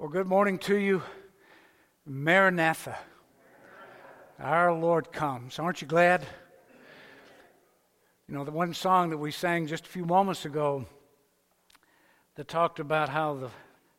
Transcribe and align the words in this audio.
Well, 0.00 0.08
good 0.08 0.28
morning 0.28 0.56
to 0.60 0.78
you. 0.78 1.02
Maranatha. 2.06 2.96
Our 4.38 4.72
Lord 4.72 5.12
comes. 5.12 5.58
Aren't 5.58 5.82
you 5.82 5.86
glad? 5.86 6.26
You 8.26 8.32
know, 8.32 8.42
the 8.44 8.50
one 8.50 8.72
song 8.72 9.10
that 9.10 9.18
we 9.18 9.30
sang 9.30 9.66
just 9.66 9.84
a 9.84 9.90
few 9.90 10.06
moments 10.06 10.46
ago 10.46 10.86
that 12.36 12.48
talked 12.48 12.80
about 12.80 13.10
how 13.10 13.34
the 13.34 13.50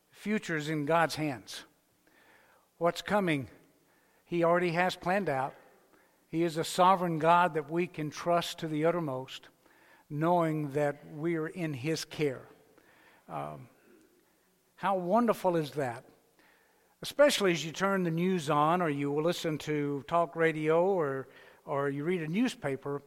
future 0.09 0.57
is 0.57 0.69
in 0.69 0.87
God's 0.87 1.13
hands. 1.13 1.65
What's 2.79 3.03
coming, 3.03 3.47
He 4.25 4.43
already 4.43 4.71
has 4.71 4.95
planned 4.95 5.29
out. 5.29 5.53
He 6.29 6.41
is 6.41 6.57
a 6.57 6.63
sovereign 6.63 7.19
God 7.19 7.53
that 7.53 7.69
we 7.69 7.85
can 7.85 8.09
trust 8.09 8.57
to 8.57 8.67
the 8.67 8.85
uttermost, 8.85 9.49
knowing 10.09 10.71
that 10.71 11.03
we 11.13 11.35
are 11.35 11.49
in 11.49 11.75
His 11.75 12.05
care. 12.05 12.47
Um, 13.29 13.67
how 14.81 14.95
wonderful 14.95 15.57
is 15.57 15.69
that? 15.73 16.03
Especially 17.03 17.51
as 17.51 17.63
you 17.63 17.71
turn 17.71 18.01
the 18.01 18.09
news 18.09 18.49
on 18.49 18.81
or 18.81 18.89
you 18.89 19.13
listen 19.21 19.59
to 19.59 20.03
talk 20.07 20.35
radio 20.35 20.83
or, 20.83 21.27
or 21.67 21.91
you 21.91 22.03
read 22.03 22.23
a 22.23 22.27
newspaper, 22.27 23.03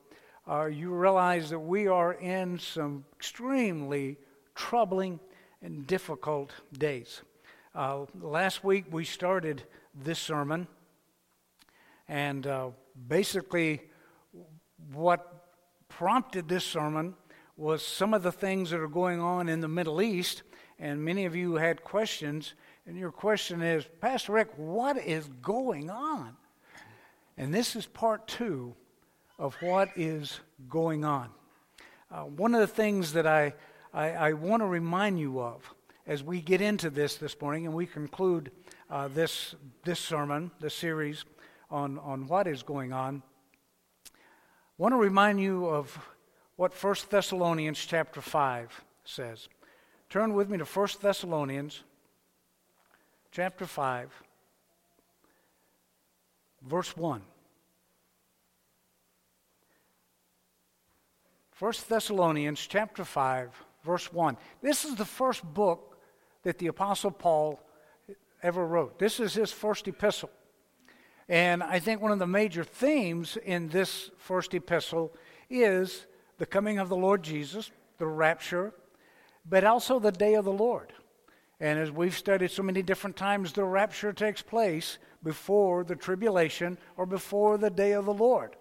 uh, 0.48 0.66
you 0.66 0.95
realize 0.95 1.50
that 1.50 1.59
we 1.59 1.88
are 1.88 2.12
in 2.12 2.60
some 2.60 3.05
extremely 3.16 4.16
troubling 4.55 5.19
and 5.62 5.84
difficult 5.84 6.52
days. 6.78 7.23
Uh, 7.75 8.05
last 8.20 8.62
week 8.62 8.84
we 8.92 9.05
started 9.05 9.64
this 10.00 10.20
sermon, 10.20 10.69
and 12.06 12.47
uh, 12.47 12.69
basically, 13.09 13.83
what 14.92 15.48
prompted 15.88 16.48
this 16.48 16.64
sermon 16.64 17.16
was 17.56 17.84
some 17.84 18.14
of 18.14 18.22
the 18.22 18.30
things 18.30 18.70
that 18.70 18.78
are 18.78 18.86
going 18.86 19.20
on 19.20 19.48
in 19.48 19.61
the 19.61 19.66
Middle 19.66 20.00
East 20.00 20.45
and 20.78 21.05
many 21.05 21.24
of 21.24 21.37
you 21.37 21.55
had 21.55 21.84
questions. 21.84 22.55
And 22.87 22.96
your 22.96 23.12
question 23.12 23.62
is, 23.62 23.84
Pastor 24.01 24.33
Rick, 24.33 24.51
what 24.56 24.97
is 24.98 25.28
going 25.42 25.91
on? 25.91 26.36
And 27.36 27.53
this 27.53 27.77
is 27.77 27.86
part 27.86 28.27
two 28.28 28.75
of 29.39 29.55
what 29.61 29.91
is 29.97 30.41
going 30.69 31.05
on. 31.05 31.30
Uh, 32.11 32.22
one 32.22 32.55
of 32.55 32.61
the 32.61 32.67
things 32.67 33.12
that 33.14 33.27
I, 33.27 33.55
I, 33.92 34.11
I 34.11 34.33
want 34.34 34.62
to 34.62 34.67
remind 34.67 35.19
you 35.19 35.41
of 35.41 35.75
as 36.06 36.22
we 36.22 36.41
get 36.41 36.61
into 36.61 36.91
this 36.91 37.17
this 37.17 37.41
morning 37.41 37.67
and 37.67 37.75
we 37.75 37.86
conclude 37.86 38.50
uh, 38.91 39.08
this, 39.08 39.55
this 39.84 39.98
sermon, 39.98 40.50
this 40.61 40.75
series 40.75 41.25
on, 41.70 41.98
on 41.98 42.27
what 42.27 42.47
is 42.47 42.62
going 42.62 42.92
on, 42.92 43.22
I 44.06 44.11
want 44.78 44.92
to 44.92 44.98
remind 44.98 45.41
you 45.41 45.67
of 45.67 45.98
what 46.56 46.72
1 46.75 46.95
Thessalonians 47.11 47.78
chapter 47.78 48.20
5 48.20 48.84
says. 49.05 49.48
Turn 50.08 50.34
with 50.34 50.48
me 50.48 50.58
to 50.58 50.64
1 50.64 50.88
Thessalonians 51.02 51.83
chapter 53.33 53.66
5, 53.66 54.11
verse 56.62 56.96
1. 56.96 57.22
1 61.58 61.72
Thessalonians 61.88 62.66
chapter 62.66 63.05
5, 63.05 63.50
verse 63.84 64.12
1. 64.12 64.36
This 64.61 64.84
is 64.84 64.96
the 64.96 65.05
first 65.05 65.44
book 65.44 65.98
that 66.42 66.58
the 66.58 66.66
Apostle 66.66 67.11
Paul 67.11 67.61
ever 68.42 68.66
wrote. 68.66 68.98
This 68.98 69.18
is 69.18 69.34
his 69.34 69.50
first 69.50 69.89
epistle. 69.89 70.30
And 71.28 71.62
I 71.62 71.78
think 71.78 72.00
one 72.00 72.12
of 72.12 72.18
the 72.18 72.27
major 72.27 72.64
themes 72.64 73.36
in 73.36 73.68
this 73.68 74.11
first 74.18 74.52
epistle 74.52 75.12
is 75.48 76.06
the 76.39 76.46
coming 76.46 76.78
of 76.78 76.89
the 76.89 76.96
Lord 76.96 77.22
Jesus, 77.22 77.70
the 77.98 78.06
rapture, 78.06 78.74
but 79.45 79.64
also 79.64 79.98
the 79.98 80.12
day 80.12 80.34
of 80.34 80.45
the 80.45 80.53
Lord. 80.53 80.92
And 81.61 81.78
as 81.78 81.91
we've 81.91 82.17
studied 82.17 82.50
so 82.50 82.62
many 82.62 82.83
different 82.83 83.17
times, 83.17 83.53
the 83.53 83.64
rapture 83.64 84.12
takes 84.12 84.42
place 84.42 84.98
before 85.23 85.84
the 85.84 85.97
tribulation 85.97 86.78
or 86.97 87.06
before 87.06 87.59
the 87.59 87.70
day 87.70 87.92
of 87.92 88.05
the 88.06 88.12
Lord. 88.12 88.56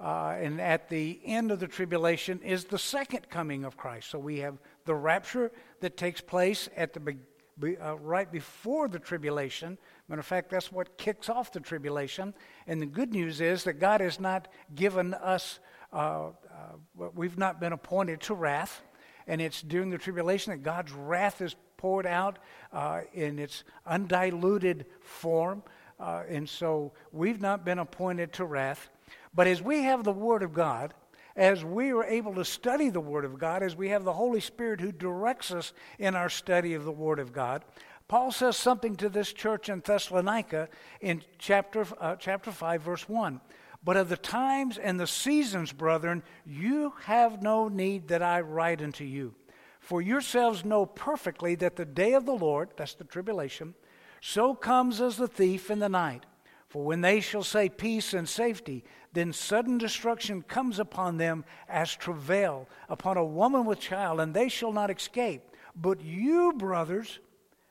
Uh, 0.00 0.36
and 0.40 0.60
at 0.60 0.88
the 0.88 1.20
end 1.24 1.50
of 1.50 1.58
the 1.58 1.66
tribulation 1.66 2.40
is 2.42 2.64
the 2.64 2.78
second 2.78 3.28
coming 3.30 3.64
of 3.64 3.76
Christ. 3.76 4.10
So 4.10 4.18
we 4.18 4.38
have 4.38 4.58
the 4.84 4.94
rapture 4.94 5.50
that 5.80 5.96
takes 5.96 6.20
place 6.20 6.68
at 6.76 6.92
the 6.92 7.16
be, 7.58 7.76
uh, 7.76 7.94
right 7.94 8.30
before 8.30 8.88
the 8.88 9.00
tribulation. 9.00 9.76
Matter 10.06 10.20
of 10.20 10.26
fact, 10.26 10.50
that's 10.50 10.70
what 10.70 10.96
kicks 10.96 11.28
off 11.28 11.50
the 11.50 11.58
tribulation. 11.58 12.32
And 12.68 12.80
the 12.80 12.86
good 12.86 13.12
news 13.12 13.40
is 13.40 13.64
that 13.64 13.74
God 13.74 14.00
has 14.00 14.20
not 14.20 14.46
given 14.76 15.14
us, 15.14 15.58
uh, 15.92 16.28
uh 16.28 17.08
we've 17.14 17.38
not 17.38 17.58
been 17.58 17.72
appointed 17.72 18.20
to 18.22 18.34
wrath 18.34 18.82
and 19.28 19.40
it's 19.40 19.62
during 19.62 19.90
the 19.90 19.98
tribulation 19.98 20.50
that 20.50 20.62
God's 20.62 20.92
wrath 20.92 21.40
is 21.40 21.54
poured 21.76 22.06
out 22.06 22.38
uh, 22.72 23.02
in 23.12 23.38
its 23.38 23.62
undiluted 23.86 24.86
form. 25.00 25.62
Uh, 26.00 26.22
and 26.28 26.48
so 26.48 26.92
we've 27.12 27.40
not 27.40 27.64
been 27.64 27.78
appointed 27.78 28.32
to 28.32 28.44
wrath. 28.44 28.88
But 29.34 29.46
as 29.46 29.62
we 29.62 29.82
have 29.84 30.02
the 30.02 30.12
Word 30.12 30.42
of 30.42 30.52
God, 30.52 30.94
as 31.36 31.64
we 31.64 31.92
are 31.92 32.04
able 32.04 32.34
to 32.34 32.44
study 32.44 32.88
the 32.88 33.00
Word 33.00 33.24
of 33.24 33.38
God, 33.38 33.62
as 33.62 33.76
we 33.76 33.90
have 33.90 34.04
the 34.04 34.12
Holy 34.12 34.40
Spirit 34.40 34.80
who 34.80 34.90
directs 34.90 35.52
us 35.52 35.72
in 35.98 36.16
our 36.16 36.28
study 36.28 36.74
of 36.74 36.84
the 36.84 36.92
Word 36.92 37.20
of 37.20 37.32
God, 37.32 37.64
Paul 38.08 38.32
says 38.32 38.56
something 38.56 38.96
to 38.96 39.10
this 39.10 39.32
church 39.32 39.68
in 39.68 39.80
Thessalonica 39.80 40.68
in 41.02 41.22
chapter, 41.38 41.86
uh, 42.00 42.16
chapter 42.16 42.50
5, 42.50 42.82
verse 42.82 43.08
1. 43.08 43.40
But 43.82 43.96
of 43.96 44.08
the 44.08 44.16
times 44.16 44.76
and 44.76 44.98
the 44.98 45.06
seasons, 45.06 45.72
brethren, 45.72 46.22
you 46.44 46.92
have 47.04 47.42
no 47.42 47.68
need 47.68 48.08
that 48.08 48.22
I 48.22 48.40
write 48.40 48.82
unto 48.82 49.04
you. 49.04 49.34
For 49.80 50.02
yourselves 50.02 50.64
know 50.64 50.84
perfectly 50.84 51.54
that 51.56 51.76
the 51.76 51.84
day 51.84 52.12
of 52.14 52.26
the 52.26 52.34
Lord, 52.34 52.70
that's 52.76 52.94
the 52.94 53.04
tribulation, 53.04 53.74
so 54.20 54.54
comes 54.54 55.00
as 55.00 55.16
the 55.16 55.28
thief 55.28 55.70
in 55.70 55.78
the 55.78 55.88
night. 55.88 56.26
For 56.68 56.84
when 56.84 57.00
they 57.00 57.20
shall 57.20 57.44
say 57.44 57.68
peace 57.68 58.12
and 58.12 58.28
safety, 58.28 58.84
then 59.12 59.32
sudden 59.32 59.78
destruction 59.78 60.42
comes 60.42 60.78
upon 60.78 61.16
them 61.16 61.44
as 61.68 61.94
travail 61.96 62.68
upon 62.88 63.16
a 63.16 63.24
woman 63.24 63.64
with 63.64 63.80
child, 63.80 64.20
and 64.20 64.34
they 64.34 64.48
shall 64.48 64.72
not 64.72 64.90
escape. 64.90 65.42
But 65.74 66.02
you, 66.02 66.52
brothers, 66.52 67.20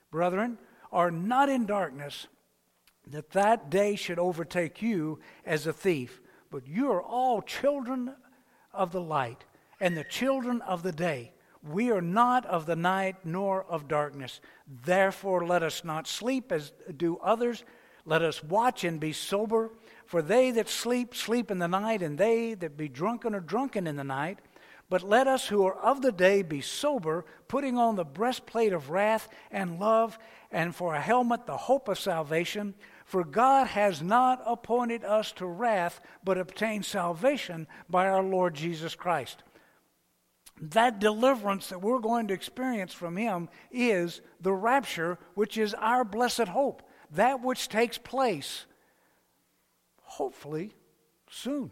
brethren, 0.10 0.58
are 0.92 1.12
not 1.12 1.50
in 1.50 1.66
darkness 1.66 2.28
that 3.12 3.32
that 3.32 3.70
day 3.70 3.96
should 3.96 4.20
overtake 4.20 4.82
you 4.82 5.20
as 5.46 5.68
a 5.68 5.74
thief. 5.74 6.22
But 6.52 6.68
you 6.68 6.92
are 6.92 7.02
all 7.02 7.42
children 7.42 8.14
of 8.74 8.92
the 8.92 9.02
light 9.02 9.46
and 9.80 9.96
the 9.96 10.04
children 10.04 10.62
of 10.62 10.84
the 10.84 10.92
day. 10.92 11.34
We 11.64 11.92
are 11.92 12.02
not 12.02 12.46
of 12.46 12.66
the 12.66 12.76
night 12.76 13.18
nor 13.26 13.64
of 13.64 13.88
darkness. 13.88 14.40
Therefore, 14.86 15.46
let 15.46 15.64
us 15.64 15.84
not 15.84 16.08
sleep 16.08 16.52
as 16.52 16.72
do 16.96 17.18
others. 17.18 17.64
Let 18.06 18.22
us 18.22 18.44
watch 18.44 18.84
and 18.84 19.00
be 19.00 19.12
sober. 19.12 19.72
For 20.06 20.22
they 20.22 20.52
that 20.52 20.70
sleep, 20.70 21.14
sleep 21.14 21.52
in 21.52 21.60
the 21.60 21.68
night, 21.68 22.02
and 22.02 22.18
they 22.18 22.54
that 22.54 22.78
be 22.78 22.88
drunken 22.88 23.36
are 23.36 23.42
drunken 23.42 23.88
in 23.88 23.98
the 23.98 24.04
night. 24.04 24.40
But 24.90 25.04
let 25.04 25.28
us 25.28 25.48
who 25.48 25.66
are 25.66 25.76
of 25.76 26.02
the 26.02 26.14
day 26.14 26.42
be 26.44 26.62
sober, 26.62 27.26
putting 27.50 27.78
on 27.78 27.98
the 27.98 28.06
breastplate 28.06 28.72
of 28.72 28.90
wrath 28.90 29.28
and 29.52 29.80
love, 29.80 30.18
and 30.50 30.74
for 30.74 30.96
a 30.96 31.02
helmet 31.02 31.46
the 31.46 31.58
hope 31.58 31.90
of 31.90 32.00
salvation. 32.00 32.74
For 33.08 33.24
God 33.24 33.68
has 33.68 34.02
not 34.02 34.44
appointed 34.46 35.06
us 35.06 35.32
to 35.34 35.46
wrath, 35.46 36.02
but 36.26 36.38
obtained 36.38 36.84
salvation 36.84 37.66
by 37.90 38.06
our 38.06 38.22
Lord 38.22 38.54
Jesus 38.54 38.96
Christ. 38.96 39.44
That 40.60 41.00
deliverance 41.00 41.70
that 41.70 41.82
we're 41.82 42.00
going 42.00 42.28
to 42.28 42.34
experience 42.34 42.92
from 42.92 43.16
Him 43.16 43.48
is 43.72 44.20
the 44.42 44.52
rapture, 44.52 45.18
which 45.36 45.58
is 45.58 45.74
our 45.76 46.04
blessed 46.04 46.50
hope. 46.50 46.84
That 47.12 47.42
which 47.42 47.70
takes 47.70 47.98
place, 47.98 48.66
hopefully, 50.02 50.74
soon. 51.30 51.72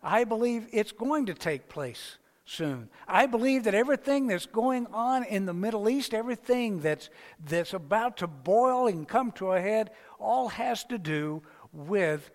I 0.00 0.22
believe 0.22 0.68
it's 0.70 0.92
going 0.92 1.26
to 1.26 1.34
take 1.34 1.68
place 1.68 2.18
soon. 2.44 2.88
I 3.08 3.26
believe 3.26 3.64
that 3.64 3.74
everything 3.74 4.26
that's 4.26 4.46
going 4.46 4.86
on 4.88 5.24
in 5.24 5.46
the 5.46 5.54
Middle 5.54 5.88
East, 5.88 6.12
everything 6.12 6.80
that's, 6.80 7.08
that's 7.44 7.72
about 7.72 8.18
to 8.18 8.26
boil 8.26 8.88
and 8.88 9.08
come 9.08 9.32
to 9.32 9.52
a 9.52 9.60
head, 9.60 9.90
all 10.22 10.48
has 10.48 10.84
to 10.84 10.98
do 10.98 11.42
with 11.72 12.30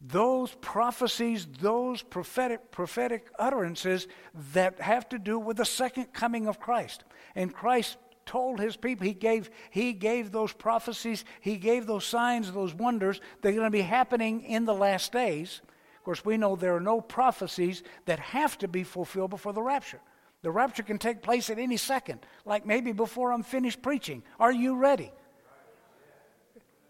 those 0.00 0.54
prophecies, 0.60 1.46
those 1.60 2.02
prophetic, 2.02 2.70
prophetic 2.70 3.28
utterances 3.38 4.08
that 4.54 4.80
have 4.80 5.08
to 5.10 5.18
do 5.18 5.38
with 5.38 5.58
the 5.58 5.64
second 5.64 6.12
coming 6.12 6.46
of 6.46 6.58
Christ. 6.58 7.04
And 7.34 7.52
Christ 7.52 7.98
told 8.24 8.60
his 8.60 8.76
people, 8.76 9.06
he 9.06 9.12
gave, 9.12 9.50
he 9.70 9.92
gave 9.92 10.30
those 10.30 10.52
prophecies, 10.52 11.24
he 11.40 11.56
gave 11.56 11.86
those 11.86 12.04
signs, 12.04 12.50
those 12.50 12.74
wonders 12.74 13.20
that 13.42 13.50
are 13.50 13.52
going 13.52 13.64
to 13.64 13.70
be 13.70 13.82
happening 13.82 14.42
in 14.42 14.64
the 14.64 14.74
last 14.74 15.12
days. 15.12 15.60
Of 15.98 16.04
course, 16.04 16.24
we 16.24 16.38
know 16.38 16.56
there 16.56 16.76
are 16.76 16.80
no 16.80 17.00
prophecies 17.00 17.82
that 18.06 18.20
have 18.20 18.56
to 18.58 18.68
be 18.68 18.84
fulfilled 18.84 19.30
before 19.30 19.52
the 19.52 19.62
rapture. 19.62 20.00
The 20.42 20.50
rapture 20.50 20.82
can 20.82 20.98
take 20.98 21.20
place 21.20 21.50
at 21.50 21.58
any 21.58 21.76
second, 21.76 22.20
like 22.46 22.64
maybe 22.64 22.92
before 22.92 23.32
I'm 23.32 23.42
finished 23.42 23.82
preaching. 23.82 24.22
Are 24.38 24.52
you 24.52 24.76
ready? 24.76 25.12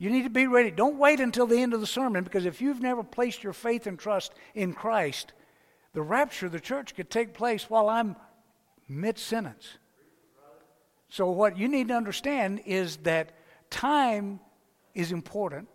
You 0.01 0.09
need 0.09 0.23
to 0.23 0.31
be 0.31 0.47
ready. 0.47 0.71
Don't 0.71 0.97
wait 0.97 1.21
until 1.21 1.47
the 1.47 1.61
end 1.61 1.75
of 1.75 1.81
the 1.81 1.87
sermon 1.87 2.25
because 2.25 2.47
if 2.47 2.63
you've 2.63 2.81
never 2.81 3.03
placed 3.05 3.45
your 3.45 3.53
faith 3.53 3.87
and 3.87 3.99
trust 3.99 4.33
in 4.55 4.73
Christ, 4.73 5.35
the 5.93 6.01
rapture 6.01 6.47
of 6.47 6.53
the 6.53 6.59
church 6.59 6.95
could 6.95 7.11
take 7.11 7.35
place 7.35 7.69
while 7.69 7.87
I'm 7.91 8.17
mid 8.89 9.19
sentence. 9.19 9.69
So, 11.11 11.29
what 11.31 11.59
you 11.59 11.69
need 11.69 11.89
to 11.89 11.95
understand 11.95 12.63
is 12.65 12.97
that 12.99 13.33
time 13.69 14.41
is 14.95 15.13
important 15.13 15.69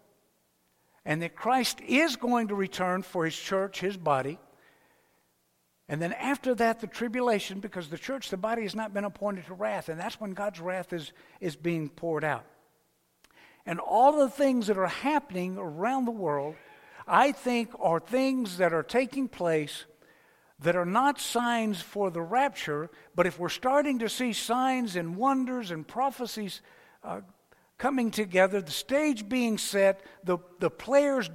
and 1.06 1.22
that 1.22 1.36
Christ 1.36 1.80
is 1.82 2.16
going 2.16 2.48
to 2.48 2.56
return 2.56 3.04
for 3.04 3.26
his 3.26 3.38
church, 3.38 3.80
his 3.80 3.96
body. 3.96 4.40
And 5.88 6.02
then 6.02 6.14
after 6.14 6.56
that, 6.56 6.80
the 6.80 6.88
tribulation, 6.88 7.60
because 7.60 7.90
the 7.90 7.98
church, 8.00 8.32
the 8.32 8.38
body, 8.38 8.64
has 8.64 8.74
not 8.74 8.92
been 8.92 9.06
appointed 9.06 9.46
to 9.46 9.54
wrath, 9.54 9.88
and 9.88 10.00
that's 10.00 10.20
when 10.20 10.32
God's 10.32 10.60
wrath 10.60 10.94
is, 10.94 11.14
is 11.40 11.56
being 11.56 11.90
poured 11.90 12.24
out. 12.24 12.46
And 13.66 13.80
all 13.80 14.20
the 14.20 14.30
things 14.30 14.68
that 14.68 14.78
are 14.78 14.88
happening 14.88 15.58
around 15.58 16.06
the 16.06 16.12
world, 16.12 16.56
I 17.08 17.32
think, 17.32 17.72
are 17.80 18.00
things 18.00 18.58
that 18.58 18.74
are 18.74 18.84
taking 18.84 19.28
place 19.28 19.86
that 20.60 20.76
are 20.76 20.86
not 20.86 21.20
signs 21.20 21.82
for 21.82 22.10
the 22.10 22.22
rapture, 22.22 22.90
but 23.14 23.28
if 23.28 23.38
we're 23.38 23.50
starting 23.50 24.00
to 24.00 24.10
see 24.10 24.32
signs 24.32 24.96
and 24.96 25.16
wonders 25.16 25.72
and 25.72 25.86
prophecies 25.86 26.62
uh, 27.04 27.22
coming 27.78 28.10
together, 28.10 28.62
the 28.62 28.72
stage 28.72 29.28
being 29.28 29.58
set, 29.58 30.02
the, 30.24 30.38
the 30.60 30.70
players 30.70 31.30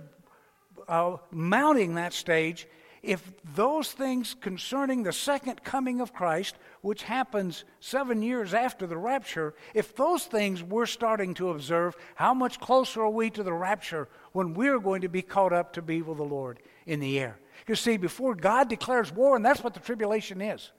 uh, 0.89 1.17
mounting 1.31 1.95
that 1.95 2.13
stage, 2.15 2.67
if 3.03 3.33
those 3.55 3.93
things 3.93 4.35
concerning 4.41 5.03
the 5.03 5.13
second 5.13 5.65
coming 5.65 6.01
of 6.01 6.13
Christ, 6.13 6.57
which 6.83 7.03
happens 7.05 7.65
seven 7.81 8.23
years 8.23 8.53
after 8.53 8.87
the 8.87 8.99
rapture, 8.99 9.55
if 9.75 9.97
those 9.97 10.25
things 10.25 10.63
we're 10.63 10.87
starting 10.87 11.33
to 11.35 11.51
observe, 11.51 11.97
how 12.15 12.35
much 12.35 12.61
closer 12.61 13.03
are 13.03 13.11
we 13.11 13.31
to 13.31 13.43
the 13.43 13.53
rapture 13.53 14.09
when 14.33 14.53
we're 14.53 14.79
going 14.79 15.01
to 15.01 15.09
be 15.09 15.23
caught 15.23 15.53
up 15.53 15.73
to 15.73 15.83
be 15.83 16.03
with 16.03 16.19
the 16.19 16.25
Lord 16.25 16.61
in 16.85 17.01
the 17.01 17.19
air? 17.19 17.39
You 17.67 17.75
see, 17.75 17.97
before 17.97 18.35
God 18.35 18.69
declares 18.69 19.13
war, 19.13 19.37
and 19.37 19.45
that's 19.45 19.65
what 19.65 19.75
the 19.75 19.81
tribulation 19.81 20.43
is, 20.43 20.71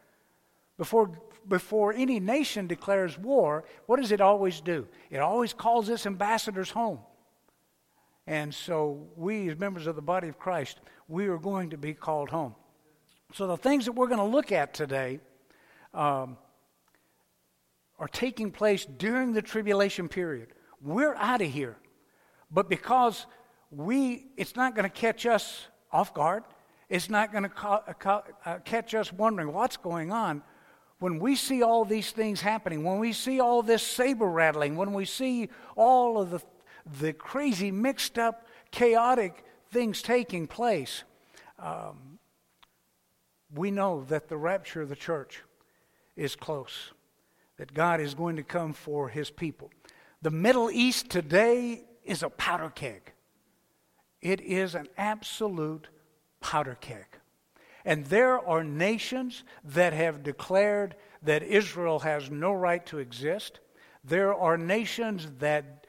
before, 0.78 1.12
before 1.48 1.94
any 1.94 2.20
nation 2.20 2.68
declares 2.68 3.18
war, 3.18 3.64
what 3.88 4.00
does 4.00 4.12
it 4.12 4.22
always 4.22 4.62
do? 4.62 4.88
It 5.10 5.20
always 5.20 5.54
calls 5.54 5.90
its 5.90 6.06
ambassadors 6.06 6.70
home. 6.70 7.00
And 8.28 8.54
so, 8.54 9.08
we, 9.16 9.50
as 9.50 9.58
members 9.58 9.88
of 9.88 9.96
the 9.96 10.02
body 10.02 10.28
of 10.28 10.38
Christ, 10.38 10.80
we 11.08 11.28
are 11.28 11.38
going 11.38 11.72
to 11.72 11.78
be 11.78 11.94
called 11.94 12.30
home. 12.30 12.56
So, 13.34 13.48
the 13.48 13.58
things 13.58 13.86
that 13.86 13.94
we're 13.94 14.08
going 14.08 14.20
to 14.20 14.24
look 14.26 14.52
at 14.52 14.74
today 14.74 15.20
um, 15.94 16.38
are 17.98 18.08
taking 18.08 18.52
place 18.52 18.86
during 18.86 19.34
the 19.34 19.42
tribulation 19.42 20.08
period. 20.08 20.50
We're 20.82 21.16
out 21.16 21.42
of 21.42 21.52
here. 21.52 21.78
But 22.52 22.70
because 22.70 23.26
we, 23.70 24.28
it's 24.38 24.56
not 24.56 24.76
going 24.76 24.84
to 24.84 24.90
catch 24.90 25.26
us 25.26 25.68
off 25.92 26.14
guard, 26.14 26.44
it's 26.90 27.10
not 27.10 27.32
going 27.32 27.44
to 27.44 27.50
ca- 27.50 27.94
ca- 27.94 28.24
uh, 28.46 28.58
catch 28.66 28.94
us 28.94 29.14
wondering 29.14 29.54
what's 29.54 29.78
going 29.78 30.12
on. 30.12 30.44
When 31.00 31.20
we 31.20 31.36
see 31.36 31.64
all 31.64 31.86
these 31.86 32.12
things 32.12 32.42
happening, 32.42 32.84
when 32.84 33.00
we 33.00 33.14
see 33.14 33.40
all 33.40 33.64
this 33.64 33.82
saber 33.82 34.28
rattling, 34.28 34.76
when 34.76 34.94
we 34.94 35.06
see 35.06 35.50
all 35.76 36.22
of 36.22 36.30
the 36.30 36.42
the 37.00 37.14
crazy, 37.14 37.72
mixed 37.72 38.18
up, 38.18 38.48
chaotic 38.72 39.44
things 39.72 40.02
taking 40.02 40.48
place, 40.48 41.04
um, 41.60 42.20
we 43.54 43.72
know 43.72 44.04
that 44.06 44.30
the 44.30 44.38
rapture 44.38 44.82
of 44.82 44.90
the 44.90 44.96
church 44.96 45.42
is 46.16 46.36
close, 46.36 46.92
that 47.58 47.74
God 47.74 48.00
is 48.00 48.14
going 48.14 48.36
to 48.38 48.44
come 48.44 48.74
for 48.74 49.10
his 49.10 49.30
people. 49.30 49.70
The 50.22 50.32
Middle 50.32 50.70
East 50.72 51.10
today 51.10 51.84
is 52.04 52.24
a 52.24 52.30
powder 52.30 52.70
keg, 52.70 53.12
it 54.22 54.42
is 54.42 54.76
an 54.76 54.88
absolute 54.98 55.88
powder 56.40 56.78
keg. 56.80 57.06
And 57.84 58.06
there 58.06 58.40
are 58.40 58.64
nations 58.64 59.44
that 59.64 59.94
have 59.94 60.22
declared 60.22 60.96
that 61.24 61.42
Israel 61.42 62.00
has 62.00 62.30
no 62.30 62.54
right 62.54 62.86
to 62.88 63.00
exist. 63.00 63.60
There 64.04 64.34
are 64.34 64.58
nations 64.58 65.28
that 65.40 65.81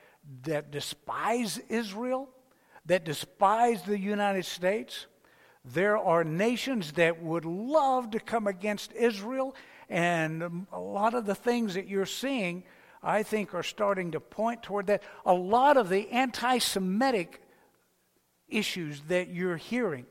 that 0.45 0.71
despise 0.71 1.59
Israel, 1.69 2.29
that 2.87 3.05
despise 3.05 3.83
the 3.83 3.99
United 3.99 4.45
States. 4.45 5.07
There 5.65 5.97
are 5.97 6.25
nations 6.25 6.93
that 6.93 7.23
would 7.23 7.45
love 7.45 8.11
to 8.13 8.21
come 8.21 8.47
against 8.47 8.93
Israel, 8.93 9.55
and 9.89 10.67
a 10.73 10.81
lot 10.81 11.15
of 11.15 11.27
the 11.27 11.35
things 11.35 11.75
that 11.75 11.87
you're 11.87 12.07
seeing, 12.07 12.65
I 13.03 13.23
think, 13.23 13.55
are 13.55 13.63
starting 13.63 14.13
to 14.13 14.21
point 14.21 14.63
toward 14.63 14.87
that. 14.89 15.03
A 15.25 15.33
lot 15.33 15.77
of 15.77 15.89
the 15.89 16.11
anti 16.11 16.59
Semitic 16.59 17.43
issues 18.49 19.01
that 19.09 19.29
you're 19.29 19.57
hearing, 19.57 20.07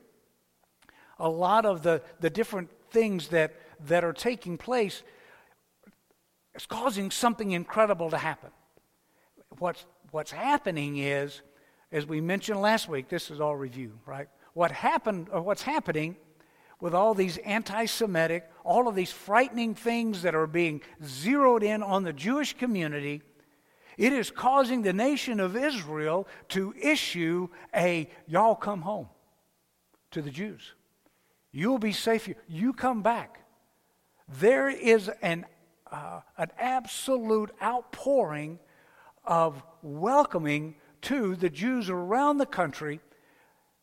a 1.18 1.28
lot 1.28 1.66
of 1.66 1.82
the, 1.82 2.02
the 2.20 2.30
different 2.30 2.70
things 2.90 3.28
that, 3.28 3.54
that 3.86 4.04
are 4.04 4.12
taking 4.12 4.56
place, 4.56 5.02
is 6.54 6.66
causing 6.66 7.10
something 7.10 7.52
incredible 7.52 8.10
to 8.10 8.18
happen. 8.18 8.50
What's 9.58 9.84
what's 10.12 10.30
happening 10.30 10.98
is, 10.98 11.42
as 11.90 12.06
we 12.06 12.20
mentioned 12.20 12.60
last 12.60 12.88
week, 12.88 13.08
this 13.08 13.30
is 13.30 13.40
all 13.40 13.56
review, 13.56 13.98
right? 14.06 14.28
What 14.54 14.70
happened, 14.70 15.28
or 15.32 15.42
what's 15.42 15.62
happening 15.62 16.16
with 16.80 16.94
all 16.94 17.14
these 17.14 17.38
anti 17.38 17.86
Semitic, 17.86 18.48
all 18.62 18.86
of 18.86 18.94
these 18.94 19.10
frightening 19.10 19.74
things 19.74 20.22
that 20.22 20.34
are 20.34 20.46
being 20.46 20.82
zeroed 21.02 21.62
in 21.62 21.82
on 21.82 22.04
the 22.04 22.12
Jewish 22.12 22.56
community, 22.56 23.22
it 23.96 24.12
is 24.12 24.30
causing 24.30 24.82
the 24.82 24.92
nation 24.92 25.40
of 25.40 25.56
Israel 25.56 26.28
to 26.50 26.74
issue 26.80 27.48
a 27.74 28.08
y'all 28.26 28.54
come 28.54 28.82
home 28.82 29.08
to 30.10 30.20
the 30.20 30.30
Jews. 30.30 30.74
You'll 31.52 31.78
be 31.78 31.92
safe. 31.92 32.28
You 32.48 32.72
come 32.74 33.02
back. 33.02 33.40
There 34.40 34.68
is 34.68 35.10
an, 35.22 35.46
uh, 35.90 36.20
an 36.36 36.50
absolute 36.58 37.50
outpouring 37.62 38.58
of 39.24 39.62
welcoming 39.82 40.74
to 41.02 41.36
the 41.36 41.50
Jews 41.50 41.90
around 41.90 42.38
the 42.38 42.46
country, 42.46 43.00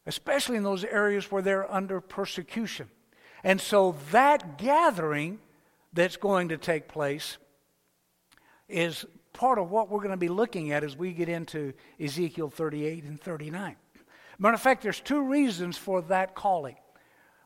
especially 0.06 0.58
in 0.58 0.64
those 0.64 0.84
areas 0.84 1.32
where 1.32 1.42
they're 1.42 1.72
under 1.72 2.02
persecution. 2.02 2.90
And 3.44 3.60
so 3.60 3.96
that 4.12 4.58
gathering 4.58 5.40
that's 5.94 6.18
going 6.18 6.50
to 6.50 6.58
take 6.58 6.88
place 6.88 7.38
is 8.68 9.06
part 9.34 9.58
of 9.58 9.72
what 9.72 9.90
we're 9.90 10.00
going 10.00 10.12
to 10.12 10.18
be 10.18 10.30
looking 10.30 10.72
at 10.72 10.84
as 10.84 10.98
we 10.98 11.14
get 11.14 11.30
into 11.30 11.74
Ezekiel 12.00 12.50
38 12.50 13.04
and 13.06 13.20
39. 13.20 13.76
Matter 14.38 14.54
of 14.54 14.62
fact, 14.62 14.84
there's 14.84 15.02
two 15.02 15.22
reasons 15.22 15.78
for 15.78 16.02
that 16.04 16.36
calling. 16.36 16.76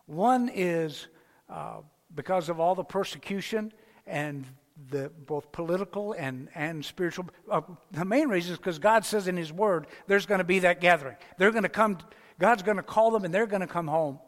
One 0.06 0.50
is 0.54 1.08
uh, 1.50 1.78
because 2.14 2.50
of 2.50 2.60
all 2.60 2.76
the 2.76 2.84
persecution 2.84 3.72
and 4.06 4.46
the 4.90 5.12
both 5.26 5.52
political 5.52 6.14
and, 6.14 6.50
and 6.56 6.84
spiritual. 6.84 7.30
Uh, 7.50 7.62
the 7.92 8.06
main 8.06 8.30
reason 8.30 8.54
is 8.54 8.58
because 8.58 8.80
God 8.80 9.06
says 9.06 9.28
in 9.28 9.38
His 9.38 9.52
Word, 9.52 9.88
there's 10.08 10.26
going 10.26 10.40
to 10.40 10.46
be 10.46 10.60
that 10.60 10.82
gathering. 10.82 11.16
They're 11.38 11.52
going 11.52 11.64
to 11.64 11.70
come, 11.70 11.98
God's 12.40 12.64
going 12.64 12.78
to 12.78 12.84
call 12.84 13.12
them 13.12 13.26
and 13.26 13.34
they're 13.34 13.48
going 13.48 13.62
to 13.62 13.68
come 13.68 13.88
home. 13.88 14.20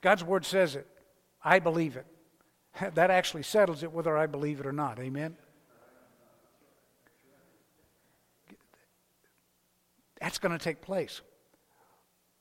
God's 0.00 0.24
Word 0.24 0.44
says 0.44 0.76
it. 0.76 0.86
I 1.42 1.58
believe 1.58 1.96
it. 1.96 2.06
That 2.94 3.10
actually 3.10 3.44
settles 3.44 3.84
it 3.84 3.92
whether 3.92 4.16
I 4.16 4.26
believe 4.26 4.58
it 4.58 4.66
or 4.66 4.72
not. 4.72 4.98
Amen? 4.98 5.36
That's 10.20 10.38
going 10.38 10.56
to 10.56 10.62
take 10.62 10.80
place. 10.80 11.20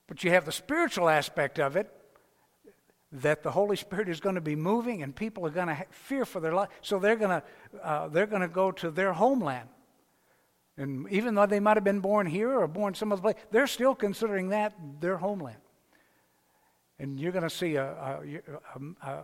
But 0.07 0.24
you 0.24 0.31
have 0.31 0.45
the 0.45 0.51
spiritual 0.51 1.10
aspect 1.10 1.60
of 1.60 1.75
it 1.75 1.91
that 3.13 3.43
the 3.43 3.51
Holy 3.51 3.75
Spirit 3.75 4.10
is 4.10 4.20
going 4.20 4.36
to 4.36 4.41
be 4.41 4.55
moving 4.55 5.03
and 5.03 5.15
people 5.15 5.46
are 5.46 5.51
going 5.51 5.67
to 5.67 5.86
fear 5.91 6.25
for 6.25 6.39
their 6.39 6.53
life. 6.53 6.70
So 6.82 6.98
they're 6.98 7.15
going 7.15 7.41
to, 7.41 7.43
uh, 7.84 8.08
they're 8.08 8.25
going 8.25 8.41
to 8.41 8.48
go 8.48 8.72
to 8.72 8.89
their 8.89 9.13
homeland. 9.13 9.70
And 10.77 11.08
even 11.12 11.36
though 11.36 11.46
they 11.46 11.60
might 11.60 11.77
have 11.77 11.84
been 11.84 12.00
born 12.00 12.25
here 12.25 12.60
or 12.60 12.67
born 12.67 12.96
some 12.96 13.12
other 13.12 13.22
place, 13.22 13.36
they're 13.51 13.67
still 13.67 13.93
considering 13.93 14.50
that 14.50 14.74
their 15.00 15.17
homeland. 15.17 15.58
And 16.98 17.20
you're 17.20 17.32
going 17.32 17.43
to 17.43 17.50
see 17.51 17.75
a, 17.75 17.86
a, 17.86 19.08
a, 19.08 19.20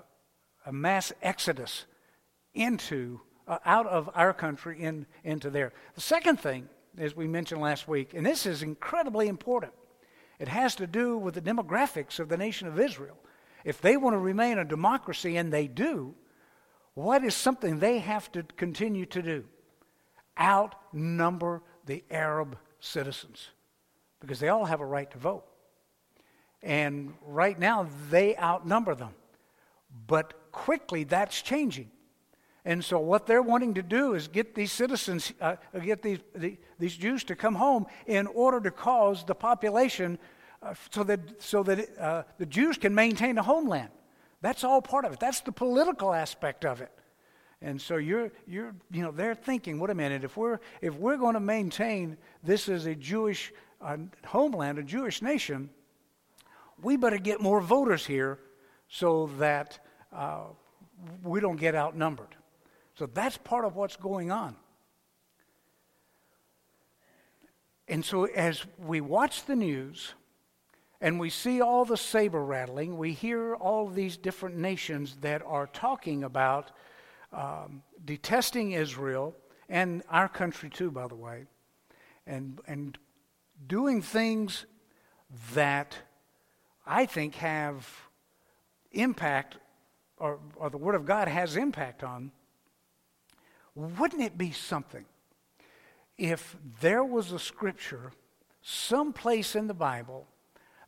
a 0.67 0.71
mass 0.71 1.11
exodus 1.23 1.85
into, 2.53 3.19
uh, 3.47 3.57
out 3.65 3.87
of 3.87 4.09
our 4.13 4.33
country 4.33 4.79
in, 4.79 5.07
into 5.23 5.49
there. 5.49 5.73
The 5.95 6.01
second 6.01 6.39
thing, 6.39 6.69
as 6.99 7.15
we 7.15 7.27
mentioned 7.27 7.61
last 7.61 7.87
week, 7.87 8.13
and 8.13 8.23
this 8.23 8.45
is 8.45 8.61
incredibly 8.61 9.27
important, 9.27 9.73
it 10.37 10.47
has 10.47 10.75
to 10.75 10.85
do 10.85 11.17
with 11.17 11.33
the 11.33 11.41
demographics 11.41 12.19
of 12.19 12.29
the 12.29 12.37
nation 12.37 12.67
of 12.67 12.79
Israel. 12.79 13.17
If 13.63 13.81
they 13.81 13.97
want 13.97 14.13
to 14.13 14.19
remain 14.19 14.57
a 14.57 14.65
democracy, 14.65 15.37
and 15.37 15.51
they 15.51 15.67
do, 15.67 16.15
what 16.93 17.23
is 17.23 17.35
something 17.35 17.79
they 17.79 17.99
have 17.99 18.31
to 18.33 18.43
continue 18.43 19.05
to 19.07 19.21
do? 19.21 19.45
Outnumber 20.39 21.61
the 21.85 22.03
Arab 22.09 22.57
citizens 22.79 23.49
because 24.19 24.39
they 24.39 24.49
all 24.49 24.65
have 24.65 24.81
a 24.81 24.85
right 24.85 25.09
to 25.11 25.17
vote. 25.17 25.45
And 26.61 27.13
right 27.25 27.57
now, 27.57 27.87
they 28.09 28.35
outnumber 28.37 28.95
them. 28.95 29.13
But 30.07 30.51
quickly, 30.51 31.03
that's 31.03 31.41
changing. 31.41 31.89
And 32.65 32.83
so, 32.83 32.99
what 32.99 33.25
they're 33.25 33.41
wanting 33.41 33.75
to 33.75 33.81
do 33.81 34.13
is 34.13 34.27
get 34.27 34.53
these 34.53 34.71
citizens, 34.71 35.31
uh, 35.39 35.55
get 35.81 36.01
these, 36.01 36.19
the, 36.35 36.57
these 36.77 36.95
Jews 36.97 37.23
to 37.25 37.35
come 37.35 37.55
home 37.55 37.85
in 38.05 38.27
order 38.27 38.59
to 38.59 38.71
cause 38.71 39.23
the 39.23 39.35
population 39.35 40.19
uh, 40.61 40.73
so 40.91 41.03
that, 41.03 41.41
so 41.41 41.63
that 41.63 41.97
uh, 41.97 42.23
the 42.37 42.45
Jews 42.45 42.77
can 42.77 42.93
maintain 42.93 43.37
a 43.37 43.43
homeland. 43.43 43.89
That's 44.41 44.63
all 44.63 44.81
part 44.81 45.05
of 45.05 45.13
it. 45.13 45.19
That's 45.19 45.41
the 45.41 45.51
political 45.51 46.13
aspect 46.13 46.65
of 46.65 46.81
it. 46.81 46.91
And 47.61 47.81
so 47.81 47.97
you're, 47.97 48.31
you're, 48.47 48.73
you 48.91 49.01
know, 49.01 49.11
they're 49.11 49.35
thinking, 49.35 49.79
wait 49.79 49.89
a 49.89 49.95
minute, 49.95 50.23
if 50.23 50.37
we're, 50.37 50.59
if 50.81 50.95
we're 50.95 51.17
going 51.17 51.33
to 51.33 51.41
maintain 51.41 52.17
this 52.41 52.69
as 52.69 52.85
a 52.85 52.95
Jewish 52.95 53.51
uh, 53.81 53.97
homeland, 54.25 54.79
a 54.79 54.83
Jewish 54.83 55.21
nation, 55.21 55.69
we 56.81 56.95
better 56.95 57.17
get 57.17 57.41
more 57.41 57.59
voters 57.59 58.05
here 58.05 58.39
so 58.87 59.29
that 59.39 59.79
uh, 60.13 60.43
we 61.23 61.41
don't 61.41 61.57
get 61.57 61.75
outnumbered. 61.75 62.35
So 62.97 63.05
that's 63.05 63.37
part 63.37 63.65
of 63.65 63.75
what's 63.75 63.97
going 63.97 64.31
on. 64.31 64.55
And 67.89 68.05
so 68.05 68.25
as 68.25 68.65
we 68.77 69.01
watch 69.01 69.45
the 69.45 69.55
news 69.55 70.13
and 71.01 71.19
we 71.19 71.29
see 71.29 71.61
all 71.61 71.85
the 71.85 71.97
saber 71.97 72.43
rattling, 72.43 72.97
we 72.97 73.13
hear 73.13 73.55
all 73.55 73.87
these 73.87 74.17
different 74.17 74.57
nations 74.57 75.17
that 75.21 75.41
are 75.45 75.67
talking 75.67 76.23
about 76.23 76.71
um, 77.31 77.83
detesting 78.03 78.71
Israel 78.71 79.35
and 79.69 80.03
our 80.09 80.27
country 80.27 80.69
too, 80.69 80.91
by 80.91 81.07
the 81.07 81.15
way, 81.15 81.45
and, 82.25 82.59
and 82.67 82.97
doing 83.67 84.01
things 84.01 84.65
that 85.53 85.95
I 86.85 87.05
think 87.05 87.35
have 87.35 87.87
impact, 88.91 89.57
or, 90.17 90.39
or 90.55 90.69
the 90.69 90.77
Word 90.77 90.95
of 90.95 91.05
God 91.05 91.27
has 91.27 91.55
impact 91.55 92.03
on, 92.03 92.31
wouldn't 93.75 94.21
it 94.21 94.37
be 94.37 94.51
something 94.51 95.05
if 96.17 96.57
there 96.81 97.03
was 97.03 97.31
a 97.31 97.39
scripture 97.39 98.11
someplace 98.61 99.55
in 99.55 99.67
the 99.67 99.73
Bible 99.73 100.27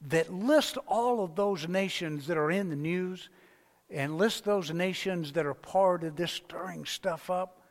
that 0.08 0.34
lists 0.34 0.78
all 0.88 1.24
of 1.24 1.36
those 1.36 1.68
nations 1.68 2.28
that 2.28 2.38
are 2.38 2.52
in 2.52 2.70
the 2.70 2.76
news 2.76 3.30
and 3.90 4.18
list 4.18 4.46
those 4.46 4.72
nations 4.72 5.34
that 5.34 5.46
are 5.46 5.54
part 5.54 6.04
of 6.04 6.16
this 6.16 6.32
stirring 6.32 6.86
stuff 6.86 7.30
up, 7.30 7.62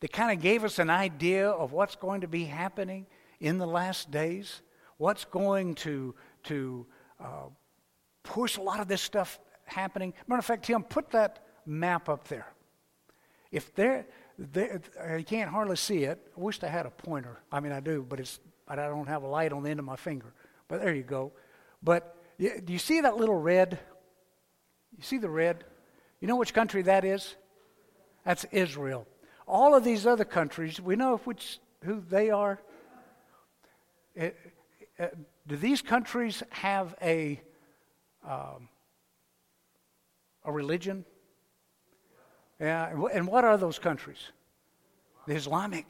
that 0.00 0.12
kind 0.12 0.36
of 0.36 0.42
gave 0.42 0.64
us 0.64 0.78
an 0.78 0.90
idea 0.90 1.48
of 1.48 1.72
what's 1.72 1.96
going 1.96 2.20
to 2.20 2.28
be 2.28 2.44
happening 2.44 3.06
in 3.40 3.58
the 3.58 3.66
last 3.66 4.10
days, 4.10 4.62
what's 4.96 5.24
going 5.24 5.74
to, 5.74 6.14
to 6.44 6.86
uh, 7.20 7.46
push 8.22 8.56
a 8.56 8.60
lot 8.60 8.80
of 8.80 8.88
this 8.88 9.02
stuff 9.02 9.38
happening. 9.64 10.12
Matter 10.26 10.40
of 10.40 10.44
fact, 10.44 10.64
Tim, 10.64 10.82
put 10.82 11.10
that 11.10 11.44
map 11.64 12.08
up 12.08 12.26
there. 12.28 12.52
If 13.50 13.74
there, 13.74 14.06
there, 14.38 14.80
you 15.16 15.24
can't 15.24 15.50
hardly 15.50 15.76
see 15.76 16.04
it. 16.04 16.20
I 16.36 16.40
wish 16.40 16.62
I 16.62 16.68
had 16.68 16.86
a 16.86 16.90
pointer. 16.90 17.40
I 17.50 17.60
mean, 17.60 17.72
I 17.72 17.80
do, 17.80 18.04
but 18.06 18.20
it's, 18.20 18.40
I 18.66 18.76
don't 18.76 19.08
have 19.08 19.22
a 19.22 19.26
light 19.26 19.52
on 19.52 19.62
the 19.62 19.70
end 19.70 19.80
of 19.80 19.86
my 19.86 19.96
finger. 19.96 20.32
But 20.68 20.80
there 20.82 20.94
you 20.94 21.02
go. 21.02 21.32
But 21.82 22.16
do 22.38 22.72
you 22.72 22.78
see 22.78 23.00
that 23.00 23.16
little 23.16 23.34
red? 23.34 23.78
You 24.96 25.02
see 25.02 25.18
the 25.18 25.30
red? 25.30 25.64
You 26.20 26.28
know 26.28 26.36
which 26.36 26.54
country 26.54 26.82
that 26.82 27.04
is? 27.04 27.36
That's 28.24 28.44
Israel. 28.50 29.06
All 29.46 29.74
of 29.74 29.84
these 29.84 30.06
other 30.06 30.24
countries, 30.24 30.80
we 30.80 30.96
know 30.96 31.16
which 31.18 31.58
who 31.84 32.00
they 32.00 32.30
are. 32.30 32.60
It, 34.14 34.36
uh, 34.98 35.06
do 35.46 35.56
these 35.56 35.80
countries 35.80 36.42
have 36.50 36.94
a 37.00 37.40
um, 38.26 38.68
a 40.44 40.52
religion? 40.52 41.04
Yeah, 42.60 42.90
and 43.12 43.28
what 43.28 43.44
are 43.44 43.56
those 43.56 43.78
countries? 43.78 44.18
The 45.26 45.34
Islamic. 45.34 45.86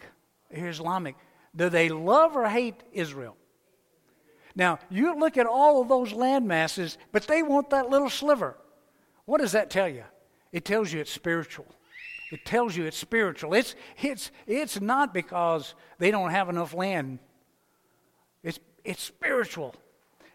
Islamic. 0.50 1.16
Do 1.56 1.70
they 1.70 1.88
love 1.88 2.36
or 2.36 2.48
hate 2.48 2.82
Israel? 2.92 3.36
Now, 4.58 4.80
you 4.90 5.16
look 5.16 5.36
at 5.36 5.46
all 5.46 5.80
of 5.80 5.88
those 5.88 6.12
land 6.12 6.48
masses, 6.48 6.98
but 7.12 7.28
they 7.28 7.44
want 7.44 7.70
that 7.70 7.90
little 7.90 8.10
sliver. 8.10 8.56
What 9.24 9.40
does 9.40 9.52
that 9.52 9.70
tell 9.70 9.88
you? 9.88 10.02
It 10.50 10.64
tells 10.64 10.92
you 10.92 11.00
it's 11.00 11.12
spiritual. 11.12 11.66
It 12.32 12.44
tells 12.44 12.76
you 12.76 12.84
it's 12.84 12.98
spiritual. 12.98 13.54
It's, 13.54 13.76
it's, 14.02 14.32
it's 14.48 14.80
not 14.80 15.14
because 15.14 15.74
they 16.00 16.10
don't 16.10 16.32
have 16.32 16.48
enough 16.48 16.74
land, 16.74 17.20
it's, 18.42 18.58
it's 18.84 19.02
spiritual. 19.02 19.76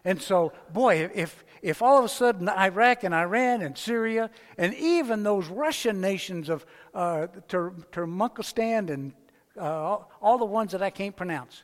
And 0.06 0.20
so, 0.20 0.54
boy, 0.72 1.10
if, 1.14 1.44
if 1.60 1.82
all 1.82 1.98
of 1.98 2.04
a 2.04 2.08
sudden 2.08 2.48
Iraq 2.48 3.04
and 3.04 3.14
Iran 3.14 3.60
and 3.60 3.76
Syria 3.76 4.30
and 4.56 4.74
even 4.74 5.22
those 5.22 5.48
Russian 5.48 6.00
nations 6.00 6.48
of 6.48 6.64
uh, 6.94 7.26
Tur- 7.48 7.74
Turkmenistan 7.92 8.88
and 8.90 9.12
uh, 9.58 9.98
all 10.22 10.38
the 10.38 10.44
ones 10.46 10.72
that 10.72 10.82
I 10.82 10.90
can't 10.90 11.16
pronounce, 11.16 11.62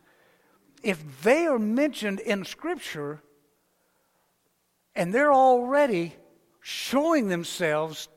if 0.82 1.22
they 1.22 1.46
are 1.46 1.58
mentioned 1.58 2.20
in 2.20 2.44
Scripture 2.44 3.20
and 4.94 5.14
they're 5.14 5.32
already 5.32 6.14
showing 6.60 7.28
themselves 7.28 8.08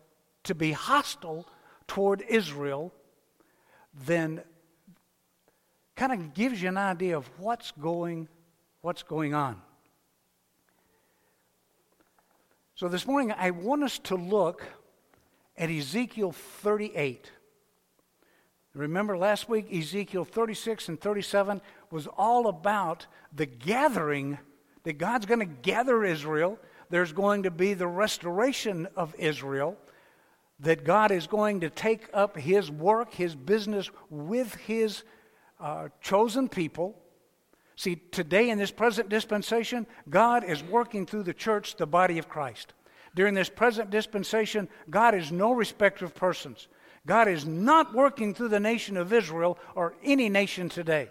to 0.43 0.55
be 0.55 0.72
hostile 0.72 1.48
toward 1.88 2.22
Israel, 2.27 2.93
then 4.05 4.41
kind 5.96 6.12
of 6.12 6.34
gives 6.34 6.62
you 6.62 6.70
an 6.70 6.77
idea 6.77 7.17
of 7.17 7.29
what's 7.39 7.72
going, 7.72 8.27
what's 8.82 9.03
going 9.03 9.34
on. 9.34 9.62
So 12.75 12.88
this 12.88 13.05
morning, 13.05 13.32
I 13.32 13.51
want 13.51 13.84
us 13.84 14.00
to 14.00 14.15
look 14.15 14.63
at 15.58 15.70
Ezekiel 15.70 16.32
38. 16.32 17.29
Remember 18.74 19.18
last 19.18 19.48
week, 19.48 19.72
Ezekiel 19.72 20.25
36 20.25 20.89
and 20.89 21.00
37 21.00 21.62
was 21.92 22.08
all 22.08 22.48
about 22.48 23.06
the 23.32 23.46
gathering 23.46 24.39
that 24.84 24.98
God's 24.98 25.25
going 25.25 25.39
to 25.39 25.46
gather 25.46 26.03
Israel 26.03 26.58
there's 26.94 27.12
going 27.12 27.42
to 27.42 27.50
be 27.50 27.74
the 27.74 27.88
restoration 27.88 28.88
of 28.96 29.15
Israel, 29.18 29.75
that 30.60 30.84
God 30.84 31.10
is 31.10 31.25
going 31.25 31.62
to 31.62 31.72
take 31.72 32.08
up 32.13 32.38
his 32.38 32.70
work, 32.70 33.15
his 33.15 33.36
business 33.36 33.89
with 34.12 34.53
his 34.53 35.03
uh, 35.60 35.88
chosen 36.01 36.48
people. 36.48 36.96
See, 37.75 37.96
today 37.96 38.51
in 38.51 38.60
this 38.60 38.70
present 38.70 39.10
dispensation, 39.10 39.88
God 40.08 40.44
is 40.44 40.62
working 40.62 41.08
through 41.08 41.24
the 41.24 41.34
church, 41.34 41.77
the 41.77 41.88
body 41.88 42.20
of 42.20 42.30
Christ. 42.30 42.74
During 43.15 43.34
this 43.34 43.50
present 43.50 43.89
dispensation, 43.89 44.70
God 44.88 45.15
is 45.15 45.32
no 45.32 45.51
respecter 45.51 46.06
of 46.06 46.13
persons. 46.13 46.68
God 47.05 47.27
is 47.27 47.45
not 47.45 47.93
working 47.93 48.33
through 48.33 48.50
the 48.50 48.60
nation 48.60 48.95
of 48.95 49.12
Israel 49.12 49.57
or 49.75 49.95
any 50.03 50.29
nation 50.29 50.69
today. 50.69 51.10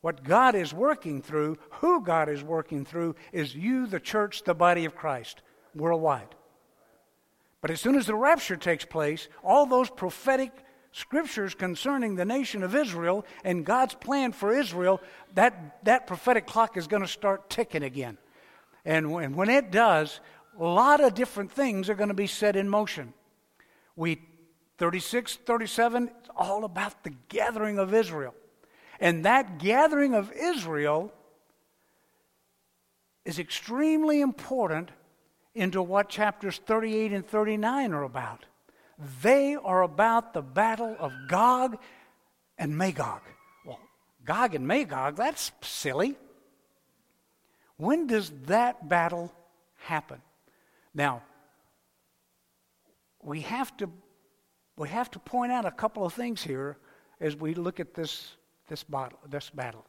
What 0.00 0.22
God 0.22 0.54
is 0.54 0.72
working 0.72 1.20
through, 1.20 1.58
who 1.70 2.02
God 2.02 2.28
is 2.28 2.42
working 2.42 2.84
through, 2.84 3.16
is 3.32 3.54
you, 3.54 3.86
the 3.86 4.00
church, 4.00 4.44
the 4.44 4.54
body 4.54 4.84
of 4.84 4.94
Christ, 4.94 5.42
worldwide. 5.74 6.34
But 7.60 7.72
as 7.72 7.80
soon 7.80 7.96
as 7.96 8.06
the 8.06 8.14
rapture 8.14 8.56
takes 8.56 8.84
place, 8.84 9.28
all 9.42 9.66
those 9.66 9.90
prophetic 9.90 10.52
scriptures 10.92 11.54
concerning 11.54 12.14
the 12.14 12.24
nation 12.24 12.62
of 12.62 12.74
Israel 12.74 13.26
and 13.44 13.66
God's 13.66 13.94
plan 13.94 14.32
for 14.32 14.52
Israel, 14.52 15.00
that, 15.34 15.84
that 15.84 16.06
prophetic 16.06 16.46
clock 16.46 16.76
is 16.76 16.86
going 16.86 17.02
to 17.02 17.08
start 17.08 17.50
ticking 17.50 17.82
again. 17.82 18.16
And 18.84 19.10
when, 19.12 19.50
it 19.50 19.70
does, 19.70 20.20
a 20.58 20.64
lot 20.64 21.00
of 21.00 21.14
different 21.14 21.52
things 21.52 21.90
are 21.90 21.94
going 21.94 22.08
to 22.08 22.14
be 22.14 22.26
set 22.26 22.56
in 22.56 22.68
motion. 22.68 23.12
We 23.96 24.20
36, 24.78 25.36
37, 25.36 26.10
it's 26.20 26.30
all 26.36 26.64
about 26.64 27.02
the 27.02 27.12
gathering 27.28 27.78
of 27.78 27.92
Israel. 27.92 28.34
And 29.00 29.24
that 29.24 29.58
gathering 29.58 30.14
of 30.14 30.32
Israel 30.32 31.12
is 33.24 33.38
extremely 33.38 34.20
important 34.20 34.90
into 35.54 35.82
what 35.82 36.08
chapters 36.08 36.60
38 36.64 37.12
and 37.12 37.26
39 37.26 37.92
are 37.92 38.04
about. 38.04 38.46
They 39.22 39.56
are 39.56 39.82
about 39.82 40.32
the 40.32 40.42
battle 40.42 40.96
of 40.98 41.12
Gog 41.28 41.78
and 42.56 42.76
Magog. 42.76 43.20
Well, 43.66 43.78
Gog 44.24 44.54
and 44.54 44.66
Magog, 44.66 45.16
that's 45.16 45.52
silly. 45.60 46.16
When 47.76 48.06
does 48.06 48.32
that 48.46 48.88
battle 48.88 49.32
happen? 49.78 50.20
Now, 50.94 51.22
we 53.22 53.42
have 53.42 53.76
to 53.76 53.90
we 54.78 54.88
have 54.88 55.10
to 55.12 55.18
point 55.18 55.52
out 55.52 55.64
a 55.64 55.70
couple 55.70 56.04
of 56.04 56.14
things 56.14 56.42
here 56.42 56.78
as 57.20 57.36
we 57.36 57.54
look 57.54 57.80
at 57.80 57.94
this 57.94 58.36
this 58.68 58.84
battle, 58.84 59.18
this 59.28 59.50
battle. 59.50 59.84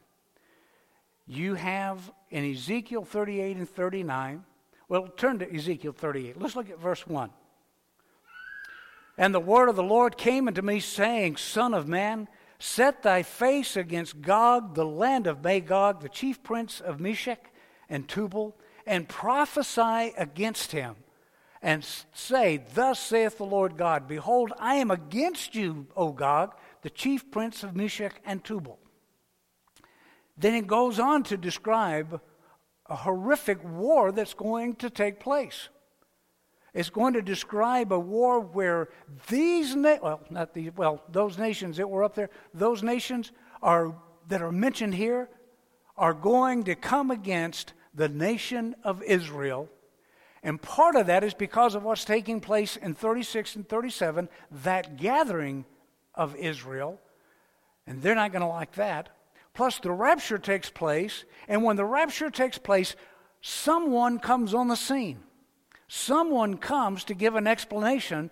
You 1.28 1.56
have 1.56 2.12
in 2.32 2.50
Ezekiel 2.50 3.04
38 3.04 3.58
and 3.58 3.70
39, 3.70 4.44
well, 4.88 5.08
turn 5.16 5.40
to 5.40 5.54
Ezekiel 5.54 5.92
38. 5.92 6.42
Let's 6.42 6.56
look 6.56 6.70
at 6.70 6.80
verse 6.80 7.06
1. 7.06 7.30
And 9.18 9.36
the 9.36 9.40
word 9.40 9.70
of 9.70 9.76
the 9.76 9.84
Lord 9.84 10.18
came 10.18 10.48
unto 10.48 10.62
me, 10.62 10.80
saying, 10.80 11.38
Son 11.38 11.74
of 11.74 11.88
man, 11.88 12.28
set 12.58 13.04
thy 13.04 13.22
face 13.22 13.76
against 13.76 14.22
Gog, 14.22 14.76
the 14.76 14.86
land 14.86 15.28
of 15.28 15.44
Magog, 15.44 16.02
the 16.02 16.10
chief 16.10 16.42
prince 16.42 16.80
of 16.80 17.00
Meshech 17.00 17.54
and 17.90 18.08
Tubal, 18.08 18.58
and 18.86 19.08
prophesy 19.08 20.14
against 20.18 20.72
him, 20.72 20.96
and 21.62 21.86
say, 22.14 22.64
Thus 22.74 23.00
saith 23.00 23.38
the 23.38 23.46
Lord 23.46 23.78
God, 23.78 24.08
Behold, 24.08 24.54
I 24.60 24.76
am 24.76 24.92
against 24.92 25.56
you, 25.56 25.88
O 25.96 26.12
Gog, 26.12 26.56
the 26.82 26.90
chief 26.90 27.30
prince 27.32 27.64
of 27.64 27.76
Meshech 27.76 28.22
and 28.26 28.44
Tubal. 28.44 28.80
Then 30.38 30.56
it 30.56 30.68
goes 30.68 31.00
on 31.00 31.24
to 31.24 31.38
describe 31.38 32.22
a 32.86 32.96
horrific 32.96 33.64
war 33.64 34.12
that's 34.12 34.34
going 34.34 34.76
to 34.76 34.90
take 34.90 35.20
place. 35.20 35.70
It's 36.74 36.90
going 36.90 37.14
to 37.14 37.22
describe 37.22 37.92
a 37.92 38.00
war 38.00 38.40
where 38.40 38.90
these, 39.28 39.76
na- 39.76 39.98
well, 40.02 40.22
not 40.30 40.54
these, 40.54 40.72
well, 40.76 41.04
those 41.12 41.38
nations 41.38 41.78
that 41.78 41.90
were 41.90 42.04
up 42.04 42.16
there, 42.16 42.30
those 42.54 42.84
nations 42.84 43.32
are 43.62 43.96
that 44.28 44.42
are 44.42 44.52
mentioned 44.52 44.94
here 44.94 45.28
are 45.98 46.14
going 46.14 46.64
to 46.64 46.76
come 46.76 47.12
against 47.12 47.74
the 47.94 48.08
nation 48.08 48.76
of 48.84 49.04
Israel. 49.04 49.68
And 50.44 50.62
part 50.62 50.96
of 50.96 51.08
that 51.08 51.24
is 51.24 51.34
because 51.34 51.76
of 51.76 51.84
what's 51.84 52.06
taking 52.06 52.40
place 52.40 52.78
in 52.78 52.94
36 52.94 53.56
and 53.58 53.68
37, 53.68 54.30
that 54.64 54.98
gathering 54.98 55.66
of 56.16 56.36
Israel. 56.36 57.00
And 57.86 58.02
they're 58.02 58.16
not 58.16 58.32
going 58.32 58.42
to 58.42 58.48
like 58.48 58.74
that. 58.74 59.10
Plus, 59.54 59.80
the 59.80 59.92
rapture 59.92 60.38
takes 60.38 60.70
place. 60.70 61.26
And 61.48 61.64
when 61.64 61.76
the 61.76 61.86
rapture 61.86 62.30
takes 62.30 62.58
place, 62.58 62.96
someone 63.42 64.20
comes 64.20 64.54
on 64.54 64.68
the 64.68 64.76
scene. 64.76 65.20
Someone 65.88 66.58
comes 66.58 67.04
to 67.06 67.14
give 67.14 67.36
an 67.36 67.48
explanation. 67.48 68.30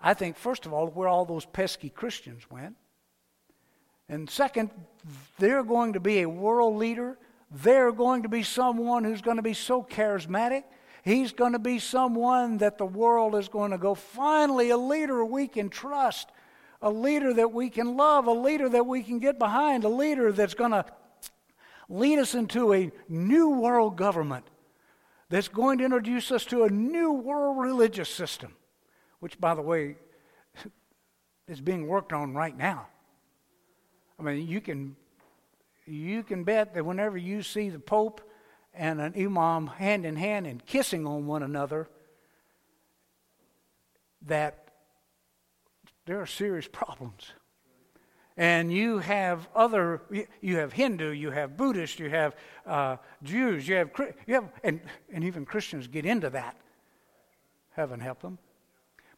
I 0.00 0.14
think, 0.14 0.36
first 0.36 0.64
of 0.66 0.72
all, 0.72 0.86
where 0.86 1.08
all 1.08 1.24
those 1.24 1.44
pesky 1.44 1.90
Christians 1.90 2.50
went. 2.50 2.76
And 4.08 4.30
second, 4.30 4.70
they're 5.38 5.62
going 5.62 5.92
to 5.92 6.00
be 6.00 6.20
a 6.20 6.28
world 6.28 6.76
leader. 6.76 7.18
They're 7.50 7.92
going 7.92 8.22
to 8.22 8.28
be 8.28 8.42
someone 8.42 9.04
who's 9.04 9.20
going 9.20 9.36
to 9.36 9.42
be 9.42 9.54
so 9.54 9.82
charismatic. 9.82 10.64
He's 11.04 11.32
going 11.32 11.52
to 11.52 11.58
be 11.58 11.78
someone 11.78 12.58
that 12.58 12.78
the 12.78 12.86
world 12.86 13.34
is 13.34 13.48
going 13.48 13.70
to 13.70 13.78
go, 13.78 13.94
finally, 13.94 14.70
a 14.70 14.76
leader 14.76 15.24
we 15.24 15.48
can 15.48 15.70
trust, 15.70 16.28
a 16.82 16.90
leader 16.90 17.32
that 17.34 17.52
we 17.52 17.70
can 17.70 17.96
love, 17.96 18.26
a 18.26 18.32
leader 18.32 18.68
that 18.68 18.86
we 18.86 19.02
can 19.02 19.18
get 19.18 19.38
behind, 19.38 19.84
a 19.84 19.88
leader 19.88 20.30
that's 20.32 20.54
going 20.54 20.72
to 20.72 20.84
lead 21.88 22.18
us 22.18 22.34
into 22.34 22.72
a 22.72 22.90
new 23.08 23.50
world 23.50 23.96
government 23.96 24.44
that's 25.30 25.48
going 25.48 25.78
to 25.78 25.84
introduce 25.84 26.30
us 26.30 26.44
to 26.46 26.64
a 26.64 26.70
new 26.70 27.12
world 27.12 27.58
religious 27.58 28.08
system, 28.08 28.54
which, 29.20 29.40
by 29.40 29.54
the 29.54 29.62
way, 29.62 29.96
is 31.48 31.60
being 31.60 31.86
worked 31.86 32.12
on 32.12 32.34
right 32.34 32.56
now. 32.56 32.88
I 34.18 34.22
mean, 34.22 34.46
you 34.46 34.60
can, 34.60 34.96
you 35.86 36.22
can 36.22 36.44
bet 36.44 36.74
that 36.74 36.84
whenever 36.84 37.16
you 37.16 37.42
see 37.42 37.70
the 37.70 37.78
Pope 37.78 38.20
and 38.80 38.98
an 38.98 39.12
imam 39.14 39.66
hand 39.66 40.06
in 40.06 40.16
hand 40.16 40.46
and 40.46 40.64
kissing 40.64 41.06
on 41.06 41.26
one 41.26 41.42
another, 41.42 41.86
that 44.22 44.70
there 46.06 46.18
are 46.18 46.26
serious 46.26 46.66
problems. 46.66 47.30
And 48.38 48.72
you 48.72 48.98
have 49.00 49.46
other, 49.54 50.00
you 50.40 50.56
have 50.56 50.72
Hindu, 50.72 51.10
you 51.10 51.30
have 51.30 51.58
Buddhist, 51.58 51.98
you 51.98 52.08
have 52.08 52.34
uh, 52.64 52.96
Jews, 53.22 53.68
you 53.68 53.74
have, 53.74 53.90
you 54.26 54.34
have 54.36 54.48
and, 54.64 54.80
and 55.12 55.24
even 55.24 55.44
Christians 55.44 55.86
get 55.86 56.06
into 56.06 56.30
that. 56.30 56.56
Heaven 57.72 58.00
help 58.00 58.22
them. 58.22 58.38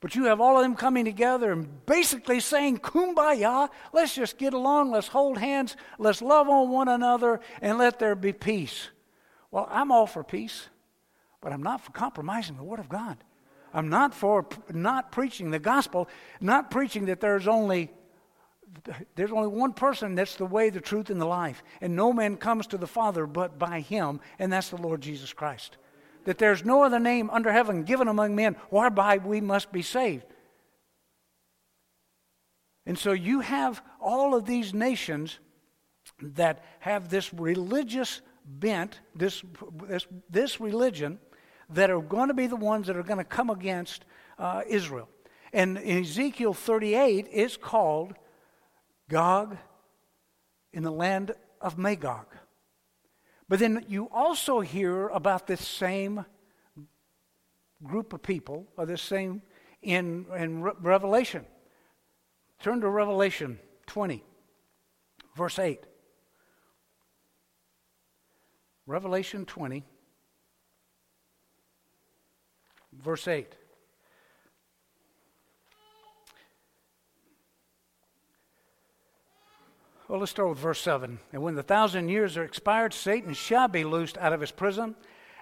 But 0.01 0.17
you 0.17 0.25
have 0.25 0.41
all 0.41 0.57
of 0.57 0.65
them 0.65 0.75
coming 0.75 1.05
together 1.05 1.53
and 1.53 1.87
basically 1.87 2.41
saying, 2.41 2.79
Kumbaya, 2.79 3.69
let's 3.93 4.17
just 4.17 4.39
get 4.39 4.55
along, 4.55 4.91
let's 4.91 5.07
hold 5.07 5.39
hands, 5.39 5.77
let's 6.01 6.21
love 6.21 6.49
on 6.49 6.71
one 6.71 6.89
another, 6.89 7.39
and 7.61 7.79
let 7.79 8.01
there 8.01 8.17
be 8.17 8.33
peace. 8.33 8.89
Well, 9.53 9.69
I'm 9.71 9.93
all 9.93 10.09
for 10.09 10.25
peace, 10.25 10.67
but 11.41 11.53
I'm 11.53 11.63
not 11.63 11.81
for 11.81 11.93
compromising 11.93 12.57
the 12.57 12.65
Word 12.65 12.81
of 12.81 12.89
God. 12.89 13.19
I'm 13.73 13.89
not 13.89 14.15
for 14.15 14.47
not 14.71 15.13
preaching 15.13 15.53
the 15.53 15.61
gospel, 15.61 16.09
not 16.41 16.71
preaching 16.71 17.07
that 17.07 17.21
there's 17.21 17.47
only 17.47 17.93
there's 19.17 19.31
only 19.31 19.49
one 19.49 19.75
person 19.75 20.15
that's 20.15 20.37
the 20.37 20.47
way, 20.47 20.71
the 20.71 20.81
truth, 20.81 21.11
and 21.11 21.21
the 21.21 21.27
life. 21.27 21.63
And 21.83 21.95
no 21.95 22.11
man 22.11 22.37
comes 22.37 22.67
to 22.69 22.79
the 22.79 22.87
Father 22.87 23.27
but 23.27 23.59
by 23.59 23.81
him, 23.81 24.19
and 24.39 24.51
that's 24.51 24.71
the 24.71 24.79
Lord 24.79 25.03
Jesus 25.03 25.33
Christ 25.33 25.77
that 26.25 26.39
there's 26.39 26.65
no 26.65 26.83
other 26.83 26.99
name 26.99 27.31
under 27.31 27.53
heaven 27.53 27.83
given 27.83 28.09
among 28.09 28.35
men 28.35 28.57
whereby 28.71 29.19
we 29.19 29.41
must 29.41 29.73
be 29.73 29.83
saved. 29.83 30.25
And 32.87 32.99
so 32.99 33.13
you 33.13 33.41
have 33.41 33.83
all 34.01 34.35
of 34.35 34.45
these 34.45 34.75
nations 34.75 35.39
that 36.21 36.65
have 36.81 37.09
this 37.09 37.33
religious 37.33 38.21
bent, 38.45 39.01
this, 39.15 39.43
this, 39.87 40.07
this 40.31 40.61
religion, 40.61 41.19
that 41.71 41.91
are 41.91 42.01
going 42.01 42.29
to 42.29 42.35
be 42.35 42.47
the 42.47 42.57
ones 42.57 42.87
that 42.87 42.97
are 42.97 43.03
going 43.03 43.19
to 43.19 43.25
come 43.25 43.51
against 43.51 44.05
uh, 44.39 44.63
Israel. 44.67 45.09
And 45.53 45.79
in 45.79 46.01
Ezekiel 46.01 46.55
38, 46.55 47.29
it's 47.31 47.57
called 47.57 48.15
Gog 49.09 49.57
in 50.73 50.83
the 50.83 50.93
land 50.93 51.33
of 51.61 51.79
Magog. 51.79 52.27
But 53.49 53.59
then 53.59 53.85
you 53.89 54.09
also 54.11 54.61
hear 54.61 55.09
about 55.09 55.47
this 55.47 55.67
same 55.67 56.25
group 57.83 58.13
of 58.13 58.23
people, 58.23 58.67
or 58.77 58.87
this 58.87 59.03
same 59.03 59.43
in, 59.83 60.27
in 60.37 60.63
Re- 60.63 60.73
Revelation. 60.81 61.45
Turn 62.61 62.81
to 62.81 62.89
Revelation 62.89 63.59
20, 63.87 64.23
verse 65.37 65.59
8. 65.59 65.85
Revelation 68.87 69.47
20, 69.47 69.85
verse 72.93 73.29
8. 73.29 73.55
Well, 80.09 80.19
let's 80.19 80.33
start 80.33 80.49
with 80.51 80.59
verse 80.59 80.81
7. 80.81 81.21
And 81.33 81.43
when 81.43 81.55
the 81.55 81.63
thousand 81.63 82.09
years 82.09 82.37
are 82.37 82.45
expired, 82.45 82.93
Satan 82.93 83.35
shall 83.35 83.69
be 83.69 83.85
loosed 83.85 84.19
out 84.19 84.33
of 84.33 84.41
his 84.41 84.51
prison 84.51 84.97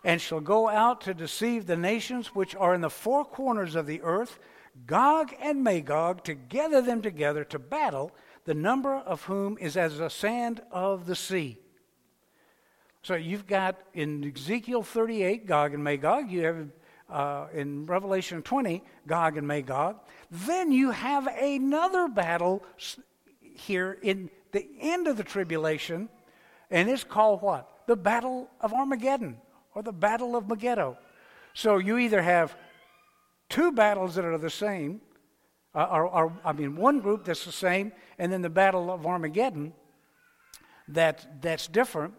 and 0.05 0.21
shall 0.21 0.41
go 0.41 0.69
out 0.69 1.01
to 1.01 1.15
deceive 1.15 1.67
the 1.67 1.77
nations 1.77 2.35
which 2.35 2.55
are 2.55 2.75
in 2.75 2.83
the 2.83 2.91
four 2.91 3.25
corners 3.25 3.75
of 3.75 3.87
the 3.87 4.03
earth, 4.03 4.39
Gog 4.87 5.35
and 5.41 5.65
Magog, 5.65 6.25
to 6.25 6.35
gather 6.35 6.81
them 6.81 7.03
together 7.03 7.43
to 7.45 7.59
battle, 7.59 8.13
the 8.45 8.55
number 8.55 8.95
of 8.95 9.25
whom 9.25 9.59
is 9.59 9.77
as 9.77 9.99
the 9.99 10.09
sand 10.09 10.61
of 10.71 11.07
the 11.07 11.17
sea. 11.17 11.59
So 13.03 13.15
you've 13.15 13.47
got 13.47 13.81
in 13.95 14.33
Ezekiel 14.35 14.83
38, 14.83 15.47
Gog 15.47 15.75
and 15.75 15.83
Magog. 15.83 16.31
You 16.31 16.45
have 16.45 16.69
uh, 17.09 17.47
in 17.55 17.87
Revelation 17.87 18.43
20, 18.43 18.83
Gog 19.07 19.37
and 19.37 19.47
Magog. 19.47 19.97
Then 20.31 20.71
you 20.71 20.91
have 20.91 21.27
another 21.27 22.09
battle 22.09 22.63
here 23.41 23.99
in 24.03 24.31
the 24.53 24.67
end 24.81 25.07
of 25.07 25.17
the 25.17 25.25
tribulation, 25.25 26.09
and 26.71 26.89
it's 26.89 27.05
called 27.05 27.43
what? 27.43 27.87
The 27.87 27.97
Battle 27.97 28.49
of 28.61 28.73
Armageddon 28.73 29.39
or 29.75 29.83
the 29.83 29.93
Battle 29.93 30.37
of 30.37 30.49
Megiddo. 30.49 30.99
So 31.55 31.79
you 31.79 31.99
either 31.99 32.23
have 32.23 32.55
two 33.49 33.73
battles 33.73 34.15
that 34.15 34.25
are 34.25 34.39
the 34.39 34.51
same, 34.51 35.01
uh, 35.75 35.87
or, 35.91 36.07
or, 36.07 36.33
I 36.45 36.53
mean, 36.53 36.77
one 36.77 37.01
group 37.01 37.25
that's 37.25 37.45
the 37.45 37.53
same, 37.53 37.93
and 38.19 38.33
then 38.33 38.43
the 38.43 38.51
Battle 38.51 38.91
of 38.91 39.07
Armageddon 39.07 39.73
that, 40.89 41.41
that's 41.41 41.67
different. 41.67 42.15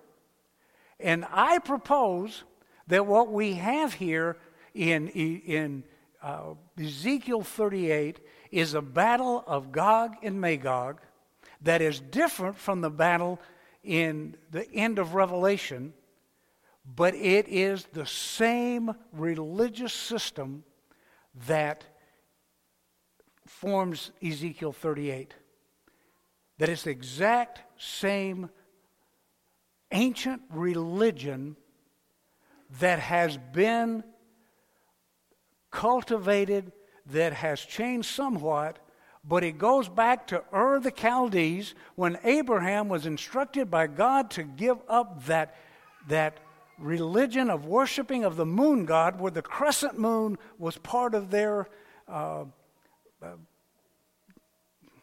And 1.02 1.26
I 1.32 1.60
propose 1.60 2.44
that 2.88 3.06
what 3.06 3.32
we 3.32 3.54
have 3.54 3.94
here 3.94 4.38
in, 4.74 5.08
in 5.10 5.84
uh, 6.22 6.54
Ezekiel 6.80 7.42
38 7.42 8.20
is 8.52 8.74
a 8.74 8.82
battle 8.82 9.44
of 9.48 9.72
Gog 9.72 10.16
and 10.22 10.40
Magog 10.40 11.02
that 11.62 11.82
is 11.82 12.00
different 12.00 12.58
from 12.58 12.82
the 12.82 12.90
battle 12.90 13.40
in 13.84 14.36
the 14.52 14.70
end 14.72 15.00
of 15.00 15.16
Revelation, 15.16 15.94
but 16.86 17.16
it 17.16 17.48
is 17.48 17.86
the 17.94 18.06
same 18.06 18.94
religious 19.14 19.94
system 19.94 20.64
that 21.48 21.84
forms 23.48 24.12
Ezekiel 24.24 24.72
38. 24.72 25.34
That 26.58 26.70
it's 26.70 26.84
the 26.84 26.92
exact 26.92 27.62
same 27.78 28.50
ancient 29.91 30.41
religion 30.49 31.56
that 32.80 32.99
has 32.99 33.38
been 33.54 34.04
cultivated, 35.71 36.71
that 37.08 37.34
has 37.34 37.60
changed 37.62 38.10
somewhat 38.10 38.80
but 39.23 39.43
it 39.43 39.58
goes 39.58 39.88
back 39.88 40.27
to 40.27 40.43
Ur 40.54 40.80
the 40.80 40.91
Chaldees 40.91 41.75
when 41.95 42.17
Abraham 42.23 42.89
was 42.89 43.06
instructed 43.06 43.69
by 43.69 43.88
God 43.88 44.32
to 44.32 44.43
give 44.43 44.77
up 44.89 45.25
that, 45.25 45.56
that 46.08 46.38
religion 46.80 47.49
of 47.49 47.65
worshiping 47.65 48.23
of 48.23 48.36
the 48.36 48.45
moon 48.45 48.86
god, 48.86 49.19
where 49.19 49.32
the 49.32 49.43
crescent 49.43 49.99
moon 49.99 50.38
was 50.58 50.77
part 50.77 51.13
of 51.13 51.30
their, 51.30 51.67
uh, 52.08 52.45
uh, 53.21 53.27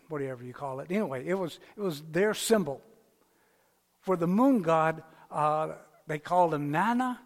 whatever 0.09 0.43
you 0.43 0.53
call 0.53 0.81
it. 0.81 0.91
Anyway, 0.91 1.25
it 1.25 1.35
was, 1.35 1.61
it 1.77 1.81
was 1.81 2.03
their 2.11 2.35
symbol. 2.35 2.83
For 4.09 4.17
the 4.17 4.27
moon 4.27 4.63
god, 4.63 5.03
uh, 5.31 5.73
they 6.07 6.19
called 6.19 6.55
him 6.55 6.71
Nana, 6.71 7.21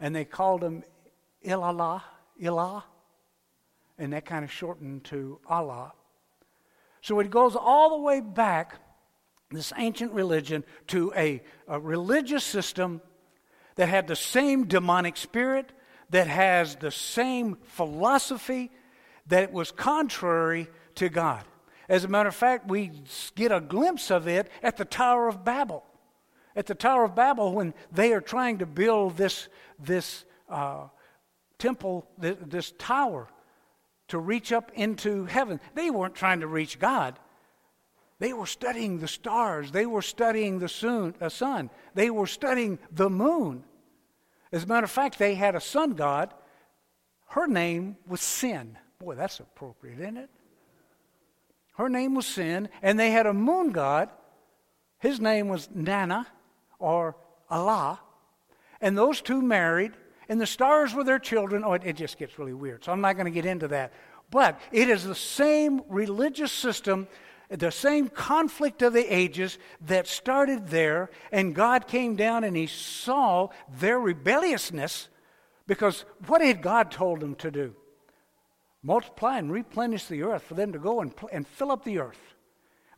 and 0.00 0.16
they 0.16 0.24
called 0.24 0.64
him 0.64 0.82
Ilallah, 1.46 2.02
Ilah, 2.42 2.82
and 4.00 4.12
that 4.12 4.24
kind 4.24 4.44
of 4.44 4.50
shortened 4.50 5.04
to 5.04 5.38
Allah. 5.48 5.92
So 7.02 7.20
it 7.20 7.30
goes 7.30 7.54
all 7.54 7.90
the 7.90 8.02
way 8.02 8.20
back, 8.20 8.80
this 9.52 9.72
ancient 9.76 10.10
religion, 10.10 10.64
to 10.88 11.12
a, 11.14 11.40
a 11.68 11.78
religious 11.78 12.42
system 12.42 13.00
that 13.76 13.88
had 13.88 14.08
the 14.08 14.16
same 14.16 14.66
demonic 14.66 15.16
spirit, 15.16 15.70
that 16.10 16.26
has 16.26 16.74
the 16.74 16.90
same 16.90 17.58
philosophy 17.62 18.72
that 19.28 19.52
was 19.52 19.70
contrary 19.70 20.66
to 20.96 21.10
God. 21.10 21.44
As 21.88 22.02
a 22.02 22.08
matter 22.08 22.28
of 22.28 22.34
fact, 22.34 22.66
we 22.66 22.90
get 23.36 23.52
a 23.52 23.60
glimpse 23.60 24.10
of 24.10 24.26
it 24.26 24.50
at 24.64 24.78
the 24.78 24.84
Tower 24.84 25.28
of 25.28 25.44
Babel. 25.44 25.84
At 26.58 26.66
the 26.66 26.74
Tower 26.74 27.04
of 27.04 27.14
Babel, 27.14 27.52
when 27.52 27.72
they 27.92 28.12
are 28.12 28.20
trying 28.20 28.58
to 28.58 28.66
build 28.66 29.16
this, 29.16 29.46
this 29.78 30.24
uh, 30.48 30.88
temple, 31.56 32.04
this, 32.18 32.36
this 32.44 32.74
tower, 32.78 33.28
to 34.08 34.18
reach 34.18 34.50
up 34.50 34.72
into 34.74 35.26
heaven, 35.26 35.60
they 35.76 35.88
weren't 35.88 36.16
trying 36.16 36.40
to 36.40 36.48
reach 36.48 36.80
God. 36.80 37.16
They 38.18 38.32
were 38.32 38.44
studying 38.44 38.98
the 38.98 39.06
stars. 39.06 39.70
They 39.70 39.86
were 39.86 40.02
studying 40.02 40.58
the 40.58 40.68
sun, 40.68 41.14
uh, 41.20 41.28
sun. 41.28 41.70
They 41.94 42.10
were 42.10 42.26
studying 42.26 42.80
the 42.90 43.08
moon. 43.08 43.62
As 44.50 44.64
a 44.64 44.66
matter 44.66 44.84
of 44.86 44.90
fact, 44.90 45.20
they 45.20 45.36
had 45.36 45.54
a 45.54 45.60
sun 45.60 45.92
god. 45.92 46.34
Her 47.28 47.46
name 47.46 47.98
was 48.08 48.20
Sin. 48.20 48.76
Boy, 48.98 49.14
that's 49.14 49.38
appropriate, 49.38 50.00
isn't 50.00 50.16
it? 50.16 50.30
Her 51.76 51.88
name 51.88 52.16
was 52.16 52.26
Sin. 52.26 52.68
And 52.82 52.98
they 52.98 53.12
had 53.12 53.26
a 53.26 53.32
moon 53.32 53.70
god. 53.70 54.10
His 54.98 55.20
name 55.20 55.46
was 55.46 55.68
Nana 55.72 56.26
or 56.78 57.16
Allah. 57.50 58.00
And 58.80 58.96
those 58.96 59.20
two 59.20 59.42
married. 59.42 59.92
And 60.28 60.40
the 60.40 60.46
stars 60.46 60.94
were 60.94 61.04
their 61.04 61.18
children. 61.18 61.62
Oh, 61.64 61.72
it, 61.72 61.82
it 61.84 61.96
just 61.96 62.18
gets 62.18 62.38
really 62.38 62.52
weird. 62.52 62.84
So 62.84 62.92
I'm 62.92 63.00
not 63.00 63.14
going 63.14 63.26
to 63.26 63.30
get 63.30 63.46
into 63.46 63.68
that. 63.68 63.92
But 64.30 64.60
it 64.72 64.90
is 64.90 65.04
the 65.04 65.14
same 65.14 65.80
religious 65.88 66.52
system 66.52 67.08
the 67.50 67.70
same 67.70 68.08
conflict 68.08 68.82
of 68.82 68.92
the 68.92 69.14
ages 69.14 69.58
that 69.86 70.06
started 70.06 70.68
there, 70.68 71.10
and 71.32 71.54
God 71.54 71.88
came 71.88 72.14
down 72.14 72.44
and 72.44 72.54
He 72.54 72.66
saw 72.66 73.48
their 73.78 73.98
rebelliousness 73.98 75.08
because 75.66 76.04
what 76.26 76.42
had 76.42 76.62
God 76.62 76.90
told 76.90 77.20
them 77.20 77.34
to 77.36 77.50
do? 77.50 77.74
Multiply 78.82 79.38
and 79.38 79.50
replenish 79.50 80.06
the 80.06 80.22
earth 80.22 80.42
for 80.42 80.54
them 80.54 80.72
to 80.72 80.78
go 80.78 81.00
and, 81.00 81.12
and 81.32 81.46
fill 81.46 81.72
up 81.72 81.84
the 81.84 81.98
earth. 81.98 82.20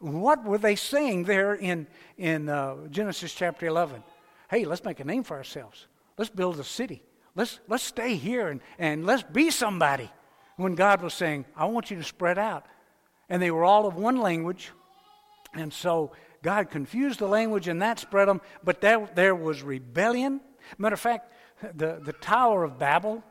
What 0.00 0.44
were 0.44 0.58
they 0.58 0.76
saying 0.76 1.24
there 1.24 1.54
in, 1.54 1.86
in 2.16 2.48
uh, 2.48 2.88
Genesis 2.88 3.34
chapter 3.34 3.66
11? 3.66 4.02
Hey, 4.50 4.64
let's 4.64 4.82
make 4.82 4.98
a 4.98 5.04
name 5.04 5.22
for 5.22 5.36
ourselves. 5.36 5.86
Let's 6.16 6.30
build 6.30 6.58
a 6.58 6.64
city. 6.64 7.02
Let's, 7.36 7.60
let's 7.68 7.84
stay 7.84 8.16
here 8.16 8.48
and, 8.48 8.60
and 8.78 9.04
let's 9.06 9.22
be 9.22 9.50
somebody. 9.50 10.10
When 10.56 10.74
God 10.74 11.02
was 11.02 11.14
saying, 11.14 11.44
I 11.56 11.66
want 11.66 11.90
you 11.90 11.96
to 11.98 12.02
spread 12.02 12.38
out 12.38 12.66
and 13.28 13.40
they 13.40 13.50
were 13.50 13.64
all 13.64 13.86
of 13.86 13.94
one 13.94 14.16
language. 14.18 14.72
And 15.54 15.72
so 15.72 16.12
God 16.42 16.70
confused 16.70 17.18
the 17.18 17.28
language 17.28 17.68
and 17.68 17.80
that 17.82 17.98
spread 17.98 18.28
them, 18.28 18.40
but 18.64 18.80
there, 18.80 19.08
there 19.14 19.34
was 19.34 19.62
rebellion. 19.62 20.40
Matter 20.78 20.94
of 20.94 21.00
fact, 21.00 21.32
the, 21.74 22.00
the 22.02 22.12
Tower 22.14 22.64
of 22.64 22.78
Babel, 22.78 23.22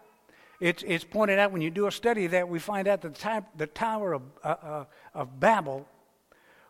it's, 0.59 0.83
it's 0.85 1.03
pointed 1.03 1.39
out 1.39 1.51
when 1.51 1.61
you 1.61 1.71
do 1.71 1.87
a 1.87 1.91
study 1.91 2.27
that 2.27 2.47
we 2.47 2.59
find 2.59 2.87
out 2.87 3.01
that 3.01 3.15
the, 3.15 3.43
the 3.57 3.67
Tower 3.67 4.13
of, 4.13 4.21
uh, 4.43 4.47
uh, 4.47 4.85
of 5.13 5.39
Babel 5.39 5.87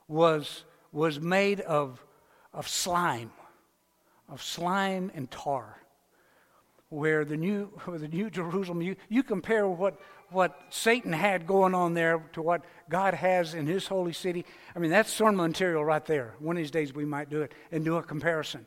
was, 0.09 0.65
was 0.91 1.21
made 1.21 1.61
of, 1.61 2.03
of 2.53 2.67
slime, 2.67 3.31
of 4.27 4.43
slime 4.43 5.09
and 5.15 5.31
tar. 5.31 5.77
Where 6.89 7.23
the 7.23 7.37
new, 7.37 7.65
where 7.85 7.99
the 7.99 8.07
new 8.07 8.31
Jerusalem, 8.31 8.81
you, 8.81 8.95
you 9.09 9.21
compare 9.21 9.67
what, 9.67 9.99
what 10.31 10.59
Satan 10.71 11.13
had 11.13 11.45
going 11.45 11.75
on 11.75 11.93
there 11.93 12.23
to 12.33 12.41
what 12.41 12.65
God 12.89 13.13
has 13.13 13.53
in 13.53 13.67
his 13.67 13.85
holy 13.85 14.11
city. 14.11 14.43
I 14.75 14.79
mean, 14.79 14.89
that's 14.89 15.13
sermon 15.13 15.35
material 15.35 15.85
right 15.85 16.03
there. 16.03 16.33
One 16.39 16.57
of 16.57 16.61
these 16.61 16.71
days 16.71 16.93
we 16.93 17.05
might 17.05 17.29
do 17.29 17.43
it 17.43 17.53
and 17.71 17.85
do 17.85 17.97
a 17.97 18.03
comparison. 18.03 18.65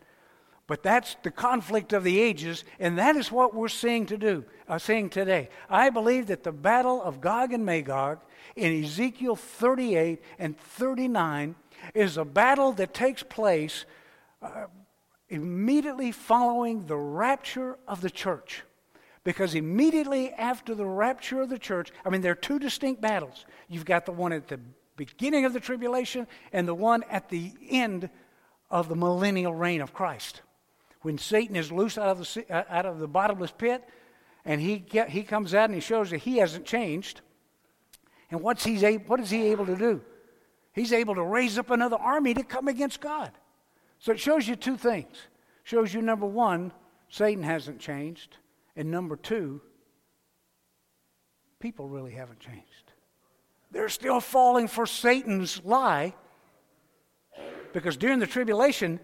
But 0.72 0.82
that's 0.82 1.16
the 1.22 1.30
conflict 1.30 1.92
of 1.92 2.02
the 2.02 2.18
ages, 2.18 2.64
and 2.80 2.96
that 2.96 3.14
is 3.14 3.30
what 3.30 3.54
we're 3.54 3.68
seeing 3.68 4.06
to 4.06 4.16
do, 4.16 4.46
uh, 4.66 4.78
seeing 4.78 5.10
today. 5.10 5.50
I 5.68 5.90
believe 5.90 6.28
that 6.28 6.44
the 6.44 6.50
battle 6.50 7.02
of 7.02 7.20
Gog 7.20 7.52
and 7.52 7.66
Magog 7.66 8.20
in 8.56 8.82
Ezekiel 8.82 9.36
38 9.36 10.22
and 10.38 10.58
39 10.58 11.56
is 11.94 12.16
a 12.16 12.24
battle 12.24 12.72
that 12.72 12.94
takes 12.94 13.22
place 13.22 13.84
uh, 14.40 14.64
immediately 15.28 16.10
following 16.10 16.86
the 16.86 16.96
rapture 16.96 17.76
of 17.86 18.00
the 18.00 18.08
church. 18.08 18.62
Because 19.24 19.54
immediately 19.54 20.32
after 20.32 20.74
the 20.74 20.86
rapture 20.86 21.42
of 21.42 21.50
the 21.50 21.58
church, 21.58 21.92
I 22.02 22.08
mean, 22.08 22.22
there 22.22 22.32
are 22.32 22.34
two 22.34 22.58
distinct 22.58 23.02
battles. 23.02 23.44
You've 23.68 23.84
got 23.84 24.06
the 24.06 24.12
one 24.12 24.32
at 24.32 24.48
the 24.48 24.58
beginning 24.96 25.44
of 25.44 25.52
the 25.52 25.60
tribulation 25.60 26.26
and 26.50 26.66
the 26.66 26.74
one 26.74 27.04
at 27.10 27.28
the 27.28 27.52
end 27.68 28.08
of 28.70 28.88
the 28.88 28.96
millennial 28.96 29.54
reign 29.54 29.82
of 29.82 29.92
Christ. 29.92 30.40
When 31.02 31.18
Satan 31.18 31.56
is 31.56 31.70
loose 31.70 31.98
out 31.98 32.08
of 32.08 32.18
the, 32.18 32.44
uh, 32.50 32.64
out 32.68 32.86
of 32.86 32.98
the 32.98 33.08
bottomless 33.08 33.52
pit 33.52 33.86
and 34.44 34.60
he, 34.60 34.78
get, 34.78 35.10
he 35.10 35.22
comes 35.22 35.54
out 35.54 35.66
and 35.66 35.74
he 35.74 35.80
shows 35.80 36.10
that 36.10 36.18
he 36.18 36.38
hasn't 36.38 36.64
changed. 36.64 37.20
And 38.30 38.40
what's 38.40 38.64
he's 38.64 38.82
able, 38.82 39.04
what 39.06 39.20
is 39.20 39.30
he 39.30 39.48
able 39.48 39.66
to 39.66 39.76
do? 39.76 40.00
He's 40.72 40.92
able 40.92 41.14
to 41.16 41.22
raise 41.22 41.58
up 41.58 41.70
another 41.70 41.96
army 41.96 42.34
to 42.34 42.42
come 42.42 42.68
against 42.68 43.00
God. 43.00 43.30
So 43.98 44.12
it 44.12 44.20
shows 44.20 44.48
you 44.48 44.56
two 44.56 44.76
things. 44.76 45.16
Shows 45.64 45.92
you, 45.92 46.02
number 46.02 46.26
one, 46.26 46.72
Satan 47.08 47.42
hasn't 47.42 47.78
changed. 47.78 48.38
And 48.74 48.90
number 48.90 49.16
two, 49.16 49.60
people 51.60 51.88
really 51.88 52.12
haven't 52.12 52.40
changed. 52.40 52.92
They're 53.70 53.88
still 53.88 54.20
falling 54.20 54.68
for 54.68 54.86
Satan's 54.86 55.62
lie 55.64 56.14
because 57.72 57.96
during 57.96 58.18
the 58.18 58.26
tribulation, 58.26 59.00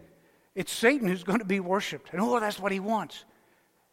it's 0.59 0.73
Satan 0.73 1.07
who's 1.07 1.23
going 1.23 1.39
to 1.39 1.45
be 1.45 1.61
worshiped. 1.61 2.11
And 2.13 2.21
oh, 2.21 2.41
that's 2.41 2.59
what 2.59 2.73
he 2.73 2.81
wants. 2.81 3.25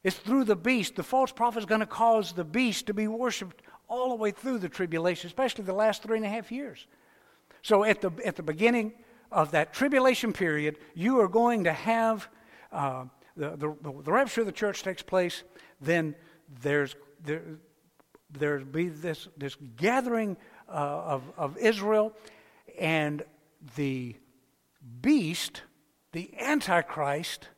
It's 0.04 0.15
through 0.15 0.45
the 0.45 0.56
beast. 0.56 0.95
The 0.95 1.04
false 1.04 1.32
prophet 1.32 1.60
is 1.60 1.65
going 1.67 1.82
to 1.82 1.86
cause 1.86 2.34
the 2.34 2.43
beast 2.43 2.88
to 2.88 2.93
be 2.95 3.08
worshiped 3.08 3.62
all 3.88 4.10
the 4.10 4.15
way 4.15 4.32
through 4.32 4.58
the 4.58 4.67
tribulation, 4.67 5.28
especially 5.28 5.63
the 5.63 5.73
last 5.73 6.01
three 6.01 6.17
and 6.17 6.25
a 6.25 6.30
half 6.30 6.51
years. 6.51 6.88
So 7.62 7.84
at 7.84 8.01
the, 8.01 8.10
at 8.25 8.36
the 8.36 8.41
beginning 8.41 8.93
of 9.32 9.51
that 9.51 9.73
tribulation 9.73 10.34
period, 10.34 10.80
you 10.95 11.19
are 11.19 11.28
going 11.28 11.65
to 11.65 11.71
have 11.71 12.30
uh, 12.71 13.06
the, 13.38 13.51
the, 13.51 14.01
the 14.01 14.12
rapture 14.12 14.41
of 14.41 14.47
the 14.47 14.51
church 14.51 14.82
takes 14.82 15.04
place, 15.04 15.43
then 15.80 16.15
there's 16.62 16.95
there, 17.23 17.43
there's 18.32 18.63
be 18.63 18.89
this 18.89 19.28
this 19.38 19.56
gathering 19.75 20.36
uh, 20.67 20.71
of 20.71 21.23
of 21.38 21.58
Israel, 21.58 22.13
and 22.80 23.23
the 23.75 24.15
beast, 25.01 25.62
the 26.15 26.32
Antichrist, 26.39 27.49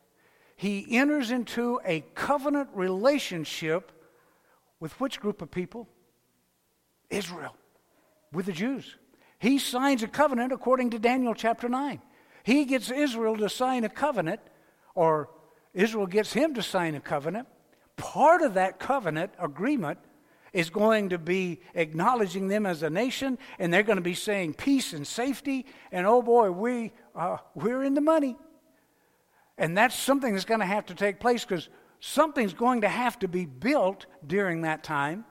he 0.56 0.98
enters 0.98 1.30
into 1.30 1.80
a 1.86 2.04
covenant 2.16 2.68
relationship 2.74 3.92
with 4.80 5.00
which 5.00 5.20
group 5.20 5.44
of 5.44 5.52
people? 5.52 5.88
Israel, 7.12 7.56
with 8.34 8.48
the 8.48 8.52
Jews. 8.52 8.96
He 9.38 9.60
signs 9.60 10.02
a 10.02 10.08
covenant 10.08 10.52
according 10.52 10.90
to 10.90 10.98
Daniel 10.98 11.36
chapter 11.36 11.70
9. 11.70 12.02
He 12.42 12.66
gets 12.66 12.90
Israel 12.90 13.38
to 13.38 13.48
sign 13.48 13.84
a 13.84 13.90
covenant, 13.90 14.40
or 14.96 15.30
Israel 15.76 16.08
gets 16.08 16.34
him 16.34 16.56
to 16.56 16.64
sign 16.64 16.96
a 16.96 17.00
covenant. 17.00 17.48
Part 17.96 18.42
of 18.42 18.56
that 18.56 18.80
covenant 18.80 19.34
agreement 19.38 20.00
is 20.52 20.72
going 20.72 21.10
to 21.10 21.20
be 21.20 21.62
acknowledging 21.76 22.48
them 22.48 22.66
as 22.66 22.82
a 22.82 22.90
nation, 22.90 23.38
and 23.60 23.72
they're 23.72 23.84
going 23.84 23.98
to 23.98 24.02
be 24.02 24.16
saying 24.16 24.56
peace 24.56 24.94
and 24.94 25.06
safety. 25.06 25.68
And 25.92 26.08
oh 26.08 26.24
boy, 26.24 26.50
we, 26.50 26.94
uh, 27.16 27.38
we're 27.54 27.84
in 27.84 27.94
the 27.94 28.02
money. 28.02 28.36
And 29.58 29.78
that's 29.78 29.98
something 29.98 30.34
that's 30.34 30.46
going 30.46 30.60
to 30.60 30.66
have 30.66 30.86
to 30.88 30.94
take 30.94 31.20
place 31.20 31.44
because 31.44 31.70
something's 32.00 32.54
going 32.54 32.82
to 32.82 32.90
have 32.90 33.18
to 33.20 33.28
be 33.28 33.46
built 33.46 34.06
during 34.26 34.62
that 34.62 34.84
time. 34.84 35.26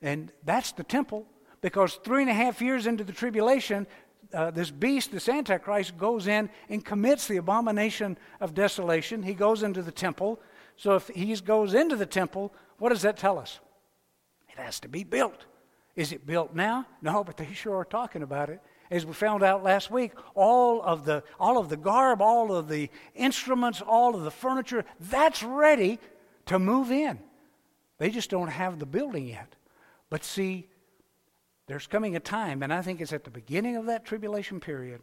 And 0.00 0.32
that's 0.44 0.72
the 0.72 0.82
temple. 0.82 1.26
Because 1.60 1.94
three 1.94 2.22
and 2.22 2.30
a 2.30 2.34
half 2.34 2.60
years 2.60 2.88
into 2.88 3.04
the 3.04 3.12
tribulation, 3.12 3.86
uh, 4.34 4.50
this 4.50 4.70
beast, 4.70 5.12
this 5.12 5.28
Antichrist, 5.28 5.96
goes 5.96 6.26
in 6.26 6.50
and 6.68 6.84
commits 6.84 7.28
the 7.28 7.36
abomination 7.36 8.18
of 8.40 8.52
desolation. 8.52 9.22
He 9.22 9.34
goes 9.34 9.62
into 9.62 9.80
the 9.82 9.92
temple. 9.92 10.40
So 10.76 10.96
if 10.96 11.08
he 11.08 11.34
goes 11.36 11.74
into 11.74 11.94
the 11.94 12.06
temple, 12.06 12.52
what 12.78 12.88
does 12.88 13.02
that 13.02 13.16
tell 13.16 13.38
us? 13.38 13.60
It 14.48 14.58
has 14.58 14.80
to 14.80 14.88
be 14.88 15.04
built. 15.04 15.46
Is 15.94 16.10
it 16.10 16.26
built 16.26 16.54
now? 16.54 16.86
No, 17.00 17.22
but 17.22 17.36
they 17.36 17.52
sure 17.52 17.76
are 17.76 17.84
talking 17.84 18.22
about 18.22 18.48
it. 18.48 18.60
As 18.92 19.06
we 19.06 19.14
found 19.14 19.42
out 19.42 19.62
last 19.62 19.90
week, 19.90 20.12
all 20.34 20.82
of 20.82 21.06
the 21.06 21.24
all 21.40 21.56
of 21.56 21.70
the 21.70 21.78
garb, 21.78 22.20
all 22.20 22.54
of 22.54 22.68
the 22.68 22.90
instruments, 23.14 23.80
all 23.80 24.14
of 24.14 24.22
the 24.22 24.30
furniture, 24.30 24.84
that's 25.00 25.42
ready 25.42 25.98
to 26.44 26.58
move 26.58 26.90
in. 26.90 27.18
They 27.96 28.10
just 28.10 28.28
don't 28.28 28.48
have 28.48 28.78
the 28.78 28.84
building 28.84 29.26
yet. 29.28 29.56
But 30.10 30.24
see, 30.24 30.68
there's 31.68 31.86
coming 31.86 32.16
a 32.16 32.20
time, 32.20 32.62
and 32.62 32.70
I 32.70 32.82
think 32.82 33.00
it's 33.00 33.14
at 33.14 33.24
the 33.24 33.30
beginning 33.30 33.76
of 33.76 33.86
that 33.86 34.04
tribulation 34.04 34.60
period, 34.60 35.00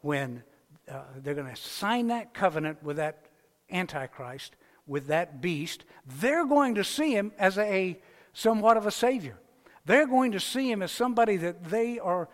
when 0.00 0.42
uh, 0.90 1.02
they're 1.18 1.34
going 1.34 1.54
to 1.54 1.54
sign 1.54 2.08
that 2.08 2.34
covenant 2.34 2.82
with 2.82 2.96
that 2.96 3.26
Antichrist, 3.70 4.56
with 4.84 5.06
that 5.06 5.40
beast. 5.40 5.84
They're 6.04 6.46
going 6.46 6.74
to 6.74 6.82
see 6.82 7.12
him 7.14 7.30
as 7.38 7.56
a 7.56 8.00
somewhat 8.32 8.76
of 8.76 8.84
a 8.84 8.90
savior. 8.90 9.38
They're 9.84 10.08
going 10.08 10.32
to 10.32 10.40
see 10.40 10.68
him 10.72 10.82
as 10.82 10.90
somebody 10.90 11.36
that 11.36 11.70
they 11.70 12.00
are 12.00 12.28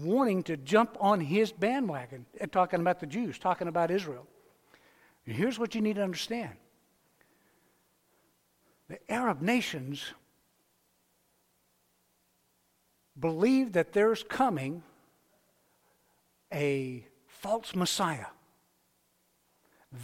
wanting 0.00 0.42
to 0.44 0.56
jump 0.56 0.96
on 1.00 1.20
his 1.20 1.52
bandwagon. 1.52 2.26
And 2.40 2.50
talking 2.50 2.80
about 2.80 3.00
the 3.00 3.06
Jews, 3.06 3.38
talking 3.38 3.68
about 3.68 3.90
Israel. 3.90 4.26
And 5.26 5.36
here's 5.36 5.58
what 5.58 5.74
you 5.74 5.80
need 5.80 5.96
to 5.96 6.02
understand 6.02 6.56
the 8.88 8.98
Arab 9.10 9.40
nations 9.40 10.12
believe 13.18 13.72
that 13.72 13.92
there's 13.92 14.22
coming 14.22 14.82
a 16.52 17.06
false 17.26 17.74
Messiah. 17.74 18.26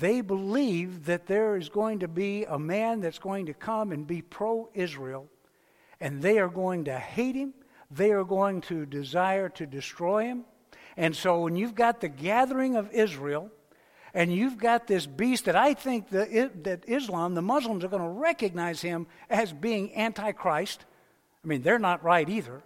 They 0.01 0.20
believe 0.20 1.07
that 1.07 1.27
there 1.27 1.57
is 1.57 1.68
going 1.68 2.01
to 2.01 2.09
be 2.09 2.44
a 2.44 2.59
man 2.59 3.01
that's 3.01 3.18
going 3.18 3.46
to 3.46 3.55
come 3.55 3.92
and 3.92 4.07
be 4.07 4.20
pro 4.20 4.68
Israel, 4.74 5.29
and 6.01 6.20
they 6.20 6.38
are 6.38 6.48
going 6.48 6.85
to 6.85 6.98
hate 6.98 7.35
him. 7.35 7.55
They 7.90 8.12
are 8.12 8.24
going 8.24 8.61
to 8.62 8.87
desire 8.87 9.48
to 9.51 9.66
destroy 9.66 10.24
him. 10.24 10.44
And 10.96 11.14
so 11.14 11.40
when 11.40 11.57
you've 11.57 11.74
got 11.74 12.01
the 12.01 12.09
gathering 12.09 12.77
of 12.77 12.90
Israel, 12.92 13.51
and 14.14 14.33
you've 14.33 14.59
got 14.59 14.87
this 14.87 15.07
beast 15.07 15.44
that 15.44 15.57
I 15.57 15.74
think 15.74 16.09
the, 16.09 16.51
that 16.62 16.85
Islam, 16.88 17.35
the 17.35 17.42
Muslims, 17.42 17.85
are 17.85 17.88
going 17.88 18.03
to 18.03 18.09
recognize 18.09 18.81
him 18.81 19.07
as 19.29 19.53
being 19.53 19.94
Antichrist. 19.96 20.85
I 21.44 21.46
mean, 21.46 21.62
they're 21.62 21.79
not 21.79 22.03
right 22.03 22.29
either. 22.29 22.62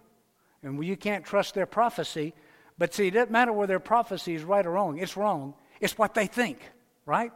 And 0.63 0.83
you 0.83 0.97
can't 0.97 1.25
trust 1.25 1.53
their 1.53 1.65
prophecy. 1.65 2.33
But 2.77 2.93
see, 2.93 3.07
it 3.07 3.11
doesn't 3.11 3.31
matter 3.31 3.53
whether 3.53 3.73
their 3.73 3.79
prophecy 3.79 4.35
is 4.35 4.43
right 4.43 4.65
or 4.65 4.71
wrong. 4.71 4.97
It's 4.97 5.17
wrong. 5.17 5.53
It's 5.79 5.97
what 5.97 6.13
they 6.13 6.27
think, 6.27 6.59
right? 7.05 7.31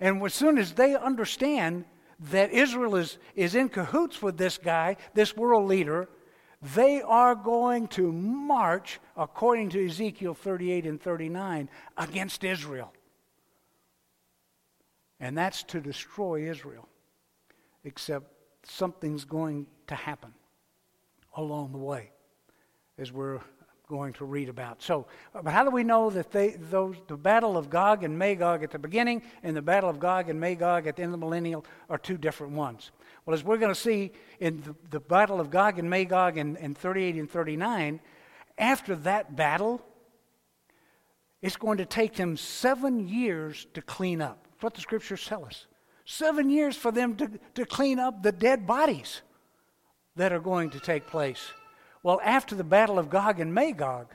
And 0.00 0.22
as 0.22 0.34
soon 0.34 0.58
as 0.58 0.72
they 0.72 0.96
understand 0.96 1.84
that 2.30 2.50
Israel 2.50 2.96
is, 2.96 3.18
is 3.34 3.54
in 3.54 3.68
cahoots 3.68 4.20
with 4.20 4.36
this 4.36 4.58
guy, 4.58 4.96
this 5.14 5.36
world 5.36 5.68
leader, 5.68 6.08
they 6.62 7.02
are 7.02 7.34
going 7.34 7.88
to 7.88 8.12
march, 8.12 9.00
according 9.16 9.70
to 9.70 9.84
Ezekiel 9.84 10.34
38 10.34 10.86
and 10.86 11.00
39, 11.00 11.68
against 11.96 12.44
Israel. 12.44 12.92
And 15.18 15.36
that's 15.36 15.64
to 15.64 15.80
destroy 15.80 16.48
Israel. 16.48 16.88
Except 17.84 18.26
something's 18.64 19.24
going 19.24 19.66
to 19.88 19.96
happen 19.96 20.32
along 21.36 21.72
the 21.72 21.78
way, 21.78 22.10
as 22.96 23.10
we're 23.10 23.40
going 23.88 24.12
to 24.14 24.24
read 24.24 24.48
about. 24.48 24.82
So, 24.82 25.06
but 25.34 25.52
how 25.52 25.64
do 25.64 25.70
we 25.70 25.82
know 25.82 26.10
that 26.10 26.30
they, 26.30 26.50
those, 26.50 26.96
the 27.08 27.16
battle 27.16 27.56
of 27.56 27.70
Gog 27.70 28.04
and 28.04 28.16
Magog 28.18 28.62
at 28.62 28.70
the 28.70 28.78
beginning 28.78 29.22
and 29.42 29.56
the 29.56 29.62
battle 29.62 29.90
of 29.90 29.98
Gog 29.98 30.30
and 30.30 30.40
Magog 30.40 30.86
at 30.86 30.96
the 30.96 31.02
end 31.02 31.12
of 31.12 31.20
the 31.20 31.26
millennial 31.26 31.64
are 31.90 31.98
two 31.98 32.16
different 32.16 32.52
ones? 32.52 32.92
Well, 33.24 33.34
as 33.34 33.44
we're 33.44 33.58
going 33.58 33.72
to 33.72 33.80
see 33.80 34.12
in 34.40 34.62
the, 34.62 34.74
the 34.90 35.00
battle 35.00 35.40
of 35.40 35.50
Gog 35.50 35.78
and 35.78 35.88
Magog 35.88 36.36
in, 36.38 36.56
in 36.56 36.74
38 36.74 37.14
and 37.16 37.30
39, 37.30 38.00
after 38.58 38.96
that 38.96 39.36
battle, 39.36 39.80
it's 41.40 41.56
going 41.56 41.78
to 41.78 41.86
take 41.86 42.14
them 42.14 42.36
seven 42.36 43.08
years 43.08 43.66
to 43.74 43.82
clean 43.82 44.20
up 44.20 44.46
That's 44.52 44.62
what 44.62 44.74
the 44.74 44.80
scriptures 44.80 45.24
tell 45.24 45.44
us. 45.44 45.66
Seven 46.04 46.50
years 46.50 46.76
for 46.76 46.90
them 46.90 47.14
to, 47.16 47.30
to 47.54 47.64
clean 47.64 47.98
up 47.98 48.22
the 48.22 48.32
dead 48.32 48.66
bodies 48.66 49.22
that 50.16 50.32
are 50.32 50.40
going 50.40 50.70
to 50.70 50.80
take 50.80 51.06
place. 51.06 51.52
Well, 52.02 52.20
after 52.24 52.56
the 52.56 52.64
battle 52.64 52.98
of 52.98 53.08
Gog 53.08 53.38
and 53.38 53.54
Magog, 53.54 54.08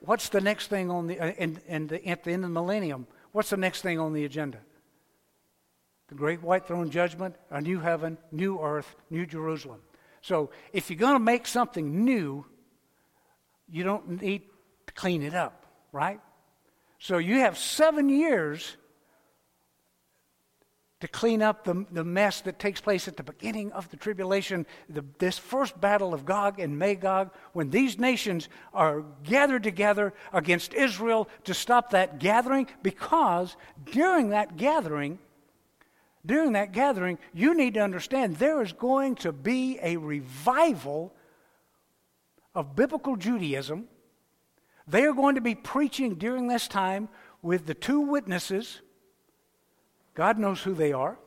what's 0.00 0.28
the 0.28 0.40
next 0.40 0.68
thing 0.68 0.90
on 0.90 1.08
the, 1.08 1.18
uh, 1.18 1.32
in, 1.32 1.60
in 1.66 1.88
the, 1.88 2.06
at 2.08 2.22
the 2.22 2.30
end 2.30 2.44
of 2.44 2.50
the 2.50 2.54
millennium? 2.54 3.08
What's 3.32 3.50
the 3.50 3.56
next 3.56 3.82
thing 3.82 3.98
on 3.98 4.12
the 4.12 4.24
agenda? 4.24 4.58
The 6.08 6.14
great 6.14 6.42
white 6.42 6.66
throne 6.66 6.90
judgment, 6.90 7.36
a 7.50 7.60
new 7.60 7.80
heaven, 7.80 8.18
new 8.30 8.60
earth, 8.60 8.94
new 9.10 9.24
Jerusalem. 9.26 9.80
So 10.20 10.50
if 10.72 10.90
you're 10.90 10.98
going 10.98 11.14
to 11.14 11.18
make 11.18 11.46
something 11.46 12.04
new, 12.04 12.44
you 13.68 13.84
don't 13.84 14.22
need 14.22 14.42
to 14.86 14.92
clean 14.94 15.22
it 15.22 15.34
up, 15.34 15.66
right? 15.92 16.20
So 16.98 17.18
you 17.18 17.40
have 17.40 17.58
seven 17.58 18.08
years 18.08 18.76
to 21.00 21.08
clean 21.08 21.42
up 21.42 21.64
the, 21.64 21.84
the 21.90 22.04
mess 22.04 22.40
that 22.42 22.58
takes 22.58 22.80
place 22.80 23.08
at 23.08 23.18
the 23.18 23.22
beginning 23.22 23.72
of 23.72 23.90
the 23.90 23.96
tribulation, 23.98 24.64
the, 24.88 25.04
this 25.18 25.36
first 25.36 25.78
battle 25.78 26.14
of 26.14 26.24
Gog 26.24 26.58
and 26.58 26.78
Magog, 26.78 27.30
when 27.52 27.68
these 27.68 27.98
nations 27.98 28.48
are 28.72 29.04
gathered 29.22 29.62
together 29.62 30.14
against 30.32 30.72
Israel 30.72 31.28
to 31.44 31.52
stop 31.52 31.90
that 31.90 32.18
gathering, 32.18 32.66
because 32.82 33.54
during 33.92 34.30
that 34.30 34.56
gathering, 34.56 35.18
during 36.26 36.52
that 36.52 36.72
gathering, 36.72 37.18
you 37.32 37.54
need 37.54 37.74
to 37.74 37.80
understand 37.80 38.36
there 38.36 38.62
is 38.62 38.72
going 38.72 39.16
to 39.16 39.32
be 39.32 39.78
a 39.82 39.96
revival 39.96 41.14
of 42.54 42.74
biblical 42.76 43.16
Judaism. 43.16 43.88
They 44.86 45.04
are 45.04 45.12
going 45.12 45.34
to 45.34 45.40
be 45.40 45.54
preaching 45.54 46.14
during 46.14 46.48
this 46.48 46.68
time 46.68 47.08
with 47.42 47.66
the 47.66 47.74
two 47.74 48.00
witnesses 48.00 48.80
God 50.14 50.38
knows 50.38 50.62
who 50.62 50.74
they 50.74 50.92
are. 50.92 51.18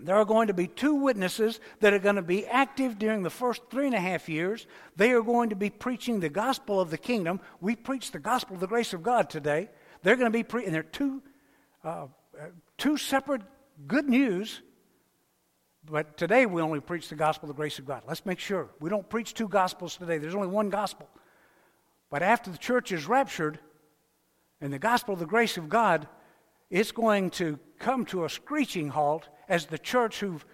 There 0.00 0.16
are 0.16 0.24
going 0.24 0.46
to 0.46 0.54
be 0.54 0.68
two 0.68 0.94
witnesses 0.94 1.60
that 1.80 1.92
are 1.92 1.98
going 1.98 2.16
to 2.16 2.22
be 2.22 2.46
active 2.46 2.98
during 2.98 3.22
the 3.22 3.30
first 3.30 3.62
three 3.70 3.86
and 3.86 3.94
a 3.94 4.00
half 4.00 4.28
years. 4.28 4.66
They 4.96 5.10
are 5.10 5.22
going 5.22 5.50
to 5.50 5.56
be 5.56 5.70
preaching 5.70 6.20
the 6.20 6.28
gospel 6.28 6.80
of 6.80 6.90
the 6.90 6.98
kingdom. 6.98 7.40
We 7.60 7.74
preach 7.74 8.12
the 8.12 8.20
gospel 8.20 8.54
of 8.54 8.60
the 8.60 8.68
grace 8.68 8.92
of 8.92 9.02
God 9.02 9.28
today. 9.28 9.68
They're 10.02 10.16
going 10.16 10.30
to 10.32 10.38
be 10.38 10.44
preaching, 10.44 10.72
they're 10.72 10.84
two, 10.84 11.22
uh, 11.84 12.06
two 12.78 12.96
separate 12.96 13.42
good 13.86 14.08
news. 14.08 14.60
But 15.84 16.16
today 16.16 16.46
we 16.46 16.60
only 16.60 16.80
preach 16.80 17.08
the 17.08 17.14
gospel 17.14 17.48
of 17.48 17.56
the 17.56 17.60
grace 17.60 17.78
of 17.78 17.86
God. 17.86 18.02
Let's 18.06 18.26
make 18.26 18.38
sure. 18.38 18.68
We 18.80 18.90
don't 18.90 19.08
preach 19.08 19.34
two 19.34 19.48
gospels 19.48 19.96
today, 19.96 20.18
there's 20.18 20.34
only 20.34 20.48
one 20.48 20.70
gospel. 20.70 21.08
But 22.10 22.22
after 22.22 22.50
the 22.50 22.58
church 22.58 22.92
is 22.92 23.06
raptured, 23.06 23.58
and 24.60 24.72
the 24.72 24.78
gospel 24.78 25.14
of 25.14 25.20
the 25.20 25.26
grace 25.26 25.56
of 25.56 25.68
God 25.68 26.08
it's 26.70 26.92
going 26.92 27.30
to 27.30 27.58
come 27.78 28.04
to 28.06 28.24
a 28.24 28.28
screeching 28.28 28.88
halt 28.88 29.28
as 29.48 29.66
the 29.66 29.78
church 29.78 30.20
who've, 30.20 30.44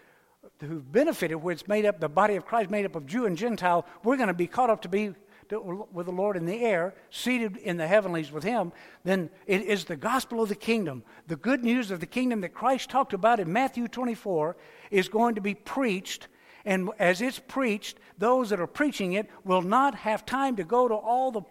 who've 0.61 0.93
benefited, 0.93 1.43
where 1.43 1.53
it's 1.53 1.67
made 1.67 1.85
up, 1.85 1.99
the 1.99 2.09
body 2.09 2.37
of 2.37 2.47
Christ 2.47 2.71
made 2.71 2.85
up 2.85 2.95
of 2.95 3.07
Jew 3.07 3.27
and 3.27 3.37
Gentile, 3.37 3.85
we're 4.05 4.17
going 4.17 4.29
to 4.29 4.35
be 4.35 4.47
caught 4.47 4.71
up 4.71 4.83
to 4.83 4.89
be 4.89 5.15
with 5.51 6.07
the 6.07 6.13
Lord 6.13 6.37
in 6.37 6.47
the 6.47 6.61
air, 6.63 6.95
seated 7.11 7.57
in 7.57 7.77
the 7.77 7.87
heavenlies 7.87 8.33
with 8.33 8.45
Him, 8.45 8.73
then 9.05 9.31
it 9.47 9.63
is 9.63 9.85
the 9.85 9.97
gospel 9.97 10.43
of 10.43 10.49
the 10.49 10.55
kingdom. 10.55 11.03
The 11.27 11.37
good 11.37 11.65
news 11.65 11.91
of 11.91 12.01
the 12.01 12.07
kingdom 12.07 12.41
that 12.43 12.55
Christ 12.55 12.91
talked 12.91 13.13
about 13.13 13.41
in 13.41 13.53
Matthew 13.53 13.89
24 13.89 14.57
is 14.91 15.09
going 15.09 15.35
to 15.35 15.41
be 15.41 15.55
preached. 15.55 16.29
And 16.65 16.91
as 16.99 17.21
it's 17.21 17.39
preached, 17.39 17.99
those 18.19 18.51
that 18.51 18.61
are 18.61 18.67
preaching 18.67 19.15
it 19.15 19.29
will 19.45 19.63
not 19.63 19.95
have 19.95 20.25
time 20.25 20.57
to 20.57 20.65
go 20.65 20.89
to 20.89 20.95
all 20.95 21.31
the 21.31 21.43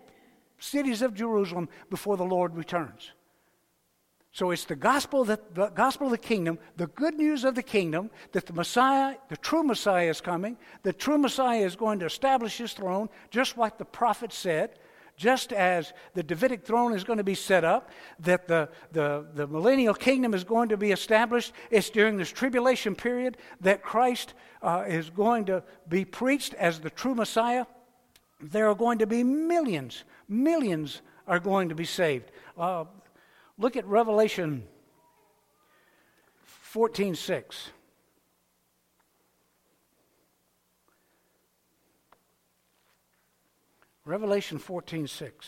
cities 0.60 1.02
of 1.02 1.14
Jerusalem 1.14 1.70
before 1.90 2.18
the 2.18 2.24
Lord 2.24 2.56
returns. 2.56 3.12
So 4.34 4.50
it's 4.50 4.66
the 4.66 4.76
gospel 4.76 5.24
that 5.26 5.54
the 5.54 5.70
gospel 5.70 6.08
of 6.08 6.12
the 6.12 6.18
kingdom, 6.18 6.58
the 6.76 6.88
good 6.88 7.14
news 7.14 7.44
of 7.44 7.54
the 7.54 7.62
kingdom 7.62 8.10
that 8.32 8.48
the 8.48 8.54
Messiah, 8.54 9.16
the 9.30 9.38
true 9.38 9.62
Messiah 9.62 10.10
is 10.10 10.22
coming. 10.22 10.58
The 10.82 10.92
true 10.92 11.20
Messiah 11.20 11.60
is 11.60 11.76
going 11.76 12.00
to 12.00 12.08
establish 12.08 12.58
his 12.58 12.74
throne, 12.74 13.10
just 13.30 13.60
like 13.60 13.78
the 13.78 13.86
prophet 13.86 14.34
said, 14.34 14.80
just 15.16 15.54
as 15.54 15.94
the 16.16 16.24
Davidic 16.24 16.66
throne 16.66 16.94
is 16.94 17.04
going 17.04 17.18
to 17.18 17.24
be 17.24 17.36
set 17.36 17.64
up, 17.64 17.92
that 18.22 18.48
the, 18.48 18.70
the, 18.92 19.28
the 19.36 19.46
millennial 19.46 19.94
kingdom 19.94 20.34
is 20.34 20.44
going 20.44 20.70
to 20.70 20.78
be 20.78 20.92
established. 20.92 21.54
It's 21.70 21.92
during 21.92 22.18
this 22.18 22.32
tribulation 22.32 22.96
period 22.96 23.38
that 23.62 23.84
Christ 23.84 24.34
uh, 24.64 24.84
is 24.88 25.12
going 25.12 25.46
to 25.46 25.62
be 25.88 26.06
preached 26.06 26.56
as 26.56 26.80
the 26.80 26.90
true 26.90 27.14
Messiah. 27.14 27.68
There 28.42 28.68
are 28.68 28.76
going 28.76 28.98
to 28.98 29.06
be 29.06 29.24
millions, 29.24 30.06
millions 30.28 31.04
are 31.28 31.40
going 31.40 31.70
to 31.70 31.76
be 31.76 31.86
saved. 31.86 32.32
Uh, 32.58 32.86
Look 33.58 33.78
at 33.78 33.86
Revelation 33.86 34.68
14 36.44 37.16
6. 37.16 37.70
Revelation 44.06 44.58
14 44.58 45.08
6. 45.08 45.48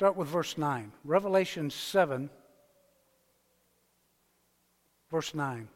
Start 0.00 0.16
with 0.16 0.28
verse 0.28 0.56
9. 0.56 0.92
Revelation 1.04 1.68
7, 1.68 2.30
verse 5.10 5.34
9. 5.34 5.68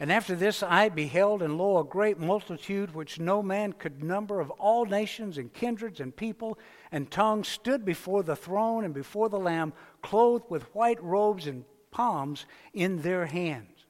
And 0.00 0.10
after 0.10 0.34
this 0.34 0.62
I 0.62 0.88
beheld, 0.88 1.42
and 1.42 1.58
lo, 1.58 1.76
a 1.76 1.84
great 1.84 2.18
multitude 2.18 2.94
which 2.94 3.20
no 3.20 3.42
man 3.42 3.74
could 3.74 4.02
number 4.02 4.40
of 4.40 4.48
all 4.52 4.86
nations 4.86 5.36
and 5.36 5.52
kindreds 5.52 6.00
and 6.00 6.16
people 6.16 6.58
and 6.90 7.10
tongues 7.10 7.48
stood 7.48 7.84
before 7.84 8.22
the 8.22 8.36
throne 8.36 8.86
and 8.86 8.94
before 8.94 9.28
the 9.28 9.38
Lamb, 9.38 9.74
clothed 10.00 10.46
with 10.48 10.74
white 10.74 11.04
robes 11.04 11.46
and 11.46 11.66
palms 11.90 12.46
in 12.72 13.02
their 13.02 13.26
hands. 13.26 13.84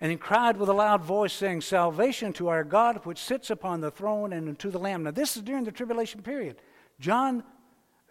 And 0.00 0.12
he 0.12 0.16
cried 0.16 0.56
with 0.56 0.68
a 0.68 0.72
loud 0.72 1.02
voice, 1.02 1.32
saying, 1.32 1.62
Salvation 1.62 2.32
to 2.34 2.46
our 2.46 2.62
God 2.62 3.04
which 3.04 3.18
sits 3.18 3.50
upon 3.50 3.80
the 3.80 3.90
throne 3.90 4.32
and 4.32 4.56
to 4.60 4.70
the 4.70 4.78
Lamb. 4.78 5.02
Now, 5.02 5.10
this 5.10 5.36
is 5.36 5.42
during 5.42 5.64
the 5.64 5.72
tribulation 5.72 6.22
period. 6.22 6.62
John 7.00 7.42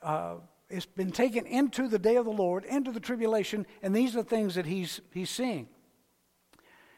uh, 0.02 0.36
has 0.72 0.86
been 0.86 1.12
taken 1.12 1.46
into 1.46 1.88
the 1.88 2.00
day 2.00 2.16
of 2.16 2.26
the 2.26 2.32
Lord, 2.32 2.64
into 2.66 2.92
the 2.92 3.00
tribulation, 3.00 3.66
and 3.82 3.96
these 3.96 4.16
are 4.16 4.24
the 4.24 4.30
things 4.30 4.56
that 4.56 4.66
he's, 4.66 5.02
he's 5.12 5.30
seeing. 5.30 5.68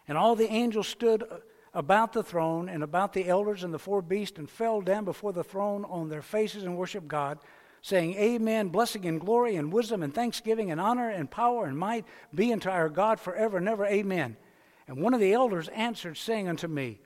And 0.07 0.17
all 0.17 0.35
the 0.35 0.51
angels 0.51 0.87
stood 0.87 1.23
about 1.73 2.11
the 2.11 2.23
throne 2.23 2.67
and 2.67 2.83
about 2.83 3.13
the 3.13 3.27
elders 3.27 3.63
and 3.63 3.73
the 3.73 3.79
four 3.79 4.01
beasts 4.01 4.37
and 4.37 4.49
fell 4.49 4.81
down 4.81 5.05
before 5.05 5.31
the 5.31 5.43
throne 5.43 5.85
on 5.85 6.09
their 6.09 6.21
faces 6.21 6.63
and 6.63 6.75
worshiped 6.75 7.07
God, 7.07 7.39
saying, 7.81 8.15
Amen, 8.15 8.67
blessing 8.67 9.05
and 9.05 9.21
glory 9.21 9.55
and 9.55 9.71
wisdom 9.71 10.03
and 10.03 10.13
thanksgiving 10.13 10.69
and 10.69 10.81
honor 10.81 11.09
and 11.09 11.31
power 11.31 11.65
and 11.65 11.77
might 11.77 12.05
be 12.35 12.51
unto 12.51 12.69
our 12.69 12.89
God 12.89 13.19
forever 13.19 13.57
and 13.57 13.69
ever. 13.69 13.85
Amen. 13.85 14.35
And 14.87 15.01
one 15.01 15.13
of 15.13 15.21
the 15.21 15.33
elders 15.33 15.69
answered, 15.69 16.17
saying 16.17 16.49
unto 16.49 16.67
me, 16.67 16.99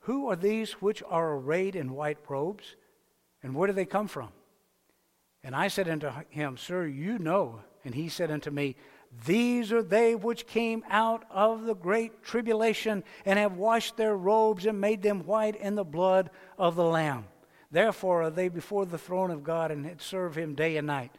Who 0.00 0.30
are 0.30 0.36
these 0.36 0.72
which 0.72 1.02
are 1.06 1.34
arrayed 1.34 1.76
in 1.76 1.92
white 1.92 2.18
robes, 2.28 2.76
and 3.42 3.54
where 3.54 3.66
do 3.66 3.74
they 3.74 3.84
come 3.84 4.08
from? 4.08 4.30
And 5.42 5.56
I 5.56 5.68
said 5.68 5.88
unto 5.88 6.10
him, 6.28 6.56
Sir, 6.56 6.86
you 6.86 7.18
know. 7.18 7.60
And 7.84 7.94
he 7.94 8.08
said 8.08 8.30
unto 8.30 8.50
me, 8.50 8.76
these 9.26 9.72
are 9.72 9.82
they 9.82 10.14
which 10.14 10.46
came 10.46 10.84
out 10.88 11.24
of 11.30 11.64
the 11.64 11.74
great 11.74 12.22
tribulation 12.22 13.02
and 13.24 13.38
have 13.38 13.56
washed 13.56 13.96
their 13.96 14.16
robes 14.16 14.66
and 14.66 14.80
made 14.80 15.02
them 15.02 15.26
white 15.26 15.56
in 15.56 15.74
the 15.74 15.84
blood 15.84 16.30
of 16.56 16.76
the 16.76 16.84
Lamb. 16.84 17.24
Therefore 17.72 18.22
are 18.22 18.30
they 18.30 18.48
before 18.48 18.86
the 18.86 18.98
throne 18.98 19.30
of 19.30 19.42
God 19.42 19.72
and 19.72 20.00
serve 20.00 20.36
him 20.36 20.54
day 20.54 20.76
and 20.76 20.86
night. 20.86 21.10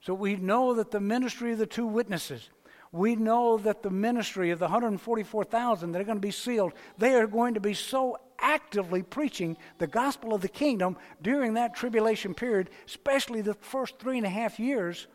So 0.00 0.14
we 0.14 0.36
know 0.36 0.74
that 0.74 0.92
the 0.92 1.00
ministry 1.00 1.52
of 1.52 1.58
the 1.58 1.66
two 1.66 1.86
witnesses, 1.86 2.50
we 2.92 3.16
know 3.16 3.58
that 3.58 3.82
the 3.82 3.90
ministry 3.90 4.50
of 4.50 4.58
the 4.60 4.66
144,000 4.66 5.92
that 5.92 6.00
are 6.00 6.04
going 6.04 6.16
to 6.16 6.20
be 6.20 6.30
sealed, 6.30 6.72
they 6.98 7.14
are 7.14 7.26
going 7.26 7.54
to 7.54 7.60
be 7.60 7.74
so 7.74 8.16
actively 8.40 9.02
preaching 9.02 9.56
the 9.78 9.86
gospel 9.86 10.34
of 10.34 10.40
the 10.40 10.48
kingdom 10.48 10.96
during 11.22 11.54
that 11.54 11.74
tribulation 11.74 12.34
period, 12.34 12.70
especially 12.86 13.40
the 13.40 13.54
first 13.54 13.98
three 13.98 14.16
and 14.16 14.26
a 14.26 14.30
half 14.30 14.58
years, 14.58 15.06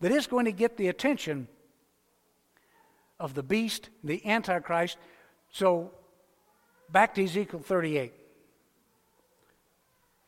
that 0.00 0.12
is 0.12 0.26
going 0.26 0.44
to 0.44 0.52
get 0.52 0.76
the 0.76 0.88
attention 0.88 1.48
of 3.20 3.34
the 3.34 3.42
beast, 3.42 3.88
the 4.02 4.24
Antichrist. 4.26 4.98
So, 5.52 5.92
back 6.90 7.14
to 7.14 7.24
Ezekiel 7.24 7.60
38. 7.60 8.12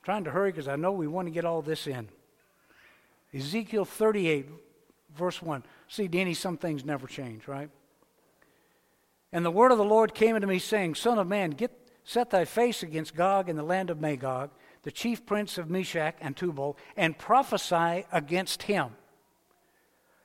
trying 0.04 0.24
to 0.24 0.30
hurry 0.30 0.52
because 0.52 0.68
I 0.68 0.76
know 0.76 0.92
we 0.92 1.08
want 1.08 1.26
to 1.26 1.32
get 1.32 1.44
all 1.44 1.62
this 1.62 1.86
in. 1.86 2.08
Ezekiel 3.34 3.84
38, 3.84 4.46
verse 5.16 5.42
1. 5.42 5.64
See, 5.88 6.08
Danny, 6.08 6.34
some 6.34 6.56
things 6.56 6.84
never 6.84 7.06
change, 7.06 7.48
right? 7.48 7.70
And 9.32 9.44
the 9.44 9.50
word 9.50 9.72
of 9.72 9.78
the 9.78 9.84
Lord 9.84 10.14
came 10.14 10.36
unto 10.36 10.46
me, 10.46 10.60
saying, 10.60 10.94
Son 10.94 11.18
of 11.18 11.26
man, 11.26 11.50
get, 11.50 11.72
set 12.04 12.30
thy 12.30 12.44
face 12.44 12.82
against 12.82 13.16
Gog 13.16 13.48
in 13.48 13.56
the 13.56 13.62
land 13.62 13.90
of 13.90 14.00
Magog, 14.00 14.50
the 14.82 14.92
chief 14.92 15.24
prince 15.24 15.58
of 15.58 15.70
Meshech 15.70 16.16
and 16.20 16.36
Tubal, 16.36 16.76
and 16.96 17.18
prophesy 17.18 18.06
against 18.12 18.64
him 18.64 18.90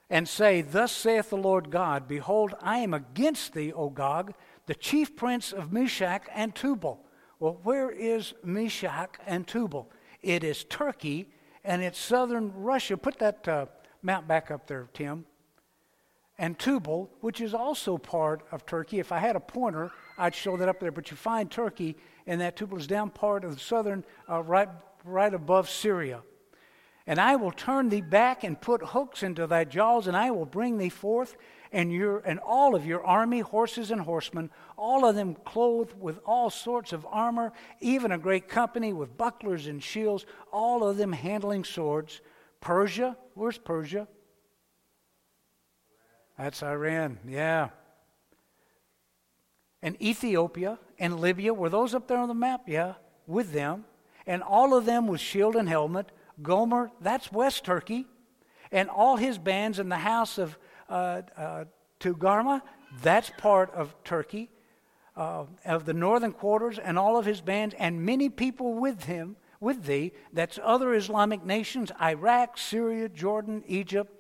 and 0.10 0.28
say, 0.28 0.62
Thus 0.62 0.92
saith 0.92 1.30
the 1.30 1.38
Lord 1.38 1.70
God, 1.72 2.08
Behold, 2.08 2.56
I 2.62 2.80
am 2.80 2.94
against 2.94 3.54
thee, 3.54 3.72
O 3.72 3.90
Gog, 3.90 4.34
the 4.66 4.76
chief 4.76 5.16
prince 5.16 5.52
of 5.52 5.72
Meshech 5.72 6.30
and 6.34 6.54
Tubal. 6.54 7.06
Well, 7.40 7.60
where 7.64 7.90
is 7.90 8.34
Meshech 8.44 9.20
and 9.26 9.48
Tubal? 9.48 9.90
It 10.22 10.44
is 10.44 10.66
Turkey 10.66 11.30
and 11.64 11.82
it's 11.82 12.00
southern 12.00 12.52
Russia. 12.54 12.98
Put 12.98 13.20
that 13.20 13.48
uh, 13.48 13.66
map 14.02 14.28
back 14.28 14.52
up 14.52 14.68
there, 14.68 14.90
Tim. 14.94 15.26
And 16.40 16.58
Tubal, 16.58 17.10
which 17.20 17.42
is 17.42 17.54
also 17.54 17.98
part 17.98 18.44
of 18.54 18.66
Turkey. 18.66 19.00
If 19.00 19.12
I 19.12 19.20
had 19.20 19.36
a 19.36 19.42
pointer, 19.42 19.92
I'd 20.18 20.34
show 20.34 20.56
that 20.56 20.70
up 20.70 20.80
there. 20.80 20.90
But 20.90 21.12
you 21.12 21.18
find 21.18 21.52
Turkey, 21.52 21.98
and 22.26 22.40
that 22.40 22.56
Tubal 22.56 22.78
is 22.78 22.88
down 22.88 23.10
part 23.10 23.44
of 23.44 23.54
the 23.54 23.60
southern, 23.60 24.06
uh, 24.30 24.42
right, 24.44 24.70
right 25.04 25.34
above 25.34 25.70
Syria. 25.70 26.22
And 27.06 27.20
I 27.20 27.36
will 27.36 27.52
turn 27.52 27.90
thee 27.90 28.00
back 28.00 28.46
and 28.46 28.60
put 28.60 28.82
hooks 28.82 29.22
into 29.22 29.48
thy 29.48 29.66
jaws, 29.66 30.08
and 30.08 30.16
I 30.16 30.32
will 30.32 30.46
bring 30.46 30.78
thee 30.78 30.90
forth, 30.90 31.36
and 31.74 31.92
your 31.92 32.20
and 32.20 32.40
all 32.40 32.74
of 32.74 32.86
your 32.86 33.04
army, 33.04 33.42
horses 33.42 33.92
and 33.92 34.00
horsemen, 34.00 34.50
all 34.78 35.06
of 35.06 35.16
them 35.16 35.36
clothed 35.44 36.00
with 36.00 36.20
all 36.26 36.50
sorts 36.50 36.94
of 36.94 37.06
armor, 37.10 37.52
even 37.82 38.14
a 38.14 38.18
great 38.18 38.48
company 38.48 38.94
with 38.94 39.18
bucklers 39.18 39.68
and 39.68 39.84
shields, 39.84 40.26
all 40.54 40.88
of 40.88 40.96
them 40.96 41.12
handling 41.12 41.66
swords. 41.66 42.22
Persia, 42.62 43.18
where's 43.34 43.58
Persia? 43.58 44.08
That's 46.40 46.64
Iran, 46.64 47.20
yeah. 47.28 47.70
And 49.82 50.02
Ethiopia 50.02 50.80
and 50.98 51.20
Libya, 51.20 51.54
were 51.54 51.68
those 51.68 51.94
up 51.94 52.08
there 52.08 52.18
on 52.18 52.30
the 52.30 52.34
map? 52.34 52.62
Yeah, 52.66 52.94
with 53.28 53.52
them. 53.52 53.84
And 54.26 54.42
all 54.42 54.74
of 54.74 54.86
them 54.86 55.08
with 55.08 55.20
shield 55.20 55.58
and 55.58 55.68
helmet 55.68 56.12
Gomer, 56.42 56.92
that's 57.02 57.30
West 57.32 57.66
Turkey, 57.66 58.06
and 58.72 58.90
all 58.90 59.18
his 59.18 59.38
bands 59.38 59.80
in 59.80 59.90
the 59.90 59.98
house 59.98 60.38
of 60.38 60.58
uh, 60.90 61.24
uh, 61.36 61.66
Togarmah, 62.00 62.62
that's 63.02 63.32
part 63.38 63.74
of 63.74 63.94
Turkey, 64.06 64.50
uh, 65.18 65.44
of 65.66 65.84
the 65.84 65.94
northern 65.94 66.32
quarters, 66.32 66.80
and 66.80 66.98
all 66.98 67.18
of 67.18 67.26
his 67.26 67.42
bands, 67.42 67.76
and 67.78 68.06
many 68.06 68.30
people 68.30 68.76
with 68.76 69.04
him, 69.04 69.36
with 69.60 69.84
thee, 69.84 70.14
that's 70.32 70.58
other 70.64 70.94
Islamic 70.94 71.44
nations, 71.44 71.92
Iraq, 72.02 72.58
Syria, 72.58 73.10
Jordan, 73.10 73.64
Egypt. 73.68 74.19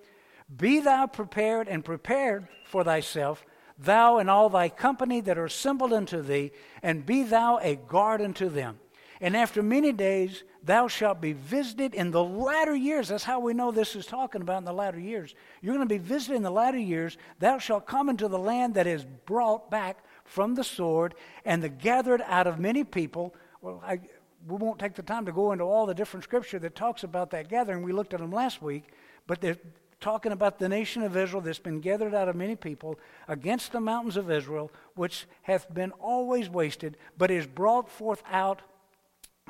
Be 0.56 0.80
thou 0.80 1.08
prepared 1.08 1.68
and 1.68 1.86
prepared 1.86 2.48
for 2.66 2.84
thyself, 2.84 3.46
thou 3.78 4.18
and 4.18 4.30
all 4.30 4.50
thy 4.50 4.70
company 4.70 5.22
that 5.22 5.38
are 5.38 5.46
assembled 5.46 5.94
unto 5.94 6.22
thee, 6.22 6.52
and 6.82 7.06
be 7.06 7.24
thou 7.24 7.60
a 7.62 7.76
guard 7.76 8.22
unto 8.22 8.50
them. 8.50 8.80
And 9.22 9.36
after 9.36 9.62
many 9.62 9.92
days, 9.92 10.44
thou 10.64 10.88
shalt 10.88 11.20
be 11.20 11.34
visited 11.34 11.94
in 11.94 12.12
the 12.12 12.24
latter 12.24 12.76
years. 12.76 13.10
That's 13.10 13.26
how 13.26 13.40
we 13.40 13.54
know 13.54 13.72
this 13.72 13.96
is 13.96 14.06
talking 14.06 14.42
about 14.42 14.60
in 14.60 14.66
the 14.66 14.74
latter 14.74 15.00
years. 15.00 15.36
You're 15.62 15.76
going 15.76 15.88
to 15.88 15.94
be 15.94 15.98
visited 15.98 16.38
in 16.38 16.44
the 16.44 16.52
latter 16.52 16.78
years. 16.78 17.18
Thou 17.40 17.58
shalt 17.58 17.86
come 17.86 18.10
into 18.10 18.28
the 18.28 18.40
land 18.40 18.76
that 18.76 18.88
is 18.88 19.06
brought 19.26 19.70
back 19.70 20.04
from 20.24 20.56
the 20.56 20.64
sword 20.64 21.16
and 21.44 21.62
the 21.62 21.70
gathered 21.70 22.22
out 22.28 22.48
of 22.48 22.60
many 22.60 22.84
people. 22.84 23.36
Well, 23.62 23.84
I, 23.86 24.00
we 24.48 24.56
won't 24.56 24.80
take 24.80 24.96
the 24.96 25.04
time 25.04 25.26
to 25.26 25.34
go 25.34 25.52
into 25.52 25.66
all 25.66 25.86
the 25.86 25.94
different 25.94 26.24
scripture 26.24 26.60
that 26.60 26.76
talks 26.76 27.04
about 27.04 27.32
that 27.32 27.50
gathering. 27.50 27.84
We 27.84 27.92
looked 27.92 28.14
at 28.14 28.22
them 28.22 28.32
last 28.32 28.62
week, 28.62 28.86
but 29.28 29.42
they're 29.42 29.58
talking 30.00 30.32
about 30.32 30.60
the 30.60 30.70
nation 30.70 31.04
of 31.04 31.18
Israel 31.18 31.42
that's 31.42 31.60
been 31.60 31.82
gathered 31.82 32.14
out 32.14 32.30
of 32.30 32.36
many 32.36 32.56
people 32.56 33.00
against 33.28 33.72
the 33.72 33.82
mountains 33.82 34.18
of 34.18 34.32
Israel, 34.32 34.72
which 34.96 35.26
hath 35.42 35.74
been 35.74 35.92
always 35.92 36.50
wasted, 36.50 36.98
but 37.18 37.32
is 37.32 37.46
brought 37.46 37.90
forth 37.90 38.24
out 38.32 38.62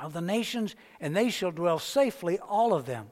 of 0.00 0.12
the 0.12 0.20
nations, 0.20 0.74
and 1.00 1.16
they 1.16 1.30
shall 1.30 1.50
dwell 1.50 1.78
safely, 1.78 2.38
all 2.38 2.74
of 2.74 2.86
them. 2.86 3.10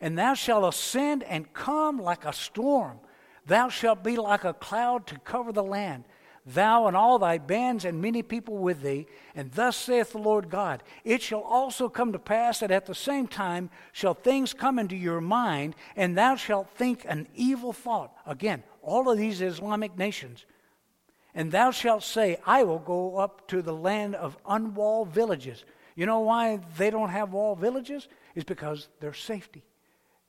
And 0.00 0.18
thou 0.18 0.34
shalt 0.34 0.64
ascend 0.64 1.22
and 1.24 1.52
come 1.52 1.98
like 1.98 2.24
a 2.24 2.32
storm. 2.32 2.98
Thou 3.46 3.68
shalt 3.68 4.02
be 4.02 4.16
like 4.16 4.44
a 4.44 4.54
cloud 4.54 5.06
to 5.08 5.18
cover 5.18 5.52
the 5.52 5.62
land, 5.62 6.04
thou 6.46 6.86
and 6.86 6.96
all 6.96 7.18
thy 7.18 7.38
bands 7.38 7.84
and 7.84 8.00
many 8.00 8.22
people 8.22 8.58
with 8.58 8.82
thee. 8.82 9.06
And 9.34 9.52
thus 9.52 9.76
saith 9.76 10.12
the 10.12 10.18
Lord 10.18 10.50
God 10.50 10.82
It 11.04 11.22
shall 11.22 11.40
also 11.40 11.88
come 11.88 12.12
to 12.12 12.18
pass 12.18 12.60
that 12.60 12.70
at 12.70 12.86
the 12.86 12.94
same 12.94 13.26
time 13.26 13.70
shall 13.92 14.14
things 14.14 14.52
come 14.52 14.78
into 14.78 14.96
your 14.96 15.20
mind, 15.20 15.74
and 15.96 16.16
thou 16.16 16.36
shalt 16.36 16.70
think 16.70 17.04
an 17.08 17.28
evil 17.34 17.72
thought. 17.72 18.14
Again, 18.26 18.62
all 18.82 19.10
of 19.10 19.18
these 19.18 19.40
Islamic 19.40 19.96
nations. 19.96 20.46
And 21.34 21.52
thou 21.52 21.70
shalt 21.70 22.02
say, 22.02 22.38
I 22.44 22.64
will 22.64 22.80
go 22.80 23.16
up 23.16 23.46
to 23.48 23.62
the 23.62 23.74
land 23.74 24.16
of 24.16 24.36
unwalled 24.44 25.10
villages 25.10 25.64
you 26.00 26.06
know 26.06 26.20
why 26.20 26.60
they 26.78 26.88
don't 26.88 27.10
have 27.10 27.34
walled 27.34 27.58
villages? 27.58 28.08
Is 28.34 28.44
because 28.44 28.88
their 29.00 29.12
safety. 29.12 29.66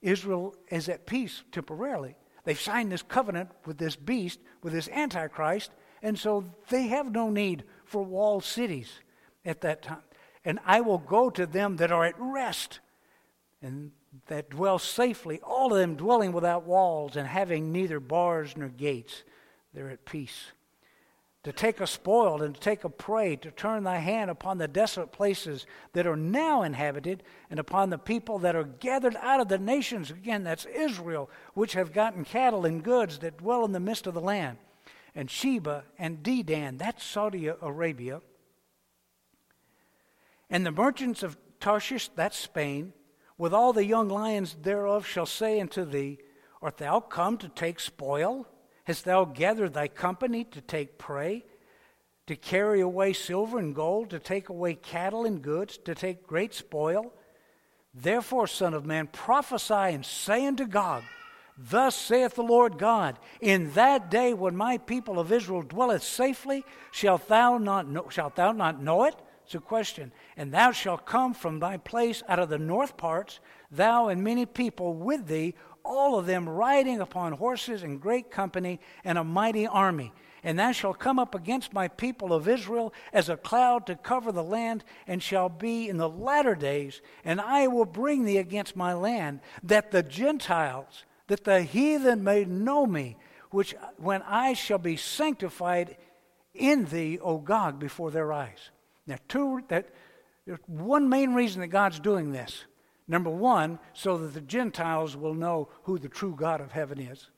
Israel 0.02 0.54
is 0.70 0.90
at 0.90 1.06
peace 1.06 1.44
temporarily. 1.54 2.18
They've 2.44 2.60
signed 2.60 2.92
this 2.92 3.04
covenant 3.04 3.52
with 3.66 3.78
this 3.78 3.96
beast, 3.96 4.40
with 4.64 4.74
this 4.74 4.90
Antichrist, 4.90 5.72
and 6.02 6.18
so 6.18 6.46
they 6.70 6.88
have 6.88 7.12
no 7.12 7.30
need 7.30 7.64
for 7.86 8.04
walled 8.04 8.44
cities 8.44 9.00
at 9.46 9.62
that 9.62 9.82
time. 9.82 10.04
And 10.44 10.60
I 10.66 10.82
will 10.82 10.98
go 10.98 11.30
to 11.30 11.46
them 11.46 11.78
that 11.78 11.92
are 11.92 12.06
at 12.06 12.16
rest 12.18 12.80
and 13.62 13.92
that 14.28 14.50
dwell 14.50 14.80
safely, 14.80 15.40
all 15.42 15.72
of 15.72 15.80
them 15.80 15.96
dwelling 15.96 16.32
without 16.32 16.66
walls 16.66 17.16
and 17.16 17.28
having 17.28 17.72
neither 17.72 18.00
bars 18.00 18.58
nor 18.58 18.70
gates. 18.70 19.24
They're 19.74 19.92
at 19.92 20.06
peace 20.06 20.52
to 21.44 21.52
take 21.52 21.80
a 21.80 21.88
spoil 21.88 22.44
and 22.44 22.54
to 22.54 22.62
take 22.62 22.84
a 22.84 22.90
prey, 22.90 23.36
to 23.36 23.50
turn 23.52 23.84
thy 23.84 23.98
hand 23.98 24.30
upon 24.30 24.60
the 24.60 24.68
desolate 24.68 25.12
places 25.12 25.66
that 25.94 26.06
are 26.06 26.16
now 26.16 26.62
inhabited, 26.62 27.24
and 27.50 27.60
upon 27.60 27.90
the 27.90 27.98
people 27.98 28.38
that 28.40 28.56
are 28.56 28.64
gathered 28.64 29.16
out 29.22 29.40
of 29.40 29.48
the 29.48 29.58
nations. 29.58 30.12
Again, 30.12 30.44
that's 30.44 30.66
Israel, 30.66 31.30
which 31.56 31.74
have 31.74 31.94
gotten 31.94 32.26
cattle 32.26 32.66
and 32.66 32.84
goods 32.84 33.20
that 33.20 33.38
dwell 33.38 33.66
in 33.66 33.72
the 33.72 33.80
midst 33.80 34.06
of 34.06 34.14
the 34.14 34.22
land. 34.22 34.58
And 35.16 35.30
Sheba 35.30 35.84
and 35.98 36.24
Dedan. 36.24 36.78
That's 36.78 37.04
Saudi 37.04 37.48
Arabia. 37.48 38.22
And 40.50 40.66
the 40.66 40.72
merchants 40.72 41.24
of 41.24 41.38
Tarshish, 41.60 42.10
that's 42.10 42.38
Spain, 42.38 42.94
with 43.38 43.54
all 43.54 43.74
the 43.74 43.86
young 43.86 44.10
lions 44.10 44.56
thereof 44.62 45.06
shall 45.06 45.26
say 45.26 45.60
unto 45.60 45.86
thee, 45.86 46.20
Art 46.62 46.78
thou 46.78 47.00
come 47.00 47.38
to 47.38 47.50
take 47.50 47.80
spoil? 47.80 48.48
Hast 48.84 49.06
thou 49.06 49.26
gathered 49.26 49.74
thy 49.74 49.88
company 49.88 50.44
to 50.46 50.62
take 50.62 50.98
prey? 50.98 51.46
To 52.28 52.36
carry 52.36 52.82
away 52.82 53.14
silver 53.14 53.58
and 53.58 53.74
gold, 53.74 54.12
to 54.12 54.20
take 54.20 54.50
away 54.50 54.76
cattle 54.76 55.26
and 55.26 55.42
goods, 55.42 55.78
to 55.86 55.96
take 55.96 56.28
great 56.28 56.54
spoil? 56.54 57.14
Therefore, 57.94 58.48
Son 58.48 58.74
of 58.74 58.86
Man, 58.86 59.08
prophesy 59.08 59.74
and 59.74 60.06
say 60.06 60.46
unto 60.46 60.66
Gog, 60.66 61.04
Thus 61.70 61.96
saith 61.96 62.36
the 62.36 62.44
Lord 62.44 62.78
God, 62.78 63.20
In 63.40 63.72
that 63.74 64.10
day 64.10 64.34
when 64.34 64.56
my 64.56 64.78
people 64.78 65.20
of 65.20 65.32
Israel 65.32 65.62
dwelleth 65.62 66.04
safely, 66.04 66.66
shalt 66.92 67.28
thou 67.28 67.58
not 67.58 67.88
know, 67.88 68.10
shalt 68.10 68.36
thou 68.36 68.52
not 68.52 68.82
know 68.82 69.04
it? 69.04 69.16
It's 69.46 69.54
a 69.54 69.60
question. 69.60 70.12
And 70.38 70.52
thou 70.52 70.72
shalt 70.72 71.06
come 71.06 71.34
from 71.34 71.60
thy 71.60 71.78
place 71.78 72.24
out 72.28 72.40
of 72.40 72.50
the 72.50 72.58
north 72.58 72.98
parts, 72.98 73.40
thou 73.70 74.08
and 74.08 74.24
many 74.24 74.46
people 74.46 74.94
with 74.94 75.28
thee, 75.28 75.54
all 75.84 76.18
of 76.18 76.26
them 76.26 76.48
riding 76.48 77.00
upon 77.00 77.34
horses 77.34 77.84
in 77.84 77.98
great 77.98 78.32
company 78.32 78.80
and 79.04 79.18
a 79.18 79.24
mighty 79.24 79.68
army. 79.68 80.14
And 80.44 80.58
thou 80.58 80.72
shalt 80.72 80.98
come 80.98 81.20
up 81.20 81.36
against 81.36 81.74
my 81.74 81.88
people 81.88 82.34
of 82.34 82.48
Israel 82.48 82.94
as 83.14 83.30
a 83.30 83.38
cloud 83.38 83.86
to 83.86 83.96
cover 83.96 84.32
the 84.32 84.44
land, 84.44 84.84
and 85.06 85.22
shall 85.22 85.50
be 85.50 85.88
in 85.88 85.98
the 85.98 86.10
latter 86.10 86.56
days, 86.56 87.02
and 87.24 87.40
I 87.40 87.68
will 87.68 87.86
bring 87.86 88.26
thee 88.26 88.40
against 88.40 88.76
my 88.76 88.94
land, 88.94 89.42
that 89.62 89.92
the 89.92 90.02
Gentiles, 90.02 91.04
that 91.32 91.46
the 91.46 91.64
heathen 91.64 92.26
may 92.26 92.44
know 92.44 92.86
me, 92.86 93.16
which 93.52 93.74
when 93.96 94.22
I 94.24 94.52
shall 94.52 94.78
be 94.78 94.98
sanctified 94.98 95.96
in 96.54 96.84
thee, 96.84 97.20
O 97.20 97.38
Gog, 97.38 97.80
before 97.80 98.12
their 98.12 98.34
eyes. 98.34 98.70
Now, 99.08 99.16
two 99.30 99.64
that 99.70 99.88
there's 100.46 100.60
one 100.68 101.08
main 101.08 101.34
reason 101.34 101.62
that 101.62 101.68
God's 101.68 102.02
doing 102.02 102.34
this. 102.34 102.66
Number 103.08 103.30
one, 103.30 103.80
so 103.94 104.18
that 104.18 104.34
the 104.34 104.42
Gentiles 104.42 105.16
will 105.16 105.34
know 105.34 105.70
who 105.84 105.98
the 105.98 106.10
true 106.10 106.36
God 106.36 106.60
of 106.60 106.74
heaven 106.74 107.00
is. 107.00 107.30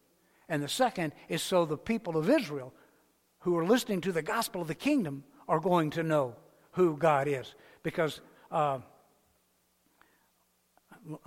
And 0.50 0.64
the 0.64 0.68
second 0.68 1.14
is 1.30 1.44
so 1.44 1.64
the 1.64 1.78
people 1.78 2.18
of 2.18 2.32
Israel 2.32 2.74
who 3.41 3.56
are 3.60 3.66
listening 3.66 4.02
to 4.02 4.12
the 4.12 4.24
gospel 4.24 4.64
of 4.64 4.68
the 4.68 4.74
kingdom 4.74 5.24
are 5.48 5.60
going 5.60 5.91
to 5.91 6.02
know 6.02 6.36
who 6.72 6.98
God 6.98 7.28
is. 7.28 7.54
Because 7.84 8.22
uh, 8.50 8.80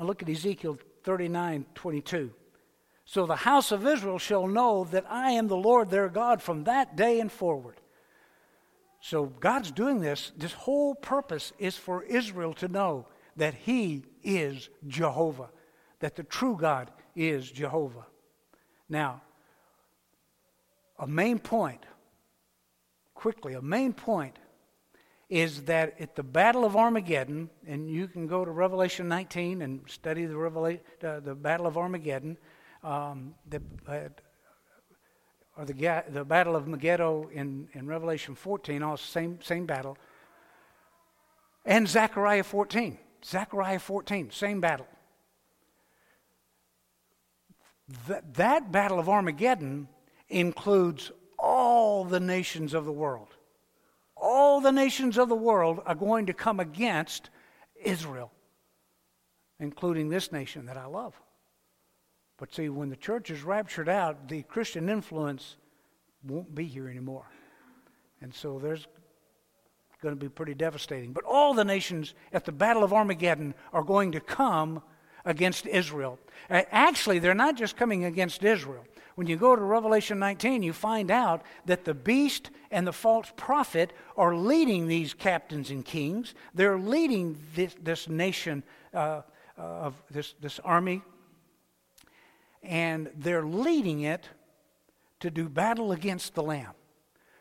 look 0.00 0.20
at 0.20 0.28
Ezekiel 0.28 0.80
39 1.04 1.64
22. 1.76 2.32
So 3.06 3.24
the 3.24 3.36
house 3.36 3.70
of 3.70 3.86
Israel 3.86 4.18
shall 4.18 4.48
know 4.48 4.84
that 4.90 5.06
I 5.08 5.30
am 5.30 5.46
the 5.46 5.56
Lord 5.56 5.90
their 5.90 6.08
God 6.08 6.42
from 6.42 6.64
that 6.64 6.96
day 6.96 7.20
and 7.20 7.30
forward. 7.30 7.76
So 9.00 9.26
God's 9.26 9.70
doing 9.70 10.00
this. 10.00 10.32
This 10.36 10.52
whole 10.52 10.96
purpose 10.96 11.52
is 11.58 11.76
for 11.76 12.02
Israel 12.02 12.52
to 12.54 12.66
know 12.66 13.06
that 13.36 13.54
He 13.54 14.02
is 14.24 14.68
Jehovah, 14.88 15.50
that 16.00 16.16
the 16.16 16.24
true 16.24 16.56
God 16.60 16.90
is 17.14 17.48
Jehovah. 17.48 18.06
Now, 18.88 19.22
a 20.98 21.06
main 21.06 21.38
point 21.38 21.86
quickly, 23.14 23.54
a 23.54 23.62
main 23.62 23.92
point 23.92 24.36
is 25.28 25.62
that 25.62 26.00
at 26.00 26.16
the 26.16 26.22
Battle 26.22 26.64
of 26.64 26.76
Armageddon, 26.76 27.50
and 27.66 27.88
you 27.88 28.08
can 28.08 28.26
go 28.26 28.44
to 28.44 28.50
Revelation 28.50 29.06
19 29.06 29.62
and 29.62 29.80
study 29.86 30.24
the, 30.24 30.34
Revela- 30.34 30.80
uh, 31.04 31.20
the 31.20 31.34
Battle 31.34 31.66
of 31.66 31.76
Armageddon, 31.76 32.36
um, 32.82 33.34
the, 33.48 33.60
uh, 33.86 34.08
or 35.56 35.64
the, 35.64 36.04
the 36.08 36.24
Battle 36.24 36.56
of 36.56 36.68
Megiddo 36.68 37.30
in, 37.32 37.68
in 37.72 37.86
Revelation 37.86 38.34
14, 38.34 38.82
all 38.82 38.96
same, 38.96 39.38
same 39.42 39.66
battle, 39.66 39.96
and 41.64 41.88
Zechariah 41.88 42.44
14. 42.44 42.98
Zechariah 43.24 43.80
14, 43.80 44.30
same 44.30 44.60
battle. 44.60 44.86
That, 48.06 48.34
that 48.34 48.72
Battle 48.72 48.98
of 48.98 49.08
Armageddon 49.08 49.88
includes 50.28 51.10
all 51.38 52.04
the 52.04 52.20
nations 52.20 52.74
of 52.74 52.84
the 52.84 52.92
world. 52.92 53.28
All 54.16 54.60
the 54.60 54.72
nations 54.72 55.18
of 55.18 55.28
the 55.28 55.36
world 55.36 55.80
are 55.86 55.94
going 55.94 56.26
to 56.26 56.32
come 56.32 56.60
against 56.60 57.30
Israel, 57.82 58.32
including 59.60 60.08
this 60.08 60.32
nation 60.32 60.66
that 60.66 60.76
I 60.76 60.86
love. 60.86 61.14
But 62.38 62.54
see, 62.54 62.68
when 62.68 62.90
the 62.90 62.96
church 62.96 63.30
is 63.30 63.42
raptured 63.42 63.88
out, 63.88 64.28
the 64.28 64.42
Christian 64.42 64.88
influence 64.88 65.56
won't 66.22 66.54
be 66.54 66.64
here 66.64 66.88
anymore. 66.88 67.26
And 68.20 68.34
so 68.34 68.58
there's 68.58 68.86
going 70.02 70.14
to 70.14 70.20
be 70.20 70.28
pretty 70.28 70.54
devastating. 70.54 71.12
But 71.12 71.24
all 71.24 71.54
the 71.54 71.64
nations 71.64 72.14
at 72.32 72.44
the 72.44 72.52
Battle 72.52 72.84
of 72.84 72.92
Armageddon 72.92 73.54
are 73.72 73.82
going 73.82 74.12
to 74.12 74.20
come 74.20 74.82
against 75.24 75.66
Israel. 75.66 76.18
Actually, 76.50 77.18
they're 77.18 77.34
not 77.34 77.56
just 77.56 77.76
coming 77.76 78.04
against 78.04 78.44
Israel. 78.44 78.84
When 79.16 79.26
you 79.26 79.36
go 79.36 79.56
to 79.56 79.62
Revelation 79.62 80.18
19, 80.18 80.62
you 80.62 80.72
find 80.72 81.10
out 81.10 81.42
that 81.64 81.84
the 81.84 81.94
beast 81.94 82.50
and 82.70 82.86
the 82.86 82.92
false 82.92 83.32
prophet 83.34 83.92
are 84.16 84.36
leading 84.36 84.86
these 84.86 85.14
captains 85.14 85.70
and 85.70 85.84
kings. 85.84 86.34
They're 86.54 86.78
leading 86.78 87.38
this, 87.54 87.74
this 87.82 88.08
nation 88.08 88.62
uh, 88.92 89.22
of 89.56 90.00
this, 90.10 90.34
this 90.40 90.60
army, 90.60 91.02
and 92.66 93.10
they're 93.16 93.44
leading 93.44 94.00
it 94.02 94.28
to 95.20 95.30
do 95.30 95.48
battle 95.48 95.92
against 95.92 96.34
the 96.34 96.42
Lamb. 96.42 96.72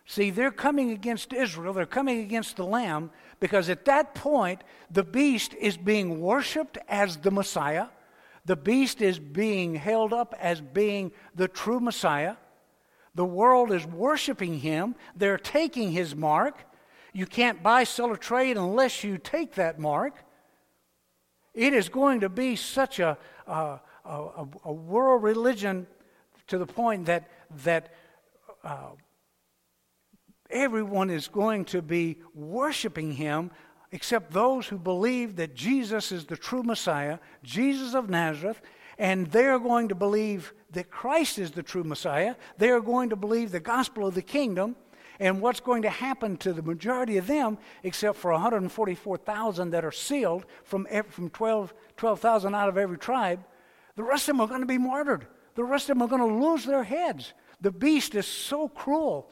See, 0.08 0.30
they're 0.30 0.52
coming 0.52 0.92
against 0.92 1.34
Israel, 1.34 1.74
they're 1.74 1.86
coming 1.86 2.20
against 2.20 2.58
the 2.58 2.66
Lamb, 2.66 3.10
because 3.40 3.70
at 3.70 3.86
that 3.86 4.14
point, 4.14 4.64
the 4.92 5.04
beast 5.04 5.56
is 5.56 5.78
being 5.78 6.22
worshiped 6.22 6.78
as 6.88 7.18
the 7.18 7.32
Messiah. 7.32 7.88
The 8.46 8.56
beast 8.56 9.02
is 9.02 9.18
being 9.18 9.74
held 9.74 10.14
up 10.14 10.36
as 10.40 10.62
being 10.62 11.12
the 11.34 11.48
true 11.48 11.80
Messiah. 11.80 12.36
The 13.16 13.26
world 13.26 13.72
is 13.72 13.86
worshiping 13.86 14.60
him. 14.60 14.94
They're 15.16 15.40
taking 15.40 15.92
his 15.92 16.16
mark. 16.16 16.64
You 17.12 17.26
can't 17.26 17.64
buy, 17.64 17.86
sell, 17.86 18.12
or 18.12 18.18
trade 18.18 18.58
unless 18.58 19.04
you 19.04 19.18
take 19.18 19.56
that 19.56 19.80
mark. 19.80 20.24
It 21.56 21.74
is 21.74 21.90
going 21.90 22.20
to 22.20 22.30
be 22.30 22.56
such 22.58 23.00
a, 23.00 23.18
a, 23.48 23.80
a, 24.06 24.46
a 24.66 24.74
world 24.74 25.24
religion 25.24 25.88
to 26.48 26.58
the 26.58 26.66
point 26.66 27.06
that, 27.06 27.30
that 27.64 27.94
uh, 28.64 28.92
everyone 30.50 31.10
is 31.10 31.28
going 31.28 31.66
to 31.66 31.82
be 31.82 32.18
worshiping 32.34 33.14
him 33.14 33.52
except 33.92 34.32
those 34.32 34.68
who 34.68 34.78
believe 34.78 35.38
that 35.38 35.56
Jesus 35.56 36.12
is 36.12 36.26
the 36.26 36.36
true 36.36 36.64
Messiah, 36.64 37.20
Jesus 37.44 37.94
of 37.94 38.10
Nazareth, 38.10 38.62
and 38.98 39.28
they're 39.28 39.60
going 39.60 39.88
to 39.90 39.96
believe 39.96 40.54
that 40.72 40.90
Christ 40.90 41.40
is 41.40 41.52
the 41.52 41.64
true 41.64 41.84
Messiah. 41.84 42.36
They 42.58 42.70
are 42.70 42.82
going 42.82 43.10
to 43.10 43.16
believe 43.16 43.52
the 43.52 43.60
gospel 43.60 44.08
of 44.08 44.16
the 44.16 44.22
kingdom. 44.22 44.76
And 45.18 45.42
what's 45.42 45.62
going 45.62 45.84
to 45.84 45.90
happen 45.90 46.36
to 46.38 46.52
the 46.52 46.62
majority 46.62 47.16
of 47.16 47.26
them, 47.26 47.58
except 47.84 48.18
for 48.18 48.34
144,000 48.34 49.70
that 49.70 49.86
are 49.86 49.92
sealed 49.92 50.46
from, 50.66 50.86
from 51.10 51.30
12,000 51.30 51.78
12, 51.96 52.26
out 52.54 52.68
of 52.68 52.78
every 52.78 52.98
tribe, 52.98 53.40
the 53.96 54.04
rest 54.04 54.28
of 54.28 54.36
them 54.36 54.42
are 54.42 54.48
going 54.48 54.62
to 54.62 54.68
be 54.68 54.78
martyred. 54.78 55.28
The 55.56 55.64
rest 55.64 55.90
of 55.90 55.98
them 55.98 56.02
are 56.02 56.08
going 56.08 56.22
to 56.22 56.46
lose 56.48 56.66
their 56.66 56.84
heads. 56.84 57.34
The 57.62 57.72
beast 57.72 58.16
is 58.16 58.28
so 58.28 58.68
cruel. 58.68 59.32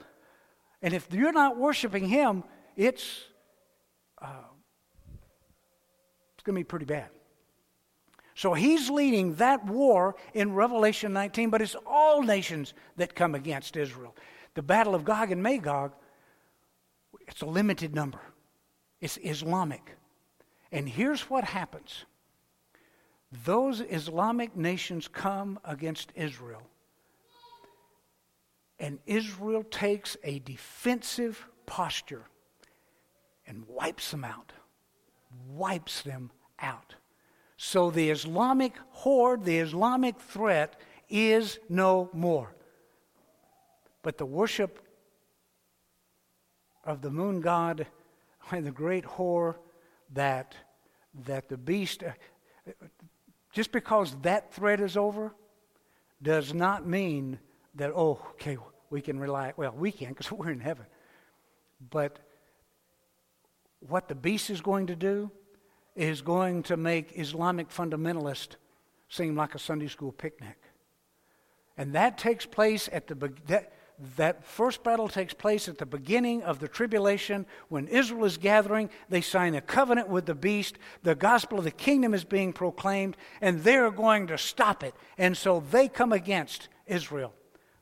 And 0.82 0.93
if 0.93 1.07
you're 1.14 1.34
not 1.34 1.57
worshiping 1.57 2.07
him, 2.07 2.43
it's 2.76 3.24
uh, 4.22 4.28
it's 6.36 6.43
going 6.43 6.55
to 6.55 6.59
be 6.59 6.64
pretty 6.64 6.86
bad. 6.86 7.09
So 8.36 8.53
he's 8.53 8.89
leading 8.89 9.36
that 9.36 9.66
war 9.66 10.16
in 10.34 10.53
Revelation 10.53 11.14
19, 11.14 11.49
but 11.49 11.61
it's 11.61 11.76
all 11.86 12.22
nations 12.22 12.74
that 12.97 13.16
come 13.16 13.36
against 13.36 13.78
Israel. 13.78 14.16
The 14.55 14.64
battle 14.64 14.95
of 14.95 15.05
Gog 15.05 15.32
and 15.32 15.43
Magog, 15.43 15.93
it's 17.28 17.41
a 17.41 17.45
limited 17.45 17.93
number, 17.93 18.22
it's 18.99 19.18
Islamic. 19.24 19.97
And 20.72 20.89
here's 20.89 21.30
what 21.30 21.43
happens 21.43 22.05
those 23.46 23.82
Islamic 23.82 24.56
nations 24.56 25.08
come 25.08 25.60
against 25.66 26.12
Israel, 26.16 26.62
and 28.80 29.00
Israel 29.06 29.64
takes 29.64 30.18
a 30.24 30.40
defensive 30.40 31.46
posture 31.66 32.26
and 33.48 33.68
wipes 33.68 34.12
them 34.12 34.24
out. 34.24 34.52
Wipes 35.50 36.02
them 36.02 36.32
out. 36.60 36.96
So 37.58 37.90
the 37.92 38.10
Islamic 38.10 38.74
horde, 38.90 39.46
the 39.46 39.58
Islamic 39.58 40.20
threat 40.20 40.80
is 41.10 41.60
no 41.70 42.10
more. 42.14 42.54
But 44.02 44.18
the 44.18 44.26
worship 44.26 44.80
of 46.86 47.02
the 47.02 47.10
moon 47.10 47.42
god 47.42 47.88
and 48.52 48.66
the 48.66 48.72
great 48.72 49.06
whore 49.06 49.56
that, 50.14 50.56
that 51.26 51.48
the 51.48 51.58
beast, 51.58 52.04
just 53.54 53.72
because 53.72 54.16
that 54.24 54.54
threat 54.54 54.82
is 54.82 54.97
over, 54.97 55.34
does 56.22 56.54
not 56.54 56.88
mean 56.88 57.39
that, 57.76 57.91
oh, 57.95 58.20
okay, 58.32 58.58
we 58.89 59.01
can 59.01 59.20
rely, 59.20 59.54
well, 59.56 59.74
we 59.78 59.91
can 59.91 60.10
because 60.10 60.32
we're 60.32 60.49
in 60.49 60.60
heaven. 60.60 60.86
But 61.89 62.20
what 63.80 64.08
the 64.08 64.16
beast 64.16 64.49
is 64.49 64.62
going 64.62 64.88
to 64.88 64.95
do 64.95 65.32
is 65.95 66.22
going 66.22 66.64
to 66.64 66.78
make 66.78 67.18
Islamic 67.18 67.70
fundamentalists 67.70 68.56
seem 69.10 69.36
like 69.36 69.54
a 69.54 69.60
Sunday 69.60 69.88
school 69.88 70.12
picnic. 70.12 70.58
And 71.78 71.93
that 71.93 72.18
takes 72.18 72.45
place 72.45 72.89
at 72.91 73.08
the 73.08 73.34
that, 73.47 73.74
that 74.18 74.44
first 74.44 74.84
battle 74.84 75.08
takes 75.08 75.34
place 75.34 75.68
at 75.68 75.78
the 75.78 75.86
beginning 75.86 76.41
of 76.44 76.60
the 76.60 76.68
tribulation 76.68 77.46
when 77.70 77.88
Israel 77.88 78.26
is 78.26 78.38
gathering. 78.38 78.89
They 79.10 79.22
sign 79.22 79.56
a 79.56 79.62
covenant 79.62 80.10
with 80.10 80.26
the 80.26 80.36
beast. 80.36 80.78
The 81.04 81.16
gospel 81.16 81.60
of 81.60 81.64
the 81.64 81.72
kingdom 81.72 82.14
is 82.14 82.24
being 82.24 82.54
proclaimed, 82.54 83.18
and 83.41 83.64
they're 83.64 83.91
going 83.91 84.28
to 84.28 84.38
stop 84.38 84.84
it. 84.84 84.96
And 85.18 85.38
so 85.38 85.64
they 85.72 85.88
come 85.88 86.12
against 86.12 86.70
Israel. 86.88 87.34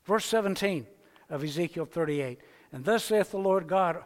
Verse 0.04 0.26
17 0.26 0.86
of 1.30 1.42
Ezekiel 1.42 1.86
38. 1.86 2.40
And 2.72 2.84
thus 2.84 3.04
saith 3.04 3.30
the 3.30 3.38
Lord 3.38 3.66
God, 3.66 4.04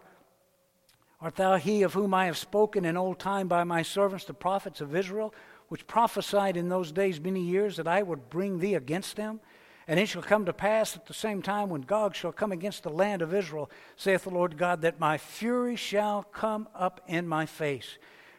Art 1.21 1.37
thou 1.37 1.57
he 1.57 1.83
of 1.83 1.95
whom 1.95 2.13
I 2.13 2.27
have 2.27 2.37
spoken 2.37 2.85
in 2.85 2.97
old 2.97 3.19
time 3.19 3.49
by 3.49 3.65
my 3.65 3.83
servants, 3.83 4.27
the 4.27 4.35
prophets 4.35 4.81
of 4.81 4.95
Israel, 4.95 5.35
which 5.69 5.87
prophesied 5.87 6.57
in 6.57 6.69
those 6.69 6.93
days 6.93 7.21
many 7.21 7.41
years 7.41 7.77
that 7.77 7.89
I 7.89 8.03
would 8.03 8.29
bring 8.29 8.59
thee 8.59 8.75
against 8.75 9.17
them? 9.17 9.41
And 9.89 10.01
it 10.01 10.07
shall 10.07 10.23
come 10.23 10.45
to 10.47 10.53
pass 10.53 10.97
at 10.97 11.07
the 11.07 11.15
same 11.15 11.43
time 11.43 11.69
when 11.69 11.83
Gog 11.83 12.15
shall 12.15 12.33
come 12.33 12.51
against 12.51 12.83
the 12.83 12.91
land 12.91 13.23
of 13.23 13.33
Israel, 13.33 13.71
saith 13.97 14.25
the 14.25 14.31
Lord 14.31 14.59
God, 14.59 14.83
that 14.83 14.99
my 14.99 15.17
fury 15.17 15.77
shall 15.77 16.25
come 16.25 16.69
up 16.75 17.01
in 17.07 17.29
my 17.29 17.47
face. 17.47 17.99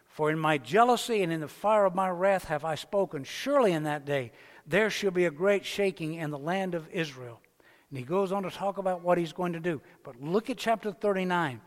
For 0.09 0.29
in 0.29 0.39
my 0.39 0.57
jealousy 0.57 1.23
and 1.23 1.31
in 1.31 1.39
the 1.39 1.47
fire 1.47 1.85
of 1.85 1.95
my 1.95 2.09
wrath 2.09 2.45
have 2.45 2.65
I 2.65 2.75
spoken. 2.75 3.23
Surely 3.23 3.71
in 3.71 3.83
that 3.83 4.05
day 4.05 4.31
there 4.65 4.89
shall 4.89 5.11
be 5.11 5.25
a 5.25 5.31
great 5.31 5.65
shaking 5.65 6.15
in 6.15 6.31
the 6.31 6.37
land 6.37 6.75
of 6.75 6.89
Israel. 6.91 7.39
And 7.89 7.97
he 7.97 8.03
goes 8.03 8.33
on 8.33 8.43
to 8.43 8.49
talk 8.49 8.77
about 8.77 9.01
what 9.01 9.17
he's 9.17 9.31
going 9.31 9.53
to 9.53 9.59
do. 9.59 9.81
But 10.03 10.21
look 10.21 10.49
at 10.49 10.57
chapter 10.57 10.91
39. 10.91 11.61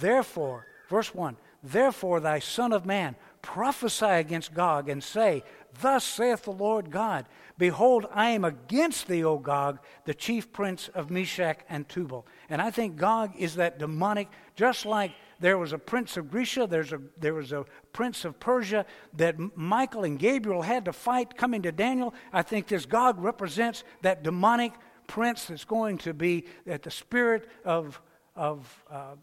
Therefore, 0.00 0.66
verse 0.88 1.14
1 1.14 1.36
Therefore, 1.62 2.20
thy 2.20 2.38
son 2.38 2.72
of 2.72 2.86
man, 2.86 3.16
prophesy 3.42 4.06
against 4.06 4.54
Gog 4.54 4.88
and 4.88 5.02
say, 5.02 5.42
Thus 5.80 6.04
saith 6.04 6.42
the 6.42 6.52
Lord 6.52 6.90
God, 6.90 7.26
Behold, 7.58 8.06
I 8.12 8.30
am 8.30 8.44
against 8.44 9.08
thee, 9.08 9.24
O 9.24 9.36
Gog, 9.38 9.80
the 10.04 10.14
chief 10.14 10.52
prince 10.52 10.88
of 10.94 11.10
Meshech 11.10 11.64
and 11.68 11.88
Tubal. 11.88 12.24
And 12.48 12.62
I 12.62 12.70
think 12.70 12.96
Gog 12.96 13.32
is 13.36 13.56
that 13.56 13.80
demonic, 13.80 14.28
just 14.54 14.86
like 14.86 15.12
there 15.40 15.58
was 15.58 15.72
a 15.72 15.78
prince 15.78 16.16
of 16.16 16.30
Grecia, 16.30 16.68
there's 16.68 16.92
a, 16.92 17.00
there 17.18 17.34
was 17.34 17.52
a 17.52 17.64
prince 17.92 18.24
of 18.24 18.38
Persia 18.38 18.86
that 19.14 19.36
Michael 19.56 20.04
and 20.04 20.18
Gabriel 20.18 20.62
had 20.62 20.84
to 20.84 20.92
fight 20.92 21.36
coming 21.36 21.62
to 21.62 21.72
Daniel. 21.72 22.14
I 22.32 22.42
think 22.42 22.68
this 22.68 22.86
Gog 22.86 23.18
represents 23.18 23.82
that 24.02 24.22
demonic 24.22 24.72
prince 25.08 25.46
that's 25.46 25.64
going 25.64 25.98
to 25.98 26.14
be 26.14 26.44
at 26.66 26.84
the 26.84 26.90
spirit 26.92 27.48
of, 27.64 28.00
of 28.36 28.84
uh, 28.88 29.16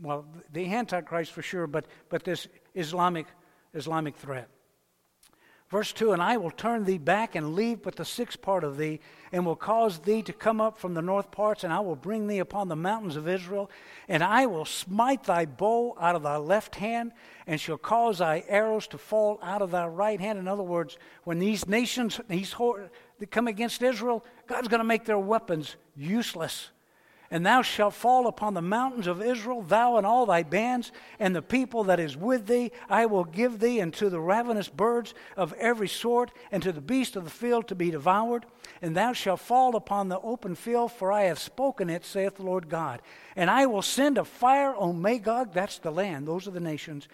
well, 0.00 0.24
the 0.52 0.72
Antichrist 0.72 1.32
for 1.32 1.42
sure, 1.42 1.66
but, 1.66 1.84
but 2.08 2.24
this 2.24 2.48
Islamic, 2.74 3.26
Islamic 3.74 4.16
threat. 4.16 4.48
Verse 5.70 5.92
2 5.92 6.12
And 6.12 6.20
I 6.20 6.36
will 6.36 6.50
turn 6.50 6.84
thee 6.84 6.98
back 6.98 7.36
and 7.36 7.54
leave 7.54 7.82
but 7.82 7.96
the 7.96 8.04
sixth 8.04 8.42
part 8.42 8.64
of 8.64 8.76
thee, 8.76 9.00
and 9.32 9.46
will 9.46 9.56
cause 9.56 10.00
thee 10.00 10.20
to 10.22 10.32
come 10.32 10.60
up 10.60 10.78
from 10.78 10.94
the 10.94 11.02
north 11.02 11.30
parts, 11.30 11.62
and 11.62 11.72
I 11.72 11.78
will 11.80 11.96
bring 11.96 12.26
thee 12.26 12.40
upon 12.40 12.68
the 12.68 12.76
mountains 12.76 13.14
of 13.14 13.28
Israel, 13.28 13.70
and 14.08 14.24
I 14.24 14.46
will 14.46 14.64
smite 14.64 15.24
thy 15.24 15.46
bow 15.46 15.96
out 16.00 16.16
of 16.16 16.24
thy 16.24 16.36
left 16.36 16.74
hand, 16.74 17.12
and 17.46 17.60
shall 17.60 17.78
cause 17.78 18.18
thy 18.18 18.44
arrows 18.48 18.88
to 18.88 18.98
fall 18.98 19.38
out 19.42 19.62
of 19.62 19.70
thy 19.70 19.86
right 19.86 20.20
hand. 20.20 20.38
In 20.38 20.48
other 20.48 20.64
words, 20.64 20.98
when 21.22 21.38
these 21.38 21.68
nations, 21.68 22.20
these 22.28 22.52
that 22.52 23.30
come 23.30 23.46
against 23.46 23.80
Israel, 23.82 24.24
God's 24.48 24.68
going 24.68 24.80
to 24.80 24.84
make 24.84 25.04
their 25.04 25.18
weapons 25.18 25.76
useless. 25.94 26.70
And 27.32 27.46
thou 27.46 27.62
shalt 27.62 27.94
fall 27.94 28.26
upon 28.26 28.54
the 28.54 28.62
mountains 28.62 29.06
of 29.06 29.22
Israel, 29.22 29.62
thou 29.62 29.96
and 29.96 30.04
all 30.04 30.26
thy 30.26 30.42
bands, 30.42 30.90
and 31.20 31.34
the 31.34 31.42
people 31.42 31.84
that 31.84 32.00
is 32.00 32.16
with 32.16 32.48
thee. 32.48 32.72
I 32.88 33.06
will 33.06 33.22
give 33.22 33.60
thee 33.60 33.80
unto 33.80 34.08
the 34.08 34.18
ravenous 34.18 34.68
birds 34.68 35.14
of 35.36 35.52
every 35.52 35.86
sort, 35.86 36.32
and 36.50 36.60
to 36.64 36.72
the 36.72 36.80
beasts 36.80 37.14
of 37.14 37.22
the 37.22 37.30
field 37.30 37.68
to 37.68 37.76
be 37.76 37.92
devoured. 37.92 38.46
And 38.82 38.96
thou 38.96 39.12
shalt 39.12 39.38
fall 39.38 39.76
upon 39.76 40.08
the 40.08 40.18
open 40.20 40.56
field, 40.56 40.90
for 40.90 41.12
I 41.12 41.24
have 41.24 41.38
spoken 41.38 41.88
it, 41.88 42.04
saith 42.04 42.34
the 42.34 42.42
Lord 42.42 42.68
God. 42.68 43.00
And 43.36 43.48
I 43.48 43.66
will 43.66 43.82
send 43.82 44.18
a 44.18 44.24
fire 44.24 44.74
on 44.74 45.00
Magog, 45.00 45.52
that's 45.52 45.78
the 45.78 45.92
land, 45.92 46.26
those 46.26 46.48
are 46.48 46.52
the 46.52 46.58
nations, 46.58 47.06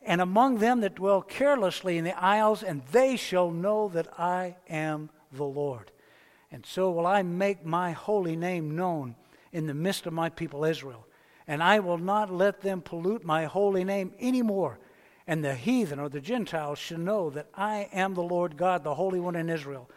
and 0.00 0.20
among 0.20 0.58
them 0.58 0.80
that 0.82 0.94
dwell 0.94 1.22
carelessly 1.22 1.98
in 1.98 2.04
the 2.04 2.16
isles, 2.22 2.62
and 2.62 2.82
they 2.92 3.16
shall 3.16 3.50
know 3.50 3.88
that 3.88 4.06
I 4.16 4.54
am 4.68 5.10
the 5.32 5.44
Lord. 5.44 5.90
And 6.52 6.64
so 6.64 6.92
will 6.92 7.06
I 7.06 7.22
make 7.22 7.66
my 7.66 7.90
holy 7.90 8.36
name 8.36 8.76
known 8.76 9.16
in 9.56 9.66
the 9.66 9.72
midst 9.72 10.04
of 10.04 10.12
my 10.12 10.28
people 10.28 10.66
Israel. 10.66 11.06
And 11.46 11.62
I 11.62 11.78
will 11.78 11.96
not 11.96 12.30
let 12.30 12.60
them 12.60 12.82
pollute 12.82 13.24
my 13.24 13.46
holy 13.46 13.84
name 13.84 14.12
anymore. 14.20 14.78
And 15.26 15.42
the 15.42 15.54
heathen 15.54 15.98
or 15.98 16.10
the 16.10 16.20
Gentiles 16.20 16.78
shall 16.78 16.98
know 16.98 17.30
that 17.30 17.48
I 17.54 17.88
am 17.90 18.12
the 18.12 18.22
Lord 18.22 18.58
God, 18.58 18.84
the 18.84 18.94
Holy 18.94 19.18
One 19.18 19.34
in 19.34 19.48
Israel. 19.48 19.88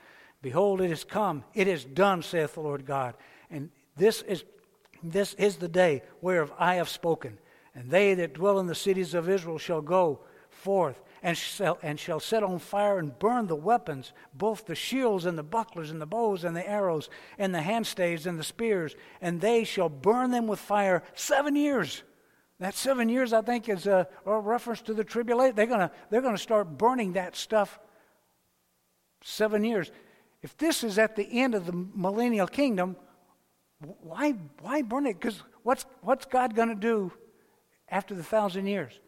Behold, 0.42 0.80
it 0.80 0.90
is 0.90 1.04
come, 1.04 1.44
it 1.54 1.68
is 1.68 1.84
done, 1.84 2.24
saith 2.24 2.54
the 2.54 2.62
Lord 2.62 2.86
God. 2.86 3.16
And 3.52 3.70
this 3.98 4.22
is, 4.22 4.46
this 5.04 5.34
is 5.34 5.58
the 5.58 5.68
day 5.68 6.04
whereof 6.22 6.54
I 6.58 6.76
have 6.76 6.88
spoken. 6.88 7.38
And 7.76 7.92
they 7.92 8.14
that 8.14 8.36
dwell 8.36 8.60
in 8.60 8.68
the 8.68 8.76
cities 8.76 9.14
of 9.14 9.28
Israel 9.28 9.58
shall 9.58 9.82
go 9.82 10.22
forth 10.50 11.02
and 11.22 11.38
shall, 11.38 11.78
and 11.82 12.00
shall 12.00 12.20
set 12.20 12.44
on 12.44 12.60
fire 12.60 13.00
and 13.00 13.18
burn 13.20 13.48
the 13.48 13.56
weapons, 13.56 14.14
both 14.34 14.66
the 14.66 14.76
shields 14.76 15.26
and 15.26 15.38
the 15.38 15.44
bucklers 15.44 15.92
and 15.92 16.02
the 16.02 16.06
bows 16.06 16.44
and 16.44 16.56
the 16.56 16.68
arrows 16.68 17.10
and 17.38 17.54
the 17.54 17.60
handstaves 17.60 18.26
and 18.26 18.40
the 18.40 18.44
spears, 18.44 18.96
and 19.22 19.42
they 19.42 19.64
shall 19.64 19.90
burn 19.90 20.32
them 20.32 20.48
with 20.48 20.60
fire 20.60 21.04
seven 21.16 21.56
years. 21.56 22.04
That 22.60 22.76
seven 22.76 23.08
years, 23.08 23.32
I 23.32 23.42
think, 23.42 23.70
is 23.70 23.88
a, 23.88 24.08
a 24.26 24.40
reference 24.40 24.82
to 24.84 24.94
the 24.94 25.04
tribulation. 25.04 25.56
They're 25.56 25.66
going 25.66 25.80
to 25.80 25.92
they're 26.10 26.22
gonna 26.22 26.38
start 26.38 26.78
burning 26.78 27.14
that 27.14 27.36
stuff 27.36 27.80
seven 29.22 29.64
years. 29.64 29.92
If 30.42 30.58
this 30.58 30.84
is 30.84 30.98
at 30.98 31.16
the 31.16 31.28
end 31.42 31.56
of 31.56 31.66
the 31.66 31.74
millennial 31.74 32.48
kingdom, 32.48 32.96
why, 33.80 34.32
why 34.62 34.82
burn 34.82 35.06
it? 35.06 35.20
Because 35.20 35.42
what's, 35.64 35.86
what's 36.02 36.26
God 36.26 36.56
going 36.56 36.70
to 36.70 36.76
do 36.76 37.12
after 37.90 38.14
the 38.14 38.24
thousand 38.24 38.68
years? 38.68 39.00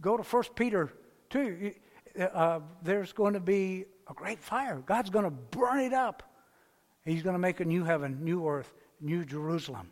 Go 0.00 0.16
to 0.16 0.22
1 0.22 0.42
Peter 0.54 0.92
2. 1.30 1.72
Uh, 2.32 2.60
there's 2.82 3.12
going 3.12 3.34
to 3.34 3.40
be 3.40 3.84
a 4.08 4.14
great 4.14 4.40
fire. 4.40 4.82
God's 4.84 5.10
going 5.10 5.24
to 5.24 5.30
burn 5.30 5.80
it 5.80 5.92
up. 5.92 6.22
He's 7.04 7.22
going 7.22 7.34
to 7.34 7.38
make 7.38 7.60
a 7.60 7.64
new 7.64 7.84
heaven, 7.84 8.18
new 8.22 8.46
earth, 8.46 8.72
new 9.00 9.24
Jerusalem. 9.24 9.90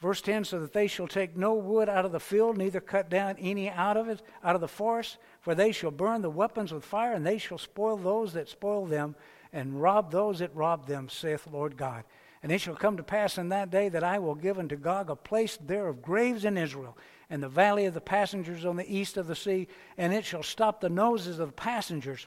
Verse 0.00 0.20
10 0.20 0.44
so 0.44 0.58
that 0.60 0.72
they 0.72 0.88
shall 0.88 1.06
take 1.06 1.36
no 1.36 1.54
wood 1.54 1.88
out 1.88 2.04
of 2.04 2.10
the 2.10 2.18
field, 2.18 2.58
neither 2.58 2.80
cut 2.80 3.08
down 3.08 3.36
any 3.38 3.70
out 3.70 3.96
of 3.96 4.08
it, 4.08 4.20
out 4.42 4.56
of 4.56 4.60
the 4.60 4.68
forest, 4.68 5.18
for 5.40 5.54
they 5.54 5.70
shall 5.70 5.92
burn 5.92 6.22
the 6.22 6.30
weapons 6.30 6.72
with 6.72 6.84
fire, 6.84 7.12
and 7.12 7.24
they 7.24 7.38
shall 7.38 7.58
spoil 7.58 7.96
those 7.96 8.32
that 8.32 8.48
spoil 8.48 8.84
them, 8.84 9.14
and 9.52 9.80
rob 9.80 10.10
those 10.10 10.40
that 10.40 10.54
rob 10.56 10.86
them, 10.86 11.08
saith 11.08 11.46
Lord 11.46 11.76
God. 11.76 12.02
And 12.42 12.50
it 12.50 12.60
shall 12.60 12.74
come 12.74 12.96
to 12.96 13.04
pass 13.04 13.38
in 13.38 13.50
that 13.50 13.70
day 13.70 13.88
that 13.88 14.02
I 14.02 14.18
will 14.18 14.34
give 14.34 14.58
unto 14.58 14.76
Gog 14.76 15.10
a 15.10 15.16
place 15.16 15.56
there 15.64 15.86
of 15.86 16.02
graves 16.02 16.44
in 16.44 16.58
Israel, 16.58 16.96
and 17.30 17.42
the 17.42 17.48
valley 17.48 17.86
of 17.86 17.94
the 17.94 18.00
passengers 18.00 18.64
on 18.64 18.76
the 18.76 18.94
east 18.94 19.16
of 19.16 19.28
the 19.28 19.36
sea, 19.36 19.68
and 19.96 20.12
it 20.12 20.24
shall 20.24 20.42
stop 20.42 20.80
the 20.80 20.88
noses 20.88 21.38
of 21.38 21.48
the 21.48 21.54
passengers. 21.54 22.26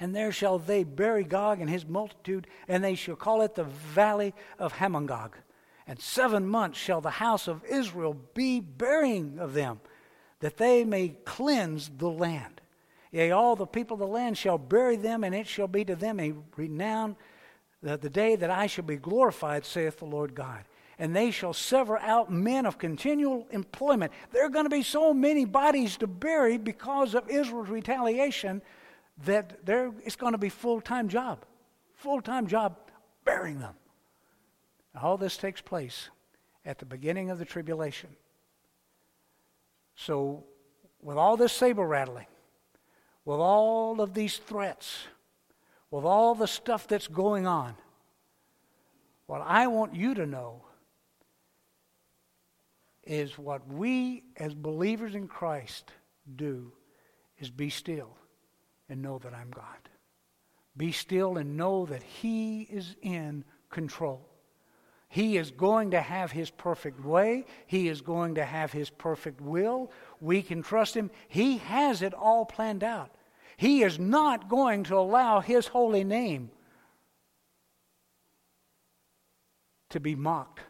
And 0.00 0.14
there 0.14 0.32
shall 0.32 0.58
they 0.58 0.84
bury 0.84 1.24
Gog 1.24 1.60
and 1.60 1.70
his 1.70 1.86
multitude, 1.86 2.48
and 2.68 2.82
they 2.82 2.96
shall 2.96 3.16
call 3.16 3.42
it 3.42 3.54
the 3.54 3.64
valley 3.64 4.34
of 4.58 4.74
Hamongog. 4.74 5.32
And 5.86 6.00
seven 6.00 6.46
months 6.46 6.78
shall 6.78 7.00
the 7.00 7.10
house 7.10 7.46
of 7.46 7.64
Israel 7.64 8.16
be 8.34 8.58
burying 8.60 9.38
of 9.38 9.54
them, 9.54 9.80
that 10.40 10.56
they 10.56 10.84
may 10.84 11.10
cleanse 11.24 11.88
the 11.96 12.10
land. 12.10 12.60
Yea, 13.12 13.30
all 13.30 13.54
the 13.54 13.66
people 13.66 13.94
of 13.94 14.00
the 14.00 14.06
land 14.06 14.36
shall 14.36 14.58
bury 14.58 14.96
them, 14.96 15.22
and 15.22 15.34
it 15.34 15.46
shall 15.46 15.68
be 15.68 15.84
to 15.84 15.94
them 15.94 16.18
a 16.18 16.34
renown 16.56 17.16
the, 17.86 17.96
the 17.96 18.10
day 18.10 18.36
that 18.36 18.50
I 18.50 18.66
shall 18.66 18.84
be 18.84 18.96
glorified, 18.96 19.64
saith 19.64 19.98
the 19.98 20.06
Lord 20.06 20.34
God 20.34 20.64
and 20.98 21.14
they 21.14 21.30
shall 21.30 21.52
sever 21.52 21.98
out 21.98 22.32
men 22.32 22.64
of 22.64 22.78
continual 22.78 23.46
employment. 23.50 24.12
There 24.32 24.46
are 24.46 24.50
going 24.50 24.64
to 24.64 24.70
be 24.70 24.82
so 24.82 25.12
many 25.12 25.44
bodies 25.44 25.98
to 25.98 26.06
bury 26.06 26.56
because 26.56 27.14
of 27.14 27.28
Israel's 27.28 27.68
retaliation 27.68 28.62
that 29.24 29.64
there 29.64 29.92
it's 30.04 30.16
going 30.16 30.32
to 30.32 30.38
be 30.38 30.48
full-time 30.48 31.08
job, 31.08 31.44
full-time 31.96 32.46
job 32.46 32.76
burying 33.24 33.58
them. 33.58 33.74
All 35.00 35.18
this 35.18 35.36
takes 35.36 35.60
place 35.60 36.08
at 36.64 36.78
the 36.78 36.86
beginning 36.86 37.30
of 37.30 37.38
the 37.38 37.44
tribulation. 37.44 38.08
So, 39.96 40.44
with 41.02 41.18
all 41.18 41.36
this 41.36 41.52
saber 41.52 41.86
rattling, 41.86 42.26
with 43.26 43.38
all 43.38 44.00
of 44.00 44.14
these 44.14 44.38
threats, 44.38 45.04
with 45.90 46.04
all 46.04 46.34
the 46.34 46.46
stuff 46.46 46.86
that's 46.86 47.08
going 47.08 47.46
on, 47.46 47.74
what 49.26 49.42
I 49.44 49.66
want 49.66 49.94
you 49.94 50.14
to 50.14 50.26
know 50.26 50.62
is 53.04 53.38
what 53.38 53.66
we 53.72 54.24
as 54.36 54.54
believers 54.54 55.14
in 55.14 55.28
Christ 55.28 55.90
do 56.34 56.72
is 57.38 57.50
be 57.50 57.70
still 57.70 58.16
and 58.88 59.02
know 59.02 59.18
that 59.18 59.34
I'm 59.34 59.50
God. 59.50 59.64
Be 60.76 60.92
still 60.92 61.38
and 61.38 61.56
know 61.56 61.86
that 61.86 62.02
He 62.02 62.62
is 62.62 62.96
in 63.02 63.44
control. 63.70 64.28
He 65.08 65.36
is 65.36 65.50
going 65.50 65.92
to 65.92 66.00
have 66.00 66.32
His 66.32 66.50
perfect 66.50 67.04
way. 67.04 67.46
He 67.66 67.88
is 67.88 68.00
going 68.00 68.34
to 68.34 68.44
have 68.44 68.72
His 68.72 68.90
perfect 68.90 69.40
will. 69.40 69.90
We 70.20 70.42
can 70.42 70.62
trust 70.62 70.94
Him. 70.94 71.10
He 71.28 71.58
has 71.58 72.02
it 72.02 72.12
all 72.12 72.44
planned 72.44 72.84
out. 72.84 73.15
He 73.56 73.82
is 73.82 73.98
not 73.98 74.48
going 74.48 74.84
to 74.84 74.96
allow 74.96 75.40
His 75.40 75.68
holy 75.68 76.04
name 76.04 76.50
to 79.90 80.00
be 80.00 80.14
mocked, 80.14 80.60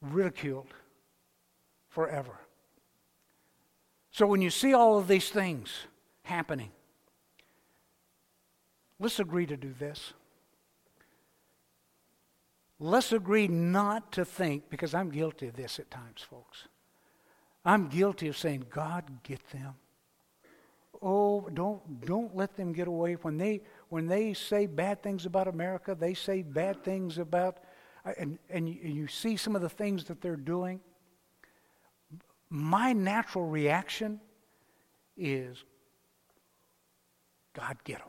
ridiculed 0.00 0.72
forever. 1.88 2.38
So 4.10 4.26
when 4.26 4.42
you 4.42 4.50
see 4.50 4.74
all 4.74 4.98
of 4.98 5.08
these 5.08 5.30
things 5.30 5.70
happening, 6.22 6.70
let's 9.00 9.18
agree 9.18 9.46
to 9.46 9.56
do 9.56 9.74
this. 9.76 10.12
Let's 12.78 13.12
agree 13.12 13.48
not 13.48 14.12
to 14.12 14.24
think, 14.24 14.68
because 14.68 14.94
I'm 14.94 15.10
guilty 15.10 15.48
of 15.48 15.56
this 15.56 15.78
at 15.78 15.90
times, 15.90 16.22
folks. 16.22 16.68
I'm 17.64 17.88
guilty 17.88 18.28
of 18.28 18.36
saying, 18.36 18.66
God, 18.70 19.22
get 19.22 19.48
them. 19.50 19.74
Oh, 21.06 21.46
don't, 21.52 22.06
don't 22.06 22.34
let 22.34 22.56
them 22.56 22.72
get 22.72 22.88
away. 22.88 23.14
When 23.14 23.36
they, 23.36 23.60
when 23.90 24.06
they 24.06 24.32
say 24.32 24.64
bad 24.64 25.02
things 25.02 25.26
about 25.26 25.48
America, 25.48 25.94
they 25.94 26.14
say 26.14 26.40
bad 26.40 26.82
things 26.82 27.18
about, 27.18 27.58
and, 28.16 28.38
and 28.48 28.66
you, 28.66 28.80
and 28.82 28.94
you 28.94 29.06
see 29.06 29.36
some 29.36 29.54
of 29.54 29.60
the 29.60 29.68
things 29.68 30.04
that 30.04 30.22
they're 30.22 30.34
doing. 30.34 30.80
My 32.48 32.94
natural 32.94 33.44
reaction 33.44 34.18
is, 35.14 35.62
God, 37.52 37.76
get 37.84 37.98
them. 37.98 38.08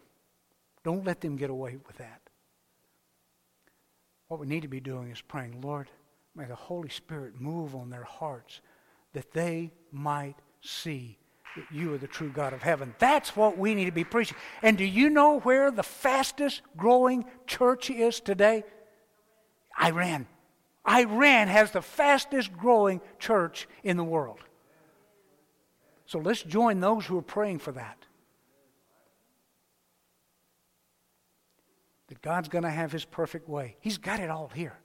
Don't 0.86 1.04
let 1.04 1.20
them 1.20 1.36
get 1.36 1.50
away 1.50 1.78
with 1.86 1.98
that. 1.98 2.22
What 4.30 4.40
we 4.40 4.48
need 4.48 4.62
to 4.62 4.70
be 4.70 4.80
doing 4.80 5.12
is 5.12 5.20
praying, 5.20 5.60
Lord, 5.60 5.90
may 6.34 6.46
the 6.46 6.56
Holy 6.56 6.90
Spirit 6.90 7.42
move 7.42 7.76
on 7.76 7.90
their 7.90 8.06
hearts 8.06 8.62
that 9.12 9.34
they 9.34 9.74
might 9.92 10.38
see 10.62 11.18
that 11.56 11.66
you 11.72 11.94
are 11.94 11.98
the 11.98 12.08
true 12.08 12.30
God 12.30 12.54
of 12.54 12.62
heaven. 12.62 12.94
That's 13.00 13.36
what 13.36 13.58
we 13.58 13.76
need 13.76 13.86
to 13.86 13.92
be 13.92 14.04
preaching. 14.04 14.38
And 14.62 14.78
do 14.78 14.84
you 14.84 15.10
know 15.10 15.40
where 15.40 15.72
the 15.72 15.84
fastest 15.84 16.62
growing 16.76 17.26
church 17.48 17.90
is 17.90 18.20
today? 18.20 18.64
Iran. 19.82 20.28
Iran 20.88 21.48
has 21.48 21.72
the 21.72 21.82
fastest 21.82 22.54
growing 22.54 23.02
church 23.20 23.68
in 23.84 23.98
the 23.98 24.04
world. 24.04 24.40
So 26.06 26.20
let's 26.20 26.44
join 26.44 26.80
those 26.80 27.06
who 27.06 27.18
are 27.18 27.24
praying 27.24 27.60
for 27.60 27.72
that. 27.72 28.06
that 32.08 32.22
God's 32.22 32.50
going 32.50 32.64
to 32.64 32.70
have 32.70 32.92
his 32.92 33.06
perfect 33.06 33.50
way. 33.50 33.78
He's 33.80 33.98
got 33.98 34.20
it 34.20 34.30
all 34.30 34.52
here. 34.54 34.78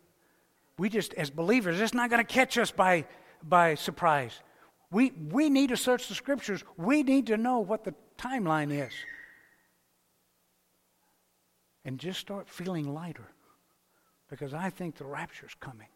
We 0.78 0.88
just, 0.88 1.12
as 1.14 1.30
believers, 1.30 1.80
it's 1.80 1.92
not 1.92 2.08
going 2.08 2.24
to 2.24 2.32
catch 2.32 2.56
us 2.56 2.70
by, 2.70 3.04
by 3.42 3.74
surprise. 3.74 4.40
We, 4.90 5.12
we 5.30 5.50
need 5.50 5.68
to 5.68 5.76
search 5.76 6.08
the 6.08 6.14
scriptures. 6.14 6.64
We 6.76 7.02
need 7.02 7.28
to 7.28 7.36
know 7.36 7.60
what 7.60 7.84
the 7.84 7.94
timeline 8.18 8.72
is. 8.72 8.92
And 11.84 11.98
just 11.98 12.20
start 12.20 12.48
feeling 12.48 12.92
lighter 12.92 13.28
because 14.28 14.52
I 14.52 14.70
think 14.70 14.96
the 14.96 15.04
rapture's 15.04 15.54
coming. 15.60 15.88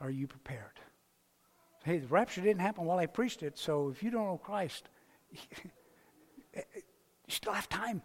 Are 0.00 0.10
you 0.10 0.26
prepared? 0.26 0.78
Hey, 1.84 1.98
the 1.98 2.06
rapture 2.08 2.40
didn't 2.40 2.60
happen 2.60 2.84
while 2.84 2.98
I 2.98 3.06
preached 3.06 3.42
it, 3.42 3.58
so 3.58 3.88
if 3.88 4.02
you 4.02 4.10
don't 4.10 4.26
know 4.26 4.38
Christ, 4.38 4.88
you 5.32 6.62
still 7.28 7.52
have 7.52 7.68
time 7.68 8.02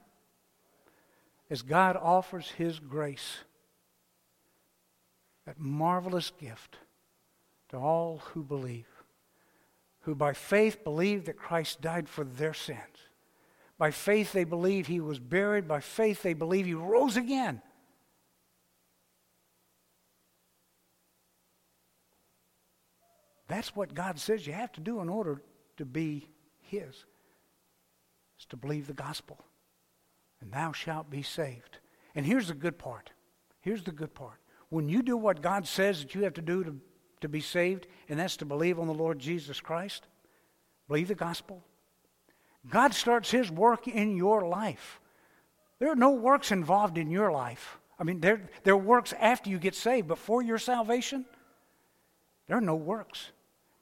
as 1.49 1.61
God 1.61 1.97
offers 1.97 2.49
His 2.51 2.79
grace, 2.79 3.39
that 5.45 5.59
marvelous 5.59 6.31
gift 6.39 6.77
to 7.73 7.79
all 7.79 8.21
who 8.33 8.43
believe, 8.43 8.87
who 10.01 10.13
by 10.13 10.33
faith 10.33 10.83
believe 10.83 11.25
that 11.25 11.37
Christ 11.37 11.81
died 11.81 12.07
for 12.07 12.23
their 12.23 12.53
sins. 12.53 12.79
By 13.79 13.89
faith 13.89 14.31
they 14.31 14.43
believe 14.43 14.85
He 14.85 14.99
was 14.99 15.17
buried. 15.17 15.67
By 15.67 15.79
faith 15.79 16.21
they 16.21 16.33
believe 16.33 16.67
He 16.67 16.75
rose 16.75 17.17
again. 17.17 17.63
That's 23.47 23.75
what 23.75 23.95
God 23.95 24.19
says 24.19 24.45
you 24.45 24.53
have 24.53 24.71
to 24.73 24.81
do 24.81 24.99
in 25.01 25.09
order 25.09 25.41
to 25.77 25.85
be 25.85 26.27
His, 26.61 27.05
is 28.39 28.45
to 28.49 28.55
believe 28.55 28.85
the 28.85 28.93
gospel 28.93 29.43
and 30.41 30.51
thou 30.51 30.73
shalt 30.73 31.09
be 31.09 31.23
saved. 31.23 31.79
And 32.13 32.23
here's 32.23 32.49
the 32.49 32.53
good 32.53 32.77
part. 32.77 33.09
Here's 33.61 33.83
the 33.83 33.91
good 33.91 34.13
part. 34.13 34.39
When 34.69 34.89
you 34.89 35.01
do 35.01 35.17
what 35.17 35.41
God 35.41 35.67
says 35.67 36.01
that 36.01 36.13
you 36.13 36.23
have 36.23 36.33
to 36.35 36.41
do 36.41 36.63
to, 36.63 36.75
to 37.23 37.29
be 37.29 37.41
saved, 37.41 37.87
and 38.07 38.19
that's 38.19 38.37
to 38.37 38.45
believe 38.45 38.79
on 38.79 38.87
the 38.87 38.93
Lord 38.93 39.17
Jesus 39.17 39.59
Christ, 39.59 40.05
believe 40.87 41.07
the 41.07 41.15
gospel, 41.15 41.63
God 42.69 42.93
starts 42.93 43.31
His 43.31 43.51
work 43.51 43.87
in 43.87 44.15
your 44.15 44.47
life. 44.47 44.99
There 45.79 45.91
are 45.91 45.95
no 45.95 46.11
works 46.11 46.51
involved 46.51 46.97
in 46.97 47.09
your 47.09 47.31
life. 47.31 47.77
I 47.99 48.03
mean, 48.03 48.19
there, 48.19 48.49
there 48.63 48.73
are 48.73 48.77
works 48.77 49.13
after 49.19 49.49
you 49.49 49.57
get 49.57 49.75
saved, 49.75 50.07
but 50.07 50.17
for 50.17 50.41
your 50.41 50.57
salvation, 50.57 51.25
there 52.47 52.57
are 52.57 52.61
no 52.61 52.75
works. 52.75 53.31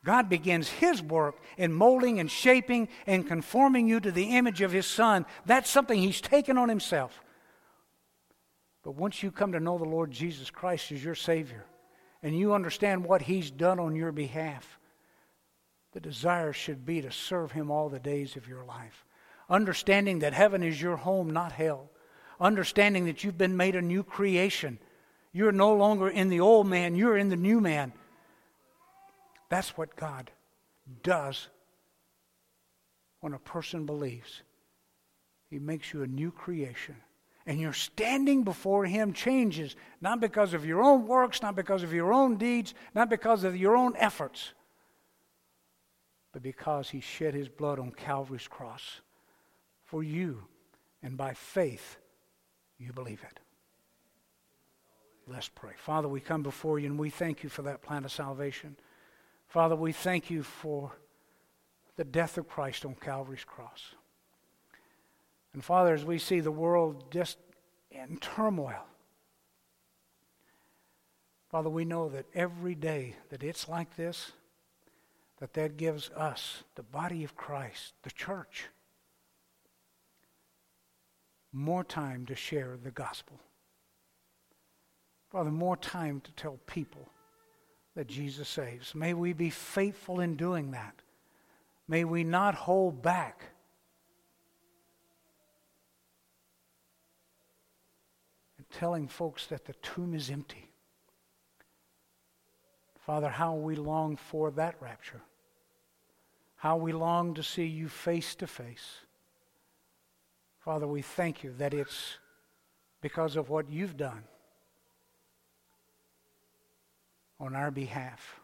God 0.03 0.29
begins 0.29 0.69
His 0.69 1.01
work 1.01 1.37
in 1.57 1.73
molding 1.73 2.19
and 2.19 2.29
shaping 2.29 2.87
and 3.05 3.27
conforming 3.27 3.87
you 3.87 3.99
to 3.99 4.11
the 4.11 4.35
image 4.37 4.61
of 4.61 4.71
His 4.71 4.85
Son. 4.85 5.25
That's 5.45 5.69
something 5.69 5.99
He's 5.99 6.21
taken 6.21 6.57
on 6.57 6.69
Himself. 6.69 7.23
But 8.83 8.95
once 8.95 9.21
you 9.21 9.31
come 9.31 9.51
to 9.51 9.59
know 9.59 9.77
the 9.77 9.85
Lord 9.85 10.11
Jesus 10.11 10.49
Christ 10.49 10.91
as 10.91 11.03
your 11.03 11.15
Savior 11.15 11.65
and 12.24 12.38
you 12.38 12.53
understand 12.53 13.05
what 13.05 13.24
He's 13.24 13.51
done 13.51 13.80
on 13.80 13.95
your 13.95 14.11
behalf, 14.11 14.80
the 15.93 15.99
desire 15.99 16.53
should 16.53 16.86
be 16.86 17.01
to 17.01 17.11
serve 17.11 17.51
Him 17.51 17.72
all 17.72 17.89
the 17.89 17.99
days 17.99 18.36
of 18.36 18.47
your 18.47 18.63
life. 18.63 19.05
Understanding 19.49 20.19
that 20.19 20.34
heaven 20.34 20.63
is 20.63 20.82
your 20.82 20.97
home, 20.97 21.32
not 21.32 21.51
hell. 21.51 21.89
Understanding 22.39 23.05
that 23.05 23.24
you've 23.24 23.38
been 23.38 23.57
made 23.57 23.76
a 23.76 23.82
new 23.82 24.03
creation. 24.03 24.80
You're 25.34 25.51
no 25.51 25.74
longer 25.74 26.07
in 26.09 26.30
the 26.30 26.39
old 26.39 26.67
man, 26.67 26.95
you're 26.95 27.17
in 27.17 27.30
the 27.30 27.36
new 27.36 27.59
man. 27.59 27.93
That's 29.49 29.78
what 29.78 29.95
God 29.95 30.32
does 31.03 31.49
when 33.19 33.34
a 33.34 33.39
person 33.39 33.86
believes. 33.86 34.41
He 35.49 35.59
makes 35.59 35.93
you 35.93 36.03
a 36.03 36.07
new 36.07 36.32
creation. 36.32 36.95
And 37.45 37.59
your 37.59 37.73
standing 37.73 38.43
before 38.43 38.85
Him 38.85 39.13
changes, 39.13 39.75
not 39.99 40.19
because 40.19 40.53
of 40.53 40.65
your 40.65 40.81
own 40.81 41.07
works, 41.07 41.41
not 41.41 41.55
because 41.55 41.83
of 41.83 41.93
your 41.93 42.13
own 42.13 42.37
deeds, 42.37 42.73
not 42.93 43.09
because 43.09 43.43
of 43.43 43.57
your 43.57 43.75
own 43.75 43.95
efforts, 43.97 44.53
but 46.31 46.43
because 46.43 46.89
He 46.89 47.01
shed 47.01 47.33
His 47.33 47.49
blood 47.49 47.79
on 47.79 47.91
Calvary's 47.91 48.47
cross 48.47 49.01
for 49.85 50.03
you. 50.03 50.43
And 51.01 51.17
by 51.17 51.33
faith, 51.33 51.97
you 52.77 52.93
believe 52.93 53.23
it. 53.23 53.39
Let's 55.27 55.49
pray. 55.49 55.73
Father, 55.77 56.07
we 56.07 56.19
come 56.19 56.43
before 56.43 56.79
you 56.79 56.87
and 56.87 56.99
we 56.99 57.09
thank 57.09 57.43
you 57.43 57.49
for 57.49 57.61
that 57.63 57.81
plan 57.81 58.05
of 58.05 58.11
salvation. 58.11 58.75
Father, 59.47 59.75
we 59.75 59.91
thank 59.91 60.29
you 60.29 60.43
for 60.43 60.91
the 61.95 62.03
death 62.03 62.37
of 62.37 62.47
Christ 62.47 62.85
on 62.85 62.95
Calvary's 62.95 63.43
cross. 63.43 63.95
And 65.54 65.64
Father, 65.64 65.93
as 65.93 66.06
we 66.06 66.18
see 66.18 66.39
the 66.39 66.52
world 66.52 67.12
just 67.12 67.38
in 67.89 68.18
turmoil, 68.18 68.86
Father, 71.49 71.70
we 71.70 71.84
know 71.84 72.08
that 72.10 72.26
every 72.34 72.76
day 72.76 73.16
that 73.30 73.43
it's 73.43 73.68
like 73.68 73.97
this, 73.97 74.32
that 75.39 75.54
that 75.54 75.76
gives 75.76 76.10
us, 76.12 76.64
the 76.76 76.84
body 76.84 77.24
of 77.26 77.36
Christ, 77.36 77.93
the 78.04 78.12
church, 78.12 78.68
more 81.52 81.84
time 81.84 82.26
to 82.28 82.36
share 82.36 82.78
the 82.82 82.91
gospel. 82.91 83.38
Father, 85.30 85.52
more 85.52 85.76
time 85.76 86.22
to 86.22 86.32
tell 86.34 86.60
people 86.68 87.10
that 87.95 88.08
Jesus 88.08 88.47
saves. 88.47 88.95
May 88.95 89.14
we 89.14 89.34
be 89.34 89.49
faithful 89.49 90.22
in 90.22 90.36
doing 90.38 90.72
that. 90.72 90.95
May 91.88 92.06
we 92.06 92.24
not 92.24 92.56
hold 92.56 93.02
back. 93.02 93.43
Telling 98.72 99.07
folks 99.07 99.47
that 99.47 99.65
the 99.65 99.74
tomb 99.74 100.13
is 100.13 100.30
empty. 100.30 100.69
Father, 103.05 103.30
how 103.30 103.55
we 103.55 103.76
long 103.76 104.15
for 104.15 104.51
that 104.51 104.76
rapture. 104.80 105.22
How 106.55 106.78
we 106.78 106.93
long 106.93 107.34
to 107.34 107.43
see 107.43 107.65
you 107.65 107.89
face 107.89 108.36
to 108.36 108.47
face. 108.47 108.99
Father, 110.59 110.88
we 110.88 111.01
thank 111.01 111.43
you 111.43 111.53
that 111.57 111.74
it's 111.74 112.17
because 113.01 113.36
of 113.36 113.49
what 113.49 113.69
you've 113.69 113.97
done 113.97 114.24
on 117.39 117.55
our 117.55 117.72
behalf. 117.72 118.39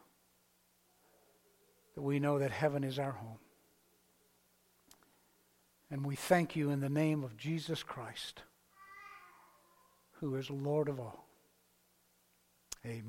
That 1.94 2.02
we 2.02 2.18
know 2.18 2.40
that 2.40 2.50
heaven 2.50 2.82
is 2.82 2.98
our 2.98 3.12
home. 3.12 3.38
And 5.90 6.04
we 6.04 6.16
thank 6.16 6.56
you 6.56 6.70
in 6.70 6.80
the 6.80 6.88
name 6.88 7.22
of 7.24 7.36
Jesus 7.36 7.82
Christ, 7.82 8.42
who 10.20 10.36
is 10.36 10.50
Lord 10.50 10.88
of 10.88 11.00
all. 11.00 11.24
Amen. 12.84 13.04